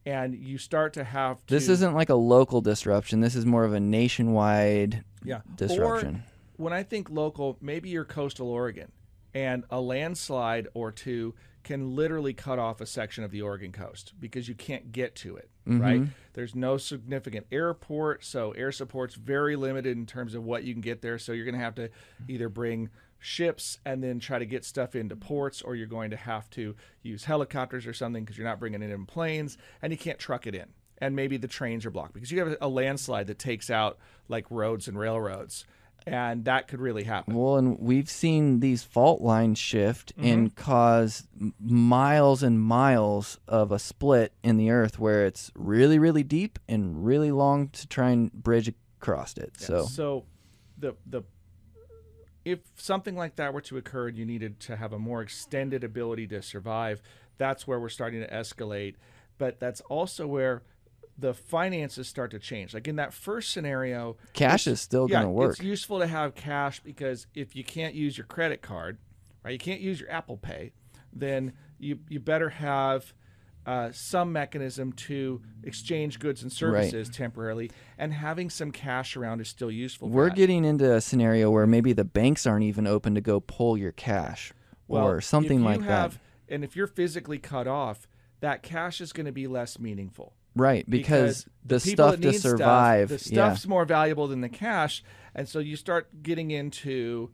And 0.05 0.35
you 0.35 0.57
start 0.57 0.93
to 0.93 1.03
have 1.03 1.43
to 1.47 1.53
This 1.53 1.67
isn't 1.67 1.93
like 1.93 2.09
a 2.09 2.15
local 2.15 2.61
disruption. 2.61 3.21
This 3.21 3.35
is 3.35 3.45
more 3.45 3.63
of 3.63 3.73
a 3.73 3.79
nationwide 3.79 5.03
yeah. 5.23 5.41
disruption. 5.55 6.15
Or 6.15 6.23
when 6.57 6.73
I 6.73 6.83
think 6.83 7.09
local, 7.09 7.57
maybe 7.59 7.89
you're 7.89 8.05
coastal 8.05 8.49
Oregon 8.49 8.91
and 9.33 9.65
a 9.69 9.81
landslide 9.81 10.67
or 10.73 10.91
two 10.91 11.33
can 11.63 11.95
literally 11.95 12.33
cut 12.33 12.59
off 12.59 12.79
a 12.79 12.85
section 12.85 13.23
of 13.23 13.31
the 13.31 13.41
Oregon 13.41 13.71
coast 13.71 14.13
because 14.19 14.47
you 14.47 14.53
can't 14.53 14.91
get 14.91 15.15
to 15.15 15.35
it, 15.35 15.49
right? 15.65 16.01
Mhm. 16.01 16.09
There's 16.33 16.53
no 16.53 16.77
significant 16.77 17.47
airport, 17.51 18.23
so 18.23 18.51
air 18.51 18.71
support's 18.71 19.15
very 19.15 19.55
limited 19.55 19.97
in 19.97 20.05
terms 20.05 20.35
of 20.35 20.43
what 20.45 20.63
you 20.63 20.73
can 20.73 20.81
get 20.81 21.01
there. 21.01 21.17
So 21.17 21.31
you're 21.33 21.43
going 21.43 21.55
to 21.55 21.61
have 21.61 21.75
to 21.75 21.89
either 22.27 22.49
bring 22.49 22.89
ships 23.25 23.79
and 23.85 24.03
then 24.03 24.19
try 24.19 24.39
to 24.39 24.45
get 24.45 24.63
stuff 24.63 24.95
into 24.95 25.15
ports, 25.15 25.61
or 25.61 25.75
you're 25.75 25.87
going 25.87 26.11
to 26.11 26.17
have 26.17 26.49
to 26.51 26.75
use 27.01 27.25
helicopters 27.25 27.87
or 27.87 27.93
something 27.93 28.23
because 28.23 28.37
you're 28.37 28.47
not 28.47 28.59
bringing 28.59 28.81
it 28.81 28.91
in 28.91 29.05
planes 29.05 29.57
and 29.81 29.91
you 29.91 29.97
can't 29.97 30.19
truck 30.19 30.45
it 30.47 30.55
in. 30.55 30.67
And 30.99 31.15
maybe 31.15 31.35
the 31.37 31.47
trains 31.47 31.85
are 31.85 31.91
blocked 31.91 32.13
because 32.13 32.31
you 32.31 32.39
have 32.39 32.55
a 32.61 32.69
landslide 32.69 33.27
that 33.27 33.39
takes 33.39 33.69
out 33.69 33.97
like 34.29 34.45
roads 34.49 34.87
and 34.87 34.97
railroads, 34.97 35.65
and 36.07 36.45
that 36.45 36.67
could 36.69 36.79
really 36.79 37.03
happen. 37.03 37.35
Well, 37.35 37.57
and 37.57 37.77
we've 37.79 38.09
seen 38.09 38.59
these 38.61 38.83
fault 38.83 39.21
lines 39.21 39.57
shift 39.59 40.15
Mm-hmm. 40.15 40.27
and 40.29 40.55
cause 40.55 41.27
miles 41.59 42.43
and 42.43 42.61
miles 42.61 43.39
of 43.47 43.71
a 43.71 43.79
split 43.79 44.31
in 44.43 44.55
the 44.57 44.69
earth 44.69 44.97
where 44.99 45.25
it's 45.25 45.51
really, 45.55 45.99
really 45.99 46.23
deep 46.23 46.59
and 46.69 47.05
really 47.05 47.31
long 47.31 47.69
to 47.69 47.87
try 47.87 48.11
and 48.11 48.31
bridge 48.31 48.71
across 49.01 49.35
it. 49.37 49.59
So, 49.59 49.83
so 49.85 50.25
the 50.77 50.95
the 51.05 51.23
if 52.45 52.59
something 52.75 53.15
like 53.15 53.35
that 53.37 53.53
were 53.53 53.61
to 53.61 53.77
occur 53.77 54.07
and 54.07 54.17
you 54.17 54.25
needed 54.25 54.59
to 54.61 54.75
have 54.75 54.93
a 54.93 54.99
more 54.99 55.21
extended 55.21 55.83
ability 55.83 56.27
to 56.27 56.41
survive, 56.41 57.01
that's 57.37 57.67
where 57.67 57.79
we're 57.79 57.89
starting 57.89 58.21
to 58.21 58.29
escalate. 58.29 58.95
But 59.37 59.59
that's 59.59 59.81
also 59.81 60.27
where 60.27 60.61
the 61.17 61.33
finances 61.33 62.07
start 62.07 62.31
to 62.31 62.39
change. 62.39 62.73
Like 62.73 62.87
in 62.87 62.97
that 62.97 63.13
first 63.13 63.51
scenario, 63.51 64.17
cash 64.33 64.67
is 64.67 64.79
still 64.79 65.07
yeah, 65.09 65.17
going 65.17 65.25
to 65.25 65.31
work. 65.31 65.51
It's 65.53 65.61
useful 65.61 65.99
to 65.99 66.07
have 66.07 66.35
cash 66.35 66.79
because 66.81 67.25
if 67.33 67.55
you 67.55 67.63
can't 67.63 67.95
use 67.95 68.17
your 68.17 68.27
credit 68.27 68.61
card, 68.61 68.99
right, 69.43 69.51
you 69.51 69.59
can't 69.59 69.81
use 69.81 69.99
your 69.99 70.11
Apple 70.11 70.37
Pay, 70.37 70.71
then 71.11 71.53
you 71.79 71.99
you 72.09 72.19
better 72.19 72.49
have 72.49 73.13
uh, 73.65 73.91
some 73.91 74.31
mechanism 74.31 74.91
to 74.93 75.41
exchange 75.63 76.19
goods 76.19 76.43
and 76.43 76.51
services 76.51 77.09
temporarily, 77.09 77.71
and 77.97 78.13
having 78.13 78.49
some 78.49 78.71
cash 78.71 79.15
around 79.17 79.41
is 79.41 79.47
still 79.47 79.71
useful. 79.71 80.09
We're 80.09 80.29
that. 80.29 80.35
getting 80.35 80.65
into 80.65 80.93
a 80.93 81.01
scenario 81.01 81.49
where 81.49 81.65
maybe 81.65 81.93
the 81.93 82.03
banks 82.03 82.45
aren't 82.45 82.63
even 82.63 82.85
open 82.87 83.15
to 83.15 83.21
go 83.21 83.39
pull 83.39 83.77
your 83.77 83.91
cash 83.91 84.53
Well, 84.87 85.07
or 85.07 85.21
something 85.21 85.63
like 85.63 85.81
have, 85.81 86.13
that. 86.13 86.53
And 86.53 86.63
if 86.63 86.75
you're 86.75 86.87
physically 86.87 87.39
cut 87.39 87.67
off, 87.67 88.07
that 88.41 88.61
cash 88.61 89.01
is 89.01 89.11
going 89.11 89.25
to 89.25 89.31
be 89.31 89.47
less 89.47 89.79
meaningful. 89.79 90.33
Right, 90.55 90.89
because, 90.89 91.47
the 91.65 91.79
people 91.79 92.11
stuff 92.11 92.21
to 92.21 92.33
survive, 92.33 93.09
stuff, 93.09 93.23
the 93.23 93.35
yeah. 93.35 93.49
stuff's 93.49 93.67
more 93.67 93.83
valuable 93.83 94.27
than 94.27 94.39
the 94.39 94.47
cash, 94.47 95.03
and 95.33 95.49
so 95.49 95.59
you 95.59 95.75
start 95.75 96.23
getting 96.23 96.51
into 96.51 97.31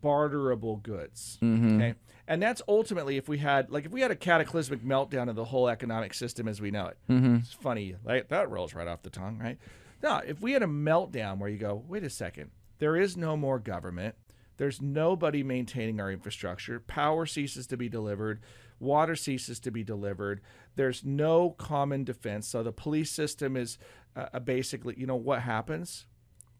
barterable 0.00 0.76
goods. 0.76 1.38
Mhm. 1.42 1.76
Okay, 1.76 1.94
and 2.32 2.42
that's 2.42 2.62
ultimately 2.66 3.16
if 3.16 3.28
we 3.28 3.38
had 3.38 3.70
like 3.70 3.84
if 3.84 3.92
we 3.92 4.00
had 4.00 4.10
a 4.10 4.16
cataclysmic 4.16 4.80
meltdown 4.82 5.28
of 5.28 5.36
the 5.36 5.44
whole 5.44 5.68
economic 5.68 6.14
system 6.14 6.48
as 6.48 6.60
we 6.60 6.70
know 6.70 6.86
it. 6.86 6.96
Mhm. 7.10 7.40
It's 7.40 7.52
funny, 7.52 7.94
like 8.04 8.28
that 8.28 8.50
rolls 8.50 8.74
right 8.74 8.88
off 8.88 9.02
the 9.02 9.10
tongue, 9.10 9.38
right? 9.38 9.58
No, 10.02 10.16
if 10.26 10.40
we 10.40 10.52
had 10.52 10.62
a 10.62 10.66
meltdown 10.66 11.38
where 11.38 11.48
you 11.50 11.58
go, 11.58 11.84
wait 11.86 12.02
a 12.04 12.10
second, 12.10 12.50
there 12.78 12.96
is 12.96 13.16
no 13.16 13.36
more 13.36 13.58
government. 13.58 14.14
There's 14.56 14.80
nobody 14.82 15.42
maintaining 15.42 16.00
our 16.00 16.10
infrastructure. 16.10 16.80
Power 16.80 17.26
ceases 17.26 17.66
to 17.68 17.76
be 17.76 17.88
delivered. 17.88 18.40
Water 18.80 19.14
ceases 19.16 19.60
to 19.60 19.70
be 19.70 19.82
delivered. 19.84 20.40
There's 20.76 21.04
no 21.04 21.50
common 21.50 22.04
defense. 22.04 22.48
So 22.48 22.62
the 22.62 22.72
police 22.72 23.10
system 23.10 23.56
is 23.56 23.78
uh, 24.16 24.26
uh, 24.34 24.40
basically, 24.40 24.94
you 24.98 25.06
know, 25.06 25.16
what 25.16 25.40
happens? 25.42 26.06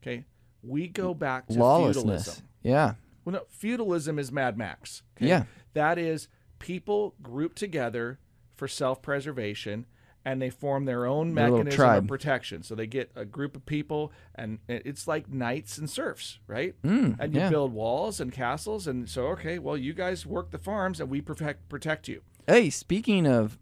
Okay. 0.01 0.25
We 0.63 0.87
go 0.87 1.13
back 1.13 1.47
to 1.47 1.53
lawlessness. 1.59 2.03
feudalism. 2.03 2.43
Yeah, 2.63 2.93
Well, 3.25 3.33
no, 3.33 3.41
feudalism 3.49 4.17
is 4.19 4.31
Mad 4.31 4.57
Max. 4.57 5.03
okay? 5.17 5.27
Yeah. 5.27 5.43
That 5.73 5.97
is 5.97 6.27
people 6.59 7.15
group 7.21 7.55
together 7.55 8.19
for 8.55 8.67
self 8.67 9.01
preservation 9.01 9.85
and 10.25 10.41
they 10.41 10.49
form 10.49 10.85
their 10.85 11.05
own 11.05 11.33
Their 11.33 11.51
mechanism 11.51 11.89
of 11.89 12.07
protection. 12.07 12.63
So 12.63 12.75
they 12.75 12.87
get 12.87 13.11
a 13.15 13.25
group 13.25 13.55
of 13.55 13.65
people 13.65 14.11
and 14.35 14.59
it's 14.67 15.07
like 15.07 15.29
knights 15.29 15.77
and 15.77 15.89
serfs, 15.89 16.39
right? 16.47 16.75
Mm, 16.83 17.17
and 17.19 17.33
you 17.33 17.41
yeah. 17.41 17.49
build 17.49 17.73
walls 17.73 18.19
and 18.19 18.31
castles. 18.31 18.87
And 18.87 19.09
so, 19.09 19.27
okay, 19.27 19.59
well, 19.59 19.77
you 19.77 19.93
guys 19.93 20.25
work 20.25 20.51
the 20.51 20.57
farms 20.57 20.99
and 20.99 21.09
we 21.09 21.21
protect, 21.21 21.67
protect 21.67 22.07
you. 22.07 22.21
Hey, 22.47 22.69
speaking 22.69 23.27
of 23.27 23.59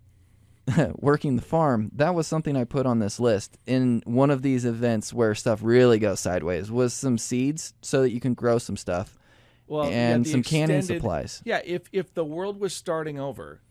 working 0.95 1.35
the 1.35 1.41
farm, 1.41 1.89
that 1.95 2.13
was 2.13 2.27
something 2.27 2.55
I 2.55 2.63
put 2.63 2.85
on 2.85 2.99
this 2.99 3.19
list. 3.19 3.57
In 3.65 4.03
one 4.05 4.29
of 4.29 4.43
these 4.43 4.63
events 4.63 5.11
where 5.13 5.33
stuff 5.33 5.61
really 5.63 5.97
goes 5.97 6.19
sideways, 6.19 6.69
was 6.71 6.93
some 6.93 7.17
seeds 7.17 7.73
so 7.81 8.01
that 8.03 8.11
you 8.11 8.19
can 8.19 8.35
grow 8.35 8.59
some 8.59 8.77
stuff 8.77 9.17
Well, 9.71 9.89
yeah, 9.89 10.09
and 10.15 10.25
the 10.25 10.29
some 10.31 10.43
canning 10.43 10.81
supplies. 10.81 11.41
Yeah, 11.45 11.61
if 11.63 11.83
if 11.93 12.13
the 12.13 12.25
world 12.25 12.59
was 12.59 12.73
starting 12.75 13.17
over, 13.17 13.61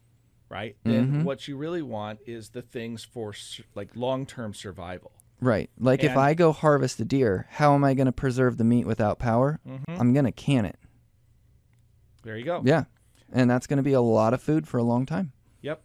right, 0.48 0.74
then 0.82 1.12
Mhm. 1.12 1.24
what 1.24 1.46
you 1.46 1.58
really 1.58 1.82
want 1.82 2.20
is 2.26 2.48
the 2.50 2.62
things 2.62 3.04
for 3.04 3.34
like 3.74 3.94
long 3.94 4.24
term 4.24 4.54
survival. 4.54 5.12
Right. 5.42 5.68
Like 5.78 6.02
if 6.02 6.16
I 6.16 6.32
go 6.32 6.52
harvest 6.52 7.00
a 7.00 7.04
deer, 7.04 7.46
how 7.50 7.74
am 7.74 7.84
I 7.84 7.92
going 7.92 8.06
to 8.06 8.12
preserve 8.12 8.56
the 8.56 8.64
meat 8.64 8.86
without 8.86 9.18
power? 9.18 9.60
Mhm. 9.66 9.84
I'm 9.88 10.14
going 10.14 10.24
to 10.24 10.32
can 10.32 10.64
it. 10.64 10.78
There 12.22 12.36
you 12.38 12.44
go. 12.44 12.62
Yeah. 12.64 12.84
And 13.30 13.50
that's 13.50 13.66
going 13.66 13.76
to 13.76 13.82
be 13.82 13.92
a 13.92 14.00
lot 14.00 14.32
of 14.34 14.42
food 14.42 14.66
for 14.66 14.78
a 14.78 14.82
long 14.82 15.04
time. 15.06 15.32
Yep. 15.60 15.82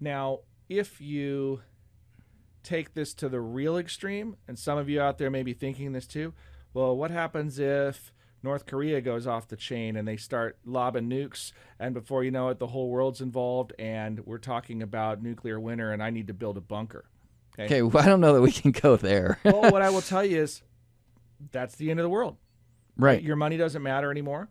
Now, 0.00 0.40
if 0.68 1.00
you 1.00 1.62
take 2.62 2.92
this 2.94 3.14
to 3.14 3.28
the 3.30 3.40
real 3.40 3.76
extreme, 3.78 4.36
and 4.48 4.58
some 4.58 4.76
of 4.76 4.88
you 4.90 5.00
out 5.00 5.16
there 5.18 5.30
may 5.30 5.42
be 5.42 5.54
thinking 5.54 5.92
this 5.92 6.06
too. 6.06 6.34
Well, 6.74 6.96
what 6.96 7.10
happens 7.10 7.58
if 7.58 8.12
North 8.46 8.64
Korea 8.64 9.00
goes 9.00 9.26
off 9.26 9.48
the 9.48 9.56
chain 9.56 9.96
and 9.96 10.06
they 10.06 10.16
start 10.16 10.56
lobbing 10.64 11.10
nukes, 11.10 11.50
and 11.80 11.92
before 11.92 12.22
you 12.22 12.30
know 12.30 12.48
it, 12.50 12.60
the 12.60 12.68
whole 12.68 12.88
world's 12.90 13.20
involved, 13.20 13.72
and 13.76 14.20
we're 14.24 14.38
talking 14.38 14.82
about 14.82 15.20
nuclear 15.20 15.58
winter, 15.58 15.90
and 15.92 16.00
I 16.00 16.10
need 16.10 16.28
to 16.28 16.32
build 16.32 16.56
a 16.56 16.60
bunker. 16.60 17.06
Okay, 17.58 17.82
well, 17.82 18.04
I 18.04 18.06
don't 18.06 18.20
know 18.20 18.34
that 18.34 18.42
we 18.42 18.52
can 18.52 18.70
go 18.70 18.94
there. 18.94 19.40
well, 19.44 19.62
what 19.72 19.82
I 19.82 19.90
will 19.90 20.00
tell 20.12 20.24
you 20.24 20.40
is 20.42 20.62
that's 21.50 21.74
the 21.74 21.90
end 21.90 21.98
of 21.98 22.04
the 22.04 22.08
world. 22.10 22.36
right. 22.96 23.20
Your 23.20 23.34
money 23.34 23.56
doesn't 23.56 23.82
matter 23.82 24.10
anymore, 24.12 24.48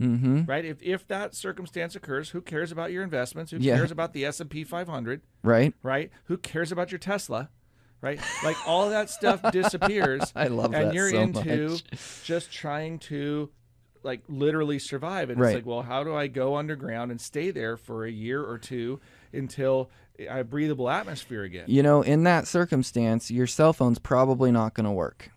Mm-hmm. 0.00 0.42
right? 0.44 0.64
If, 0.64 0.82
if 0.82 1.06
that 1.06 1.34
circumstance 1.34 1.94
occurs, 1.96 2.30
who 2.30 2.42
cares 2.42 2.72
about 2.72 2.90
your 2.92 3.02
investments? 3.04 3.52
Who 3.52 3.58
Yeah. 3.58 3.76
cares 3.76 3.90
about 3.92 4.12
the 4.12 4.24
S&P 4.26 4.64
500, 4.64 5.22
Right. 5.42 5.72
right? 5.82 6.10
Who 6.24 6.36
cares 6.36 6.70
about 6.72 6.90
your 6.92 6.98
Tesla, 6.98 7.48
right? 8.00 8.20
Like 8.44 8.56
all 8.66 8.90
that 8.90 9.10
stuff 9.10 9.40
disappears 9.52 10.32
I 10.36 10.48
love 10.48 10.74
and 10.74 10.88
that 10.88 10.94
you're 10.94 11.10
so 11.10 11.20
into 11.20 11.68
much. 11.70 11.82
just 12.24 12.52
trying 12.52 12.98
to 13.00 13.50
like 14.02 14.22
literally 14.28 14.78
survive 14.78 15.30
and 15.30 15.40
Right. 15.40 15.48
it's 15.50 15.54
like 15.56 15.66
well 15.66 15.80
how 15.80 16.04
do 16.04 16.14
i 16.14 16.26
go 16.26 16.56
underground 16.56 17.10
and 17.10 17.18
stay 17.18 17.50
there 17.50 17.78
for 17.78 18.04
a 18.04 18.10
year 18.10 18.42
or 18.44 18.58
two 18.58 19.00
until 19.32 19.88
i 20.30 20.36
have 20.36 20.50
breathable 20.50 20.90
atmosphere 20.90 21.42
again 21.42 21.64
You 21.68 21.82
know, 21.82 22.02
in 22.02 22.24
that 22.24 22.46
circumstance, 22.46 23.30
your 23.30 23.46
cell 23.46 23.72
phone's 23.72 23.98
probably 23.98 24.52
not 24.52 24.74
going 24.74 24.84
to 24.84 24.90
work. 24.92 25.30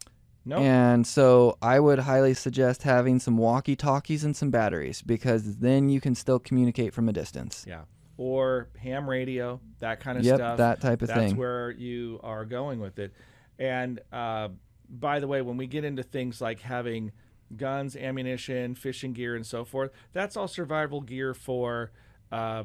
no 0.43 0.57
And 0.57 1.07
so 1.07 1.57
I 1.61 1.79
would 1.79 1.99
highly 1.99 2.33
suggest 2.33 2.83
having 2.83 3.19
some 3.19 3.37
walkie 3.37 3.77
talkies 3.77 4.25
and 4.25 4.35
some 4.35 4.51
batteries 4.51 5.01
because 5.01 5.57
then 5.59 5.87
you 5.89 6.01
can 6.01 6.13
still 6.13 6.37
communicate 6.39 6.93
from 6.93 7.07
a 7.07 7.13
distance. 7.13 7.63
yeah 7.67 7.83
or 8.17 8.67
ham 8.81 9.09
radio 9.09 9.59
that 9.79 9.99
kind 9.99 10.17
of 10.17 10.23
yep, 10.25 10.35
stuff 10.37 10.57
that 10.57 10.81
type 10.81 11.01
of 11.01 11.07
that's 11.07 11.19
thing. 11.31 11.37
where 11.37 11.71
you 11.71 12.19
are 12.23 12.45
going 12.45 12.79
with 12.79 12.97
it 12.99 13.13
and 13.59 13.99
uh, 14.11 14.47
by 14.89 15.19
the 15.19 15.27
way 15.27 15.41
when 15.41 15.57
we 15.57 15.67
get 15.67 15.83
into 15.83 16.01
things 16.03 16.41
like 16.41 16.59
having 16.61 17.11
guns 17.55 17.95
ammunition 17.95 18.73
fishing 18.75 19.13
gear 19.13 19.35
and 19.35 19.45
so 19.45 19.63
forth 19.63 19.91
that's 20.13 20.35
all 20.35 20.47
survival 20.47 20.99
gear 21.01 21.33
for 21.33 21.91
uh, 22.31 22.63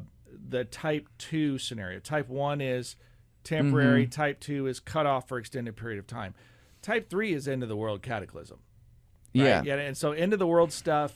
the 0.49 0.65
type 0.65 1.09
2 1.19 1.59
scenario 1.59 1.99
type 2.01 2.29
1 2.29 2.61
is 2.61 2.97
temporary 3.45 4.05
Mm-hmm. 4.05 4.11
type 4.11 4.41
2 4.41 4.67
is 4.67 4.81
cut 4.81 5.05
off 5.07 5.29
for 5.29 5.39
extended 5.39 5.77
period 5.77 5.99
of 5.99 6.07
time 6.07 6.35
type 6.81 7.11
3 7.11 7.33
is 7.35 7.47
end 7.47 7.63
of 7.63 7.69
the 7.69 7.77
world 7.77 8.03
cataclysm 8.03 8.59
right? 9.35 9.45
yeah. 9.45 9.63
yeah 9.65 9.75
and 9.77 9.97
so 9.97 10.13
end 10.13 10.33
of 10.33 10.39
the 10.39 10.47
world 10.47 10.73
stuff 10.73 11.13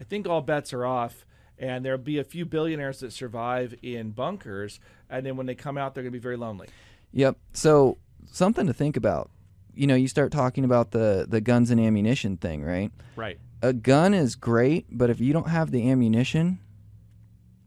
i 0.00 0.04
think 0.04 0.28
all 0.28 0.40
bets 0.42 0.72
are 0.72 0.84
off 0.84 1.24
and 1.60 1.84
there'll 1.84 1.98
be 1.98 2.18
a 2.18 2.24
few 2.24 2.44
billionaires 2.44 2.98
that 2.98 3.12
survive 3.12 3.74
in 3.82 4.10
bunkers 4.10 4.80
and 5.08 5.24
then 5.24 5.36
when 5.36 5.46
they 5.46 5.54
come 5.54 5.78
out 5.78 5.94
they're 5.94 6.02
going 6.02 6.12
to 6.12 6.18
be 6.18 6.22
very 6.22 6.36
lonely 6.36 6.66
Yep. 7.12 7.36
So 7.52 7.98
something 8.30 8.66
to 8.66 8.72
think 8.72 8.96
about. 8.96 9.30
You 9.74 9.86
know, 9.86 9.94
you 9.94 10.08
start 10.08 10.32
talking 10.32 10.64
about 10.64 10.90
the 10.90 11.26
the 11.28 11.40
guns 11.40 11.70
and 11.70 11.80
ammunition 11.80 12.36
thing, 12.36 12.62
right? 12.62 12.90
right 13.16 13.38
A 13.62 13.72
gun 13.72 14.14
is 14.14 14.36
great, 14.36 14.86
but 14.90 15.10
if 15.10 15.20
you 15.20 15.32
don't 15.32 15.48
have 15.48 15.70
the 15.70 15.90
ammunition, 15.90 16.58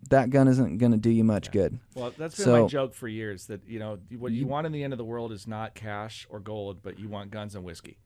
that 0.10 0.30
gun 0.30 0.48
isn't 0.48 0.78
going 0.78 0.92
to 0.92 0.98
do 0.98 1.10
you 1.10 1.24
much 1.24 1.50
good. 1.52 1.80
Well, 1.96 2.14
that's 2.18 2.44
been 2.44 2.62
my 2.62 2.68
joke 2.68 2.94
for 2.94 3.08
years. 3.08 3.48
That 3.48 3.62
you 3.68 3.80
know 3.80 4.00
what 4.18 4.32
you 4.32 4.46
want 4.46 4.68
in 4.68 4.74
the 4.74 4.84
end 4.84 4.94
of 4.94 4.98
the 4.98 5.06
world 5.06 5.32
is 5.32 5.48
not 5.48 5.76
cash 5.76 6.28
or 6.30 6.40
gold, 6.40 6.80
but 6.84 7.00
you 7.00 7.08
want 7.08 7.32
guns 7.32 7.56
and 7.56 7.64
whiskey, 7.64 7.98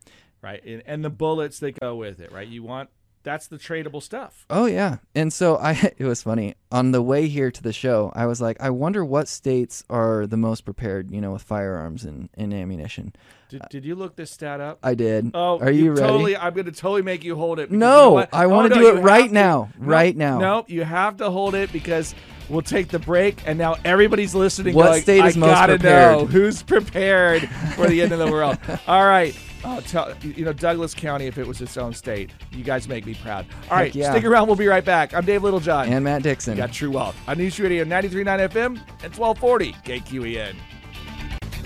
right? 0.42 0.64
And, 0.64 0.84
and 0.86 1.04
the 1.04 1.10
bullets 1.10 1.60
that 1.60 1.80
go 1.80 1.96
with 1.96 2.20
it, 2.20 2.32
right? 2.32 2.48
You 2.48 2.64
want 2.64 2.90
that's 3.28 3.48
the 3.48 3.58
tradable 3.58 4.02
stuff. 4.02 4.46
Oh 4.50 4.66
yeah. 4.68 4.98
And 5.14 5.34
so 5.34 5.58
I 5.58 5.72
it 5.98 6.06
was 6.06 6.24
funny. 6.24 6.56
On 6.72 6.92
the 6.92 7.02
way 7.02 7.28
here 7.28 7.52
to 7.52 7.62
the 7.64 7.74
show, 7.74 8.12
I 8.16 8.26
was 8.26 8.40
like, 8.42 8.58
I 8.62 8.70
wonder 8.70 9.04
what 9.04 9.28
states 9.28 9.84
are 9.90 10.26
the 10.26 10.38
most 10.38 10.62
prepared, 10.66 11.12
you 11.12 11.20
know, 11.22 11.32
with 11.34 11.42
firearms 11.42 12.04
and, 12.06 12.30
and 12.36 12.54
ammunition. 12.54 13.14
Did, 13.50 13.62
did 13.70 13.86
you 13.86 13.96
look 13.96 14.16
this 14.18 14.32
stat 14.32 14.60
up? 14.60 14.80
I 14.84 14.94
did. 14.94 15.32
Oh, 15.34 15.60
are 15.60 15.72
you, 15.72 15.92
ready? 15.92 16.02
Totally, 16.02 16.36
I'm 16.38 16.54
going 16.54 16.66
to 16.66 16.74
totally 16.74 17.02
make 17.04 17.24
you 17.24 17.36
hold 17.38 17.60
it. 17.60 17.64
because 17.70 17.74
you 17.74 17.80
No, 17.80 18.18
know? 18.20 18.28
I 18.34 18.44
Oh, 18.46 18.50
wanna 18.50 18.70
no, 18.70 18.76
do 18.76 18.98
it 18.98 19.02
right 19.02 19.28
to. 19.30 19.34
now, 19.34 19.70
No, 19.80 19.86
right 19.88 20.16
now. 20.16 20.40
No, 20.40 20.66
you 20.68 20.84
have 20.84 21.16
to 21.18 21.30
hold 21.30 21.56
it 21.56 21.72
because 21.72 22.14
we'll 22.50 22.62
take 22.62 22.90
the 22.90 23.00
break, 23.00 23.42
and 23.48 23.58
now 23.58 23.76
everybody's 23.86 24.36
listening. 24.36 24.76
What 24.76 24.88
going, 24.88 25.02
state 25.02 25.24
is 25.26 25.38
I 25.38 25.40
most 25.40 25.50
gotta 25.50 25.74
prepared?" 25.76 26.18
know 26.18 26.26
who's 26.26 26.62
prepared 26.64 27.48
for 27.76 27.88
the 27.88 28.02
end 28.02 28.12
of 28.12 28.20
the 28.20 28.30
world. 28.30 28.58
All 28.88 29.06
right. 29.06 29.34
Oh, 29.70 29.82
tell, 29.82 30.14
you 30.24 30.46
know, 30.46 30.54
Douglas 30.54 30.94
County, 30.94 31.26
if 31.26 31.38
it 31.38 31.46
was 31.46 31.60
its 31.60 31.76
own 31.76 31.94
state, 31.94 32.32
you 32.54 32.64
guys 32.64 32.88
make 32.88 33.06
me 33.06 33.16
proud. 33.16 33.46
All 33.70 33.76
right, 33.76 33.94
yeah. 33.94 34.12
stick 34.12 34.24
around. 34.24 34.48
We'll 34.48 34.56
be 34.56 34.66
right 34.66 34.84
back. 34.84 35.14
I'm 35.14 35.26
Dave 35.26 35.44
Littlejohn. 35.44 35.92
And 35.92 36.06
Matt 36.06 36.24
Dixon. 36.24 36.56
got 36.56 36.72
True 36.72 36.90
Wealth 36.90 37.18
on 37.28 37.38
News 37.38 37.60
Radio 37.60 37.84
93.9 37.84 38.50
FM 38.50 38.66
and 39.04 39.14
1240 39.14 39.74
KQEN. 39.74 40.56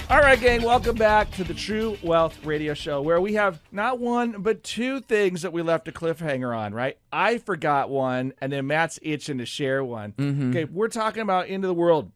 All 0.09 0.17
right, 0.17 0.41
gang, 0.41 0.63
welcome 0.63 0.95
back 0.95 1.29
to 1.33 1.43
the 1.43 1.53
True 1.53 1.95
Wealth 2.01 2.43
Radio 2.43 2.73
Show, 2.73 3.03
where 3.03 3.21
we 3.21 3.35
have 3.35 3.61
not 3.71 3.99
one 3.99 4.41
but 4.41 4.63
two 4.63 4.99
things 5.01 5.43
that 5.43 5.53
we 5.53 5.61
left 5.61 5.87
a 5.87 5.91
cliffhanger 5.91 6.57
on. 6.57 6.73
Right? 6.73 6.97
I 7.13 7.37
forgot 7.37 7.91
one, 7.91 8.33
and 8.41 8.51
then 8.51 8.65
Matt's 8.65 8.97
itching 9.03 9.37
to 9.37 9.45
share 9.45 9.83
one. 9.83 10.13
Mm-hmm. 10.13 10.49
Okay, 10.49 10.63
we're 10.65 10.87
talking 10.87 11.21
about 11.21 11.49
end 11.51 11.63
of 11.63 11.67
the 11.67 11.75
world, 11.75 12.11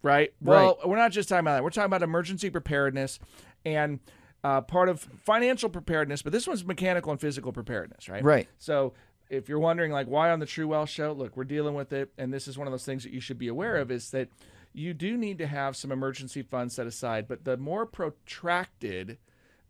right? 0.00 0.32
Well, 0.40 0.78
we're 0.84 0.96
not 0.96 1.10
just 1.10 1.28
talking 1.28 1.40
about 1.40 1.56
that. 1.56 1.64
We're 1.64 1.70
talking 1.70 1.86
about 1.86 2.04
emergency 2.04 2.50
preparedness 2.50 3.18
and 3.64 3.98
uh, 4.44 4.60
part 4.60 4.88
of 4.88 5.00
financial 5.24 5.70
preparedness, 5.70 6.22
but 6.22 6.30
this 6.32 6.46
one's 6.46 6.64
mechanical 6.64 7.10
and 7.10 7.20
physical 7.20 7.50
preparedness, 7.50 8.08
right? 8.08 8.22
Right. 8.22 8.48
So 8.58 8.92
if 9.30 9.48
you're 9.48 9.58
wondering 9.58 9.90
like 9.90 10.06
why 10.06 10.30
on 10.30 10.38
the 10.38 10.46
True 10.46 10.68
Wealth 10.68 10.90
Show, 10.90 11.12
look, 11.12 11.36
we're 11.36 11.44
dealing 11.44 11.74
with 11.74 11.92
it, 11.92 12.12
and 12.18 12.32
this 12.32 12.46
is 12.46 12.58
one 12.58 12.66
of 12.66 12.72
those 12.72 12.84
things 12.84 13.02
that 13.04 13.12
you 13.12 13.20
should 13.20 13.38
be 13.38 13.48
aware 13.48 13.76
of 13.76 13.90
is 13.90 14.10
that 14.10 14.28
you 14.74 14.92
do 14.92 15.16
need 15.16 15.38
to 15.38 15.46
have 15.46 15.76
some 15.76 15.90
emergency 15.90 16.42
funds 16.42 16.74
set 16.74 16.86
aside, 16.86 17.26
but 17.26 17.44
the 17.44 17.56
more 17.56 17.86
protracted 17.86 19.18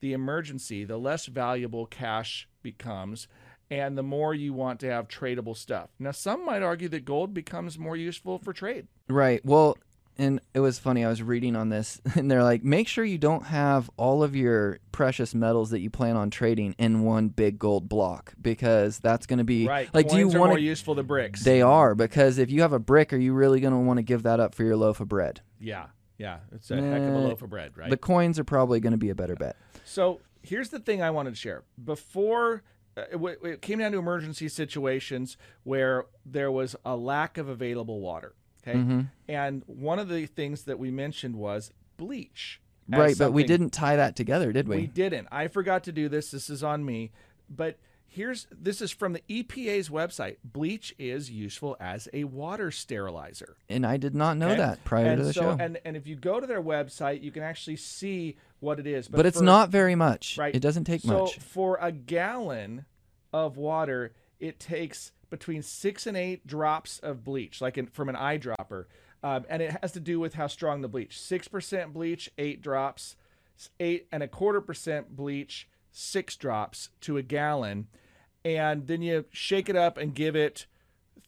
the 0.01 0.13
emergency, 0.13 0.85
the 0.85 0.99
less 0.99 1.27
valuable 1.27 1.87
cash 1.87 2.49
becomes. 2.63 3.29
And 3.71 3.97
the 3.97 4.03
more 4.03 4.35
you 4.35 4.53
want 4.53 4.79
to 4.81 4.91
have 4.91 5.09
tradable 5.09 5.57
stuff. 5.57 5.89
Now, 5.99 6.11
some 6.11 6.45
might 6.45 6.63
argue 6.63 6.89
that 6.91 7.07
gold 7.07 7.33
becomes 7.33 7.79
more 7.79 7.97
useful 7.97 8.39
for 8.39 8.53
trade. 8.53 8.89
Right. 9.09 9.45
Well, 9.45 9.79
and 10.19 10.41
it 10.55 10.61
was 10.61 10.79
funny. 10.79 11.05
I 11.05 11.09
was 11.09 11.23
reading 11.23 11.57
on 11.57 11.69
this, 11.69 12.01
and 12.15 12.31
they're 12.31 12.43
like, 12.43 12.63
make 12.65 12.89
sure 12.89 13.05
you 13.05 13.19
don't 13.19 13.47
have 13.47 13.91
all 13.97 14.23
of 14.23 14.35
your 14.37 14.79
precious 14.93 15.35
metals 15.35 15.71
that 15.71 15.81
you 15.81 15.91
plan 15.91 16.17
on 16.17 16.31
trading 16.31 16.75
in 16.79 17.03
one 17.03 17.29
big 17.29 17.59
gold 17.59 17.89
block 17.89 18.33
because 18.41 18.99
that's 18.99 19.27
going 19.27 19.39
to 19.39 19.45
be 19.45 19.67
Right. 19.67 19.93
like. 19.95 20.09
do 20.09 20.19
you 20.19 20.29
want 20.29 20.51
more 20.51 20.59
useful 20.59 20.95
than 20.95 21.07
bricks? 21.07 21.43
They 21.45 21.63
are 21.63 21.95
because 21.95 22.39
if 22.39 22.51
you 22.51 22.63
have 22.63 22.73
a 22.73 22.79
brick, 22.79 23.13
are 23.13 23.17
you 23.19 23.33
really 23.35 23.61
going 23.61 23.73
to 23.75 23.79
want 23.81 23.99
to 23.99 24.03
give 24.03 24.23
that 24.25 24.39
up 24.41 24.55
for 24.55 24.63
your 24.65 24.77
loaf 24.77 25.01
of 25.01 25.09
bread? 25.09 25.41
yeah. 25.61 25.87
Yeah. 26.17 26.39
It's 26.53 26.71
a 26.71 26.77
heck 26.77 27.03
of 27.03 27.15
a 27.15 27.19
loaf 27.19 27.43
of 27.43 27.51
bread, 27.51 27.77
right? 27.77 27.91
The 27.91 27.97
coins 27.97 28.39
are 28.39 28.45
probably 28.45 28.79
going 28.79 28.93
to 28.93 28.97
be 28.97 29.11
a 29.11 29.17
better 29.17 29.35
bet. 29.35 29.57
So 29.85 30.21
here's 30.43 30.69
the 30.69 30.79
thing 30.79 31.03
I 31.03 31.11
wanted 31.11 31.31
to 31.31 31.37
share. 31.37 31.65
Before 31.83 32.63
uh, 32.97 33.01
it, 33.03 33.13
w- 33.15 33.37
it 33.43 33.61
came 33.63 33.81
down 33.81 33.91
to 33.93 33.99
emergency 33.99 34.49
situations 34.49 35.37
where 35.65 36.05
there 36.25 36.53
was 36.53 36.77
a 36.85 36.95
lack 36.97 37.37
of 37.37 37.49
available 37.49 38.01
water. 38.01 38.35
Okay. 38.67 38.79
Mm-hmm. 38.79 39.01
And 39.29 39.63
one 39.67 39.99
of 39.99 40.09
the 40.09 40.27
things 40.27 40.65
that 40.65 40.79
we 40.79 40.91
mentioned 40.91 41.37
was 41.37 41.71
bleach. 41.97 42.61
Right, 42.89 43.17
but 43.17 43.33
we 43.33 43.45
didn't 43.45 43.71
tie 43.71 43.97
that 43.97 44.15
together, 44.17 44.53
did 44.53 44.69
we? 44.69 44.77
We 44.77 44.87
didn't. 44.87 45.29
I 45.33 45.49
forgot 45.49 45.85
to 45.85 45.93
do 45.93 46.09
this. 46.09 46.31
This 46.31 46.51
is 46.51 46.63
on 46.63 46.85
me. 46.85 47.13
But 47.49 47.79
here's 48.07 48.47
this 48.53 48.83
is 48.83 48.91
from 48.91 49.15
the 49.15 49.23
EPA's 49.29 49.89
website. 49.89 50.37
Bleach 50.45 50.95
is 50.99 51.31
useful 51.31 51.77
as 51.81 52.09
a 52.13 52.25
water 52.25 52.71
sterilizer. 52.71 53.57
and 53.71 53.87
I 53.87 53.97
did 53.97 54.15
not 54.15 54.37
know 54.37 54.49
Okay? 54.49 54.57
that 54.59 54.85
prior 54.85 55.07
and 55.07 55.19
to 55.19 55.25
the 55.25 55.33
so, 55.33 55.41
show. 55.41 55.57
And 55.59 55.79
and 55.85 55.97
if 55.97 56.07
you 56.07 56.15
go 56.17 56.41
to 56.41 56.47
their 56.47 56.63
website, 56.63 57.23
you 57.23 57.31
can 57.31 57.43
actually 57.43 57.77
see 57.77 58.37
what 58.61 58.79
it 58.79 58.87
is. 58.87 59.09
but 59.09 59.25
it's 59.27 59.39
for- 59.39 59.45
not 59.45 59.71
very 59.71 59.95
much. 59.95 60.37
Right. 60.39 60.55
It 60.55 60.61
doesn't 60.61 60.85
take 60.85 61.01
so 61.01 61.21
much. 61.21 61.35
So 61.37 61.41
for 61.41 61.79
a 61.81 61.91
gallon 61.91 62.85
of 63.33 63.57
water, 63.57 64.13
it 64.41 64.61
takes 64.61 65.13
between 65.39 65.63
six 65.63 66.07
and 66.07 66.17
eight 66.17 66.47
drops 66.47 66.99
of 67.01 67.25
bleach, 67.25 67.61
like 67.61 67.77
in, 67.77 67.87
from 67.89 68.09
an 68.09 68.15
eyedropper. 68.15 68.85
Um, 69.23 69.45
and 69.49 69.61
it 69.63 69.77
has 69.83 69.93
to 69.93 70.01
do 70.01 70.21
with 70.21 70.35
how 70.35 70.47
strong 70.47 70.81
the 70.81 70.89
bleach. 70.89 71.19
Six 71.21 71.49
percent 71.49 71.93
bleach, 71.93 72.31
eight 72.39 72.63
drops. 72.63 73.17
Eight 73.81 74.07
and 74.13 74.23
a 74.23 74.29
quarter 74.29 74.61
percent 74.61 75.17
bleach, 75.17 75.69
six 75.91 76.37
drops 76.37 76.91
to 77.03 77.17
a 77.17 77.23
gallon. 77.23 77.87
And 78.45 78.87
then 78.87 79.01
you 79.03 79.25
shake 79.31 79.69
it 79.69 79.77
up 79.77 79.97
and 79.97 80.15
give 80.15 80.37
it 80.37 80.67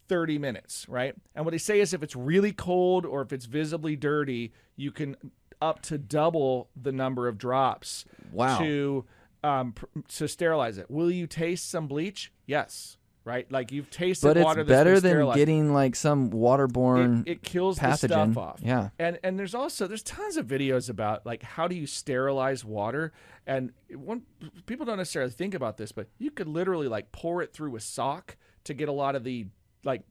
30 0.09 0.39
minutes, 0.39 0.87
right? 0.89 1.15
And 1.35 1.45
what 1.45 1.53
they 1.53 1.59
say 1.59 1.81
is 1.81 1.95
if 1.95 2.03
it's 2.03 2.15
really 2.15 2.53
cold 2.53 3.07
or 3.07 3.23
if 3.23 3.33
it's 3.33 3.47
visibly 3.47 3.97
dirty, 3.97 4.53
you 4.77 4.91
can 4.93 5.17
up 5.63 5.81
to 5.83 5.97
double 5.99 6.69
the 6.81 6.93
number 6.93 7.27
of 7.29 7.39
drops 7.39 8.05
Wow. 8.33 8.59
to 8.59 9.05
um, 9.43 9.75
to 10.09 10.27
sterilize 10.29 10.77
it. 10.79 10.91
Will 10.91 11.11
you 11.11 11.27
taste 11.27 11.71
some 11.71 11.87
bleach? 11.87 12.33
Yes, 12.47 12.99
right? 13.27 13.51
Like 13.51 13.73
you've 13.73 13.91
tasted 13.91 14.27
but 14.29 14.37
it's 14.39 14.45
water 14.45 14.63
that's 14.65 14.79
better 14.79 15.01
been 15.01 15.19
than 15.27 15.35
getting 15.35 15.75
like 15.75 15.97
some 15.97 16.31
waterborne 16.31 17.27
it, 17.27 17.33
it 17.33 17.43
kills 17.43 17.77
the 17.77 17.83
pathogen. 17.87 17.97
stuff 18.33 18.39
off. 18.39 18.61
Yeah. 18.63 18.91
And 18.99 19.19
and 19.23 19.39
there's 19.39 19.55
also 19.55 19.87
there's 19.87 20.05
tons 20.05 20.37
of 20.39 20.47
videos 20.47 20.89
about 20.89 21.27
like 21.27 21.43
how 21.43 21.67
do 21.69 21.75
you 21.75 21.87
sterilize 21.87 22.65
water 22.65 23.13
and 23.47 23.73
one 23.95 24.23
people 24.67 24.87
don't 24.87 24.97
necessarily 24.97 25.33
think 25.33 25.55
about 25.55 25.77
this, 25.77 25.93
but 25.93 26.07
you 26.19 26.31
could 26.31 26.47
literally 26.49 26.89
like 26.89 27.11
pour 27.13 27.43
it 27.43 27.53
through 27.53 27.75
a 27.77 27.81
sock 27.81 28.37
to 28.65 28.73
get 28.75 28.89
a 28.89 28.93
lot 28.93 29.17
of 29.17 29.25
the 29.25 29.47
like 29.85 30.03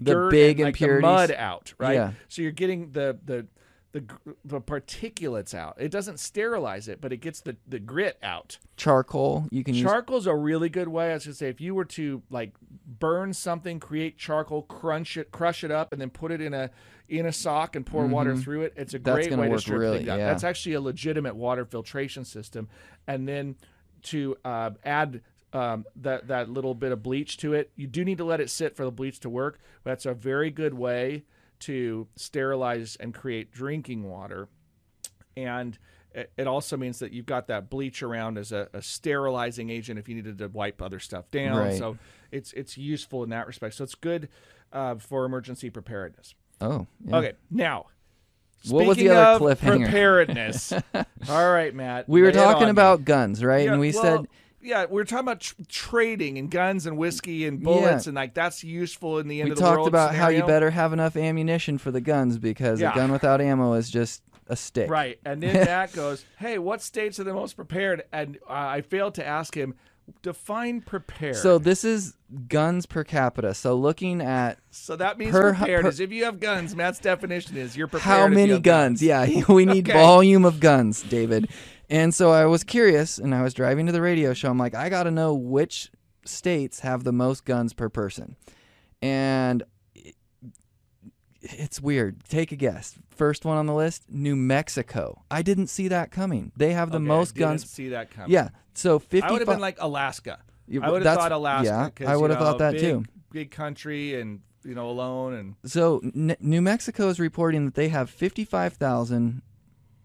The 0.00 0.28
big 0.30 0.58
and, 0.60 0.66
like, 0.68 0.78
the 0.78 0.84
impurities. 0.84 1.02
mud 1.02 1.30
out, 1.30 1.72
right? 1.78 1.94
Yeah. 1.94 2.12
So 2.28 2.42
you're 2.42 2.50
getting 2.50 2.90
the 2.90 3.16
the 3.24 3.46
the 3.94 4.02
the 4.44 4.60
particulates 4.60 5.54
out. 5.54 5.76
It 5.78 5.90
doesn't 5.90 6.18
sterilize 6.18 6.88
it, 6.88 7.00
but 7.00 7.12
it 7.12 7.18
gets 7.18 7.40
the 7.40 7.56
the 7.66 7.78
grit 7.78 8.18
out. 8.22 8.58
Charcoal. 8.76 9.46
You 9.50 9.62
can 9.62 9.74
use. 9.74 9.84
Charcoal's 9.84 10.26
a 10.26 10.34
really 10.34 10.68
good 10.68 10.88
way. 10.88 11.10
I 11.10 11.14
was 11.14 11.24
gonna 11.24 11.34
say 11.34 11.48
if 11.48 11.60
you 11.60 11.74
were 11.74 11.84
to 11.86 12.22
like 12.28 12.52
burn 12.86 13.32
something, 13.32 13.78
create 13.80 14.18
charcoal, 14.18 14.62
crunch 14.62 15.16
it, 15.16 15.30
crush 15.30 15.62
it 15.64 15.70
up, 15.70 15.92
and 15.92 16.00
then 16.00 16.10
put 16.10 16.32
it 16.32 16.40
in 16.40 16.52
a 16.52 16.70
in 17.08 17.26
a 17.26 17.32
sock 17.32 17.76
and 17.76 17.86
pour 17.86 18.04
water 18.06 18.36
through 18.36 18.62
it. 18.62 18.72
It's 18.76 18.94
a 18.94 18.98
Mm-hmm. 18.98 19.04
That's 19.14 19.28
great 19.28 19.38
way 19.38 19.48
to 19.50 19.58
strip 19.60 19.78
really- 19.78 19.98
things 19.98 20.08
out. 20.10 20.18
yeah. 20.18 20.26
That's 20.26 20.44
actually 20.44 20.74
a 20.74 20.80
legitimate 20.80 21.36
water 21.36 21.64
filtration 21.64 22.24
system. 22.24 22.68
And 23.06 23.28
then 23.28 23.56
to 24.04 24.36
uh, 24.44 24.70
add 24.84 25.20
um, 25.52 25.84
that 25.96 26.26
that 26.28 26.48
little 26.50 26.74
bit 26.74 26.90
of 26.90 27.02
bleach 27.02 27.36
to 27.38 27.52
it, 27.52 27.70
you 27.76 27.86
do 27.86 28.04
need 28.04 28.18
to 28.18 28.24
let 28.24 28.40
it 28.40 28.50
sit 28.50 28.74
for 28.74 28.84
the 28.84 28.90
bleach 28.90 29.20
to 29.20 29.30
work. 29.30 29.60
That's 29.84 30.04
a 30.04 30.14
very 30.14 30.50
good 30.50 30.74
way 30.74 31.24
to 31.60 32.06
sterilize 32.16 32.96
and 32.96 33.14
create 33.14 33.52
drinking 33.52 34.04
water 34.04 34.48
and 35.36 35.78
it 36.36 36.46
also 36.46 36.76
means 36.76 37.00
that 37.00 37.12
you've 37.12 37.26
got 37.26 37.48
that 37.48 37.68
bleach 37.68 38.02
around 38.02 38.38
as 38.38 38.52
a, 38.52 38.68
a 38.72 38.80
sterilizing 38.80 39.70
agent 39.70 39.98
if 39.98 40.08
you 40.08 40.14
needed 40.14 40.38
to 40.38 40.48
wipe 40.48 40.80
other 40.80 41.00
stuff 41.00 41.30
down. 41.30 41.56
Right. 41.56 41.76
So 41.76 41.98
it's 42.30 42.52
it's 42.52 42.78
useful 42.78 43.24
in 43.24 43.30
that 43.30 43.46
respect. 43.46 43.74
So 43.74 43.84
it's 43.84 43.94
good 43.94 44.28
uh, 44.72 44.96
for 44.96 45.24
emergency 45.24 45.70
preparedness. 45.70 46.34
Oh. 46.60 46.86
yeah. 47.04 47.16
Okay, 47.16 47.32
now. 47.50 47.86
What 48.68 48.86
was 48.86 48.96
the 48.96 49.10
other 49.10 49.44
cliffhanger? 49.44 49.84
Preparedness. 49.84 50.72
All 51.28 51.52
right, 51.52 51.74
Matt. 51.74 52.08
We 52.08 52.22
were 52.22 52.32
talking 52.32 52.64
me. 52.64 52.70
about 52.70 53.04
guns, 53.04 53.44
right? 53.44 53.66
Yeah, 53.66 53.72
and 53.72 53.80
we 53.80 53.92
well, 53.92 54.02
said 54.02 54.28
yeah, 54.64 54.86
we 54.88 55.00
are 55.00 55.04
talking 55.04 55.26
about 55.26 55.40
tr- 55.40 55.54
trading 55.68 56.38
and 56.38 56.50
guns 56.50 56.86
and 56.86 56.96
whiskey 56.96 57.46
and 57.46 57.62
bullets, 57.62 58.06
and 58.06 58.14
like 58.16 58.34
that's 58.34 58.64
useful 58.64 59.18
in 59.18 59.28
the 59.28 59.40
end 59.40 59.48
we 59.48 59.52
of 59.52 59.58
the 59.58 59.62
talked 59.62 59.76
world. 59.76 59.88
about 59.88 60.14
how 60.14 60.28
you 60.28 60.44
better 60.44 60.70
have 60.70 60.92
enough 60.92 61.16
ammunition 61.16 61.78
for 61.78 61.90
the 61.90 62.00
guns 62.00 62.38
because 62.38 62.80
Yeah. 62.80 62.92
a 62.92 62.94
gun 62.94 63.12
without 63.12 63.40
ammo 63.40 63.74
is 63.74 63.90
just 63.90 64.22
a 64.48 64.56
stick. 64.56 64.90
Right. 64.90 65.18
And 65.24 65.42
then 65.42 65.54
Matt 65.66 65.92
goes, 65.92 66.24
Hey, 66.38 66.58
what 66.58 66.82
states 66.82 67.18
are 67.20 67.24
the 67.24 67.32
most 67.34 67.54
prepared? 67.54 68.04
And 68.12 68.38
uh, 68.48 68.52
I 68.52 68.80
failed 68.82 69.14
to 69.14 69.26
ask 69.26 69.54
him, 69.56 69.74
define 70.22 70.82
prepared. 70.82 71.36
So 71.36 71.56
this 71.58 71.82
is 71.84 72.14
guns 72.48 72.84
per 72.84 73.04
capita. 73.04 73.54
So 73.54 73.74
looking 73.74 74.20
at 74.20 74.58
So 74.70 74.96
that 74.96 75.16
means 75.18 75.32
per- 75.32 75.54
prepared 75.54 75.82
per- 75.84 75.88
is 75.88 76.00
if 76.00 76.12
you 76.12 76.24
have 76.24 76.40
guns, 76.40 76.76
Matt's 76.76 76.98
definition 76.98 77.56
is 77.56 77.74
you're 77.76 77.86
prepared. 77.86 78.18
how 78.18 78.28
many 78.28 78.52
have 78.52 78.62
guns? 78.62 79.02
Yeah, 79.02 79.26
we 79.48 79.64
need 79.64 79.88
Okay. 79.88 79.98
volume 79.98 80.44
of 80.44 80.60
guns, 80.60 81.02
David. 81.02 81.48
And 81.90 82.14
so 82.14 82.30
I 82.32 82.46
was 82.46 82.64
curious, 82.64 83.18
and 83.18 83.34
I 83.34 83.42
was 83.42 83.54
driving 83.54 83.86
to 83.86 83.92
the 83.92 84.00
radio 84.00 84.32
show. 84.34 84.50
I'm 84.50 84.58
like, 84.58 84.74
I 84.74 84.88
got 84.88 85.02
to 85.04 85.10
know 85.10 85.34
which 85.34 85.90
states 86.24 86.80
have 86.80 87.04
the 87.04 87.12
most 87.12 87.44
guns 87.44 87.72
per 87.74 87.88
person. 87.88 88.36
And 89.02 89.62
it- 89.94 90.14
it's 91.42 91.80
weird. 91.80 92.24
Take 92.24 92.52
a 92.52 92.56
guess. 92.56 92.98
First 93.10 93.44
one 93.44 93.58
on 93.58 93.66
the 93.66 93.74
list, 93.74 94.04
New 94.08 94.34
Mexico. 94.34 95.22
I 95.30 95.42
didn't 95.42 95.66
see 95.66 95.88
that 95.88 96.10
coming. 96.10 96.52
They 96.56 96.72
have 96.72 96.90
the 96.90 96.96
Okay, 96.96 97.04
most 97.04 97.34
didn't 97.34 97.48
guns. 97.50 97.70
see 97.70 97.90
that 97.90 98.10
coming. 98.10 98.30
Yeah. 98.32 98.48
So 98.72 98.98
50 98.98 99.22
I 99.28 99.30
would 99.30 99.40
have 99.42 99.48
been 99.48 99.60
like 99.60 99.76
Alaska. 99.78 100.38
You- 100.66 100.82
I 100.82 100.90
would 100.90 101.04
have 101.04 101.16
thought 101.18 101.32
Alaska. 101.32 101.92
yeah, 102.00 102.10
I 102.10 102.16
would 102.16 102.30
have 102.30 102.40
know, 102.40 102.46
thought 102.46 102.58
that 102.58 102.72
big, 102.72 102.80
too. 102.80 103.04
Big 103.30 103.50
country 103.50 104.18
and 104.18 104.40
you 104.64 104.74
know 104.74 104.88
alone 104.88 105.34
and 105.34 105.54
So 105.70 106.00
N- 106.14 106.36
New 106.40 106.62
Mexico 106.62 107.08
is 107.10 107.20
reporting 107.20 107.66
that 107.66 107.74
they 107.74 107.88
have 107.90 108.08
55,000 108.08 109.42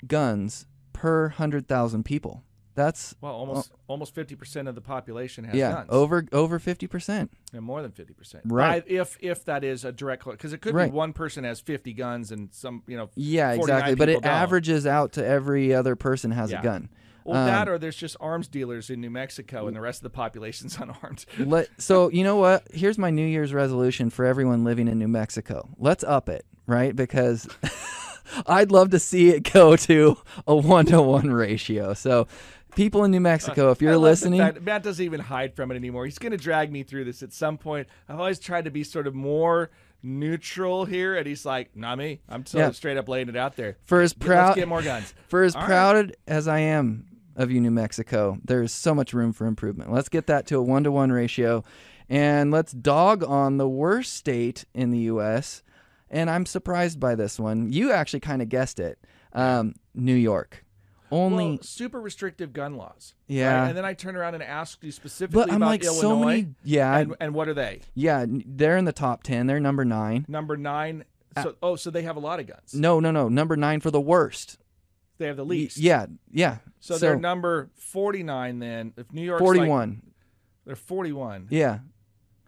guns 0.06 0.66
per 1.00 1.30
100,000 1.30 2.04
people. 2.04 2.44
That's 2.76 3.16
well 3.20 3.34
almost 3.34 3.72
almost 3.88 4.16
fifty 4.16 4.36
percent 4.36 4.70
of 4.70 4.76
the 4.76 4.80
population 4.80 5.44
has 5.44 5.54
yeah, 5.56 5.72
guns. 5.74 5.88
over 5.90 6.26
over 6.32 6.60
50%. 6.60 7.28
and 7.52 7.62
more 7.62 7.82
than 7.82 7.92
fifty 7.92 8.14
percent. 8.14 8.44
Right. 8.48 8.84
If 8.88 9.18
if 9.20 9.44
that 9.46 9.66
is 9.66 9.84
a 9.84 9.92
direct 9.92 10.24
because 10.24 10.54
it 10.54 10.62
could 10.62 10.74
Right. 10.74 10.90
be 10.90 10.96
one 10.96 11.12
person 11.12 11.44
has 11.44 11.60
fifty 11.60 11.92
guns 11.92 12.32
and 12.32 12.48
some 12.54 12.84
you 12.88 12.96
know 12.96 13.10
Yeah, 13.16 13.52
exactly, 13.52 13.96
but 13.96 14.08
it 14.08 14.14
don't. 14.22 14.26
averages 14.26 14.86
out 14.88 15.12
to 15.14 15.26
every 15.26 15.74
other 15.74 15.98
person 15.98 16.32
has 16.32 16.52
Yeah. 16.52 16.60
a 16.62 16.64
gun. 16.64 16.90
Well, 17.26 17.38
Um, 17.42 17.48
that 17.48 17.68
or 17.68 17.78
there's 17.80 17.98
just 17.98 18.16
arms 18.22 18.48
dealers 18.48 18.90
in 18.90 19.02
New 19.02 19.10
Mexico 19.10 19.68
and 19.68 19.76
the 19.76 19.82
rest 19.82 20.00
of 20.00 20.04
the 20.04 20.10
population's 20.12 20.78
unarmed. 20.80 21.26
Let, 21.38 21.68
so 21.82 22.10
you 22.12 22.24
know 22.24 22.38
what? 22.38 22.64
Here's 22.74 22.98
my 22.98 23.10
New 23.10 23.26
Year's 23.28 23.54
resolution 23.54 24.10
for 24.10 24.24
everyone 24.24 24.64
living 24.64 24.88
in 24.88 24.98
New 25.00 25.10
Mexico. 25.10 25.68
Let's 25.78 26.06
up 26.06 26.30
it, 26.30 26.46
right? 26.66 26.96
Because 26.96 27.46
I'd 28.48 28.72
love 28.72 28.90
to 28.92 29.00
see 29.00 29.30
it 29.30 29.52
go 29.52 29.76
to 29.90 30.18
a 30.48 30.56
one 30.56 30.86
to 30.88 31.02
one 31.02 31.32
ratio. 31.32 31.94
So, 31.94 32.28
people 32.76 33.04
in 33.04 33.12
New 33.12 33.20
Mexico, 33.20 33.72
if 33.72 33.82
you're 33.82 33.98
listening, 33.98 34.40
fact- 34.40 34.62
Matt 34.62 34.84
doesn't 34.84 35.04
even 35.04 35.20
hide 35.20 35.56
from 35.56 35.72
it 35.72 35.76
anymore. 35.76 36.06
He's 36.06 36.20
going 36.20 36.32
to 36.32 36.38
drag 36.38 36.72
me 36.72 36.84
through 36.84 37.06
this 37.06 37.24
at 37.24 37.34
some 37.34 37.58
point. 37.58 37.88
I've 38.08 38.20
always 38.20 38.40
tried 38.40 38.66
to 38.66 38.72
be 38.72 38.84
sort 38.84 39.08
of 39.08 39.16
more 39.16 39.70
neutral 40.02 40.86
here, 40.86 41.16
and 41.18 41.28
he's 41.28 41.46
like, 41.46 41.76
"Not 41.76 41.98
me. 41.98 42.22
I'm 42.30 42.46
so 42.46 42.58
Yeah. 42.60 42.72
straight 42.72 42.98
up 42.98 43.10
laying 43.10 43.28
it 43.30 43.36
out 43.36 43.56
there. 43.56 43.78
for 43.86 44.02
as 44.02 44.14
Let's 44.16 44.26
proud 44.26 44.56
get 44.56 44.68
more 44.68 44.82
guns." 44.82 45.14
For 45.28 45.44
as 45.44 45.56
All 45.56 45.62
right. 45.62 45.68
proud 45.68 46.16
as 46.28 46.48
I 46.48 46.60
am 46.60 47.06
of 47.36 47.52
you, 47.52 47.60
New 47.62 47.72
Mexico, 47.72 48.38
there's 48.46 48.72
so 48.72 48.94
much 48.96 49.14
room 49.14 49.32
for 49.34 49.46
improvement. 49.46 49.92
Let's 49.92 50.10
get 50.10 50.28
that 50.28 50.46
to 50.48 50.58
a 50.58 50.62
one 50.62 50.84
to 50.86 50.92
one 50.92 51.12
ratio. 51.12 51.64
And 52.10 52.50
let's 52.50 52.72
dog 52.72 53.24
on 53.24 53.58
the 53.58 53.68
worst 53.70 54.14
state 54.14 54.66
in 54.74 54.90
the 54.90 54.98
U.S. 55.00 55.62
And 56.12 56.30
I'm 56.30 56.46
surprised 56.46 57.00
by 57.00 57.16
this 57.16 57.40
one. 57.40 57.72
You 57.72 57.92
actually 57.92 58.22
kind 58.22 58.42
of 58.42 58.50
guessed 58.50 58.80
it 58.80 59.00
um, 59.34 59.76
New 59.94 60.16
York. 60.16 60.66
Only, 61.12 61.50
well, 61.50 61.58
super 61.62 62.00
restrictive 62.00 62.54
gun 62.54 62.76
laws. 62.76 63.16
Yeah. 63.28 63.62
right? 63.62 63.68
And 63.70 63.78
then 63.78 63.84
I 63.86 63.94
turn 63.96 64.16
around 64.16 64.36
and 64.36 64.44
ask 64.44 64.84
you 64.84 64.92
specifically 64.92 65.44
but 65.46 65.52
I'm 65.52 65.58
about 65.58 65.70
like 65.70 65.84
Illinois. 65.84 66.02
so 66.02 66.20
many. 66.20 66.48
Yeah, 66.64 66.98
and, 66.98 67.16
and 67.20 67.34
what 67.34 67.48
are 67.48 67.56
they? 67.56 67.82
yeah, 67.96 68.26
they're 68.28 68.78
in 68.78 68.86
the 68.86 68.92
top 68.94 69.24
10. 69.24 69.48
They're 69.48 69.60
number 69.60 69.84
nine. 69.86 70.26
Number 70.28 70.56
nine. 70.56 71.06
Uh, 71.36 71.44
So, 71.44 71.56
oh, 71.64 71.76
so 71.76 71.90
they 71.90 72.04
have 72.04 72.16
a 72.16 72.20
lot 72.20 72.40
of 72.40 72.46
guns. 72.48 72.76
No, 72.76 73.00
no, 73.00 73.10
no. 73.10 73.28
Number 73.28 73.56
nine 73.56 73.80
for 73.80 73.90
the 73.90 74.02
worst. 74.02 74.58
They 75.18 75.26
have 75.26 75.38
the 75.38 75.46
least. 75.46 75.78
Yeah, 75.78 76.06
yeah. 76.32 76.58
So, 76.80 76.98
they're 77.00 77.16
number 77.20 77.70
49 77.76 78.60
then. 78.60 78.94
If 78.96 79.12
New 79.12 79.24
York's 79.24 79.42
like- 79.42 79.56
41. 79.58 80.02
they're 80.66 80.76
41. 80.76 81.48
yeah, 81.50 81.80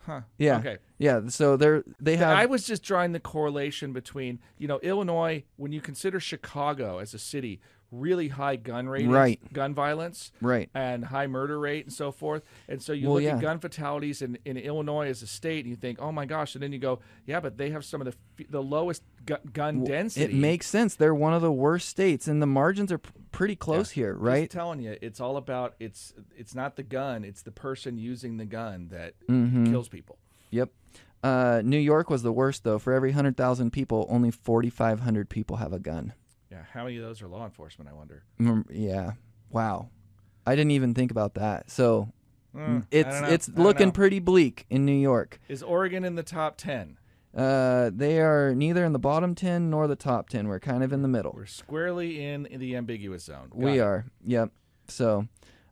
Huh. 0.06 0.22
yeah. 0.38 0.58
Okay. 0.58 0.78
yeah. 0.98 1.22
So 1.28 1.58
they're 1.58 1.84
they 2.00 2.18
have. 2.18 2.36
I 2.36 2.46
was 2.46 2.66
just 2.66 2.84
drawing 2.84 3.12
the 3.12 3.20
correlation 3.20 3.94
between, 3.94 4.40
you 4.58 4.68
know, 4.68 4.80
Illinois, 4.80 5.44
when 5.58 5.72
you 5.72 5.82
consider 5.82 6.20
Chicago 6.20 6.98
as 6.98 7.14
a 7.14 7.20
city, 7.20 7.60
really 7.92 8.30
high 8.30 8.56
gun 8.56 8.88
rate, 8.88 9.08
Right. 9.08 9.40
gun 9.54 9.74
violence, 9.74 10.32
right. 10.42 10.70
and 10.74 11.04
high 11.06 11.28
murder 11.28 11.60
rate 11.60 11.86
and 11.86 11.94
so 11.94 12.12
forth. 12.12 12.44
And 12.70 12.82
so 12.82 12.94
you 12.94 13.08
Well, 13.08 13.16
look 13.16 13.24
yeah. 13.24 13.36
at 13.36 13.42
gun 13.42 13.60
fatalities 13.60 14.22
in, 14.22 14.38
in 14.46 14.56
Illinois 14.58 15.10
as 15.10 15.22
a 15.22 15.28
state 15.28 15.66
and 15.66 15.70
you 15.70 15.76
think, 15.76 16.00
oh 16.02 16.12
my 16.12 16.26
gosh. 16.26 16.56
And 16.56 16.64
then 16.64 16.72
you 16.72 16.80
go, 16.80 17.00
yeah, 17.26 17.40
but 17.42 17.58
they 17.58 17.70
have 17.72 17.84
some 17.86 18.02
of 18.02 18.06
the 18.08 18.16
the 18.50 18.64
lowest 18.64 19.04
gu- 19.26 19.36
gun 19.54 19.84
density. 19.84 20.26
It 20.26 20.34
makes 20.34 20.66
sense. 20.66 20.96
They're 20.96 21.14
one 21.14 21.34
of 21.34 21.44
the 21.44 21.52
worst 21.52 21.88
states, 21.90 22.28
and 22.28 22.42
the 22.42 22.48
margins 22.48 22.92
are 22.92 22.98
p- 22.98 23.12
pretty 23.32 23.56
close 23.56 23.92
here, 23.92 24.14
Just 24.14 24.24
right? 24.24 24.50
telling 24.50 24.82
you, 24.82 24.98
it's 25.02 25.20
all 25.20 25.38
about 25.38 25.76
it's 25.80 26.14
it's 26.36 26.56
not 26.56 26.76
the 26.76 26.82
gun, 26.84 27.24
it's 27.24 27.44
the 27.44 27.52
person 27.52 27.98
using 28.00 28.38
the 28.38 28.46
gun 28.46 28.88
that 28.90 29.14
Mhm. 29.30 29.70
kills 29.70 29.90
people. 29.90 30.18
Yep. 30.50 30.72
Uh, 31.24 31.62
New 31.64 31.78
York 31.78 32.10
was 32.10 32.24
the 32.24 32.32
worst 32.32 32.64
though. 32.64 32.80
For 32.80 32.94
every 32.94 33.12
hundred 33.12 33.38
thousand 33.38 33.72
people, 33.72 34.08
only 34.10 34.32
forty-five 34.32 35.02
hundred 35.02 35.30
people 35.30 35.58
have 35.58 35.72
a 35.74 35.80
gun. 35.80 36.14
Yeah, 36.52 36.64
how 36.74 36.84
many 36.84 36.98
of 36.98 37.04
those 37.04 37.22
are 37.22 37.28
law 37.28 37.46
enforcement? 37.46 37.90
I 37.90 37.94
wonder. 37.94 38.24
Mm, 38.40 38.66
Yeah. 38.70 39.14
Wow. 39.50 39.90
I 40.46 40.56
didn't 40.56 40.72
even 40.72 40.94
think 40.94 41.12
about 41.12 41.36
that. 41.36 41.70
So 41.72 42.12
Mm, 42.56 42.86
it's 42.92 43.16
it's 43.22 43.50
looking 43.50 43.94
pretty 43.94 44.20
bleak 44.20 44.66
in 44.70 44.86
New 44.86 44.92
York. 44.92 45.40
Is 45.48 45.64
Oregon 45.64 46.04
in 46.04 46.16
the 46.16 46.24
top 46.24 46.58
ten? 46.58 46.98
Uh, 47.34 47.90
they 47.94 48.20
are 48.20 48.54
neither 48.54 48.84
in 48.84 48.92
the 48.92 49.00
bottom 49.00 49.36
ten 49.36 49.70
nor 49.70 49.88
the 49.88 49.96
top 49.96 50.28
ten. 50.28 50.50
We're 50.50 50.60
kind 50.60 50.84
of 50.84 50.92
in 50.92 51.02
the 51.02 51.08
middle. 51.08 51.32
We're 51.34 51.46
squarely 51.46 52.22
in, 52.26 52.46
in 52.48 52.60
the 52.60 52.76
ambiguous 52.76 53.24
zone. 53.24 53.48
Got 53.52 53.58
We 53.58 53.78
it. 53.80 53.82
are. 53.82 54.06
Yep. 54.26 54.52
So, 54.90 55.28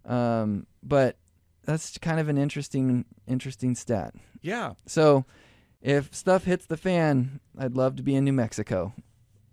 um, 0.06 0.68
but 0.82 1.18
that's 1.66 1.98
kind 1.98 2.18
of 2.22 2.30
an 2.30 2.38
interesting 2.38 3.04
interesting 3.28 3.76
stat. 3.76 4.14
Yeah. 4.42 4.76
So, 4.86 5.26
if 5.82 6.16
stuff 6.16 6.46
hits 6.46 6.66
the 6.66 6.78
fan, 6.78 7.42
I'd 7.58 7.76
love 7.76 7.98
to 7.98 8.04
be 8.04 8.16
in 8.16 8.24
New 8.24 8.32
Mexico. 8.32 8.94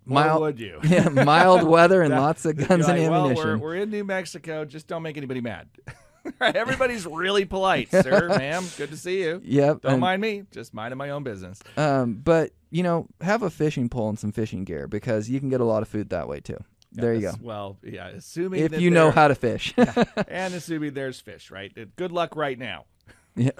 Mild, 0.07 0.41
would 0.41 0.61
you? 0.61 0.81
yeah, 0.85 1.09
mild 1.09 1.65
weather 1.65 2.03
and 2.03 2.13
That- 2.13 2.21
lots 2.21 2.45
of 2.45 2.57
guns 2.57 2.87
like, 2.87 2.99
and 2.99 3.11
well, 3.11 3.23
ammunition. 3.27 3.45
we're, 3.45 3.59
we're 3.59 3.77
in 3.77 3.91
New 3.91 4.05
Mexico. 4.05 4.65
Just 4.65 4.87
don't 4.87 5.03
make 5.03 5.17
anybody 5.17 5.41
mad. 5.41 5.69
Everybody's 6.41 7.07
really 7.07 7.45
polite, 7.45 7.91
sir, 7.91 8.29
ma'am. 8.29 8.65
Good 8.77 8.91
to 8.91 8.97
see 8.97 9.21
you. 9.23 9.41
yep. 9.45 9.83
Don't 9.83 9.93
and, 9.93 10.01
mind 10.01 10.21
me. 10.21 10.43
Just 10.51 10.75
minding 10.75 10.99
my 10.99 11.11
own 11.11 11.23
business. 11.23 11.61
Um, 11.77 12.15
but 12.15 12.51
you 12.71 12.83
know, 12.83 13.07
have 13.21 13.43
a 13.43 13.51
fishing 13.51 13.89
pole 13.89 14.09
and 14.09 14.19
some 14.19 14.33
fishing 14.33 14.65
gear 14.65 14.89
because 14.89 15.29
you 15.31 15.39
can 15.39 15.51
get 15.51 15.61
a 15.61 15.65
lot 15.65 15.83
of 15.83 15.89
food 15.89 16.11
that 16.11 16.29
way 16.29 16.41
too. 16.41 16.59
there 16.93 17.15
you 17.15 17.21
go. 17.21 17.33
Well, 17.41 17.79
yeah. 17.83 18.09
Assuming 18.09 18.61
If 18.61 18.81
you 18.81 18.91
know 18.91 19.11
how 19.13 19.29
to 19.29 19.35
fish. 19.37 19.73
and 20.29 20.55
assuming 20.55 20.95
there's 20.95 21.21
fish, 21.21 21.51
right? 21.51 21.73
Good 21.97 22.11
luck 22.11 22.35
right 22.35 22.59
now. 22.59 22.87
yeah. 23.37 23.51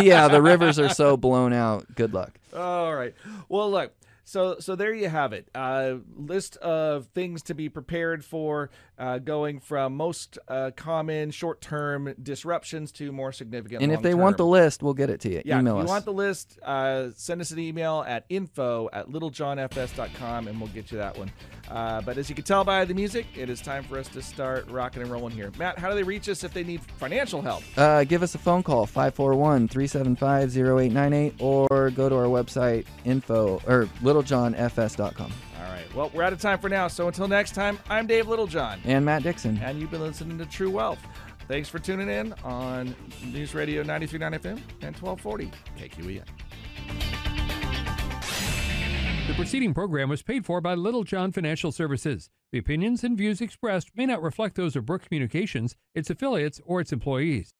yeah, 0.00 0.28
the 0.28 0.40
rivers 0.40 0.78
are 0.78 0.88
so 0.88 1.16
blown 1.16 1.52
out. 1.52 1.84
Good 1.94 2.14
luck. 2.14 2.38
All 2.54 2.94
right. 2.94 3.14
Well, 3.48 3.70
look. 3.70 3.92
So, 4.28 4.56
so 4.58 4.74
there 4.74 4.92
you 4.92 5.08
have 5.08 5.32
it. 5.32 5.48
Uh, 5.54 5.98
list 6.16 6.56
of 6.56 7.06
things 7.14 7.42
to 7.44 7.54
be 7.54 7.68
prepared 7.68 8.24
for. 8.24 8.70
Uh, 8.98 9.18
going 9.18 9.60
from 9.60 9.96
most 9.96 10.38
uh, 10.48 10.70
common 10.76 11.30
short 11.30 11.60
term 11.60 12.14
disruptions 12.22 12.92
to 12.92 13.12
more 13.12 13.32
significant. 13.32 13.82
And 13.82 13.92
if 13.92 14.02
they 14.02 14.14
want 14.14 14.36
the 14.36 14.46
list, 14.46 14.82
we'll 14.82 14.94
get 14.94 15.10
it 15.10 15.20
to 15.20 15.30
you. 15.30 15.42
yeah, 15.44 15.58
Email 15.58 15.78
if 15.78 15.84
us. 15.84 15.88
you 15.88 15.92
want 15.92 16.04
the 16.04 16.12
list, 16.12 16.58
uh, 16.62 17.08
send 17.14 17.40
us 17.40 17.50
an 17.50 17.58
email 17.58 18.04
at 18.06 18.24
info 18.28 18.88
at 18.92 19.08
littlejohnfs.com 19.08 20.48
and 20.48 20.60
we'll 20.60 20.70
get 20.70 20.90
you 20.90 20.98
that 20.98 21.16
one. 21.18 21.30
Uh, 21.70 22.00
but 22.02 22.16
as 22.16 22.28
you 22.28 22.34
can 22.34 22.44
tell 22.44 22.64
by 22.64 22.84
the 22.84 22.94
music, 22.94 23.26
it 23.36 23.50
is 23.50 23.60
time 23.60 23.82
for 23.84 23.98
us 23.98 24.08
to 24.08 24.22
start 24.22 24.68
rocking 24.70 25.02
and 25.02 25.10
rolling 25.10 25.34
here. 25.34 25.50
Matt, 25.58 25.78
how 25.78 25.88
do 25.88 25.94
they 25.96 26.02
reach 26.04 26.28
us 26.28 26.44
if 26.44 26.52
they 26.54 26.62
need 26.64 26.80
financial 26.98 27.42
help? 27.42 27.62
Uh, 27.76 28.04
give 28.04 28.22
us 28.22 28.34
a 28.34 28.38
phone 28.38 28.62
call 28.62 28.86
541-375-0898 28.86 31.34
or 31.40 31.90
go 31.90 32.08
to 32.08 32.14
our 32.14 32.26
website 32.26 32.86
info 33.04 33.60
or 33.66 33.88
littlejohnfs.com. 34.02 35.32
All 35.58 35.72
right. 35.72 35.94
Well, 35.94 36.10
we're 36.14 36.22
out 36.22 36.32
of 36.32 36.40
time 36.40 36.58
for 36.58 36.68
now. 36.68 36.88
So 36.88 37.08
until 37.08 37.28
next 37.28 37.54
time, 37.54 37.78
I'm 37.88 38.06
Dave 38.06 38.28
Littlejohn. 38.28 38.80
And 38.84 39.04
Matt 39.04 39.22
Dixon. 39.22 39.58
And 39.62 39.80
you've 39.80 39.90
been 39.90 40.00
listening 40.02 40.38
to 40.38 40.46
True 40.46 40.70
Wealth. 40.70 40.98
Thanks 41.48 41.68
for 41.68 41.78
tuning 41.78 42.08
in 42.08 42.32
on 42.44 42.94
News 43.24 43.54
Radio 43.54 43.82
93.9 43.82 44.40
FM 44.40 44.60
and 44.82 44.96
1240 44.96 45.50
KQEN. 45.78 46.24
The 49.28 49.34
preceding 49.34 49.74
program 49.74 50.08
was 50.08 50.22
paid 50.22 50.44
for 50.44 50.60
by 50.60 50.74
Littlejohn 50.74 51.32
Financial 51.32 51.72
Services. 51.72 52.30
The 52.52 52.58
opinions 52.58 53.02
and 53.02 53.18
views 53.18 53.40
expressed 53.40 53.90
may 53.96 54.06
not 54.06 54.22
reflect 54.22 54.54
those 54.56 54.76
of 54.76 54.86
Brooke 54.86 55.04
Communications, 55.06 55.74
its 55.94 56.10
affiliates, 56.10 56.60
or 56.64 56.80
its 56.80 56.92
employees. 56.92 57.52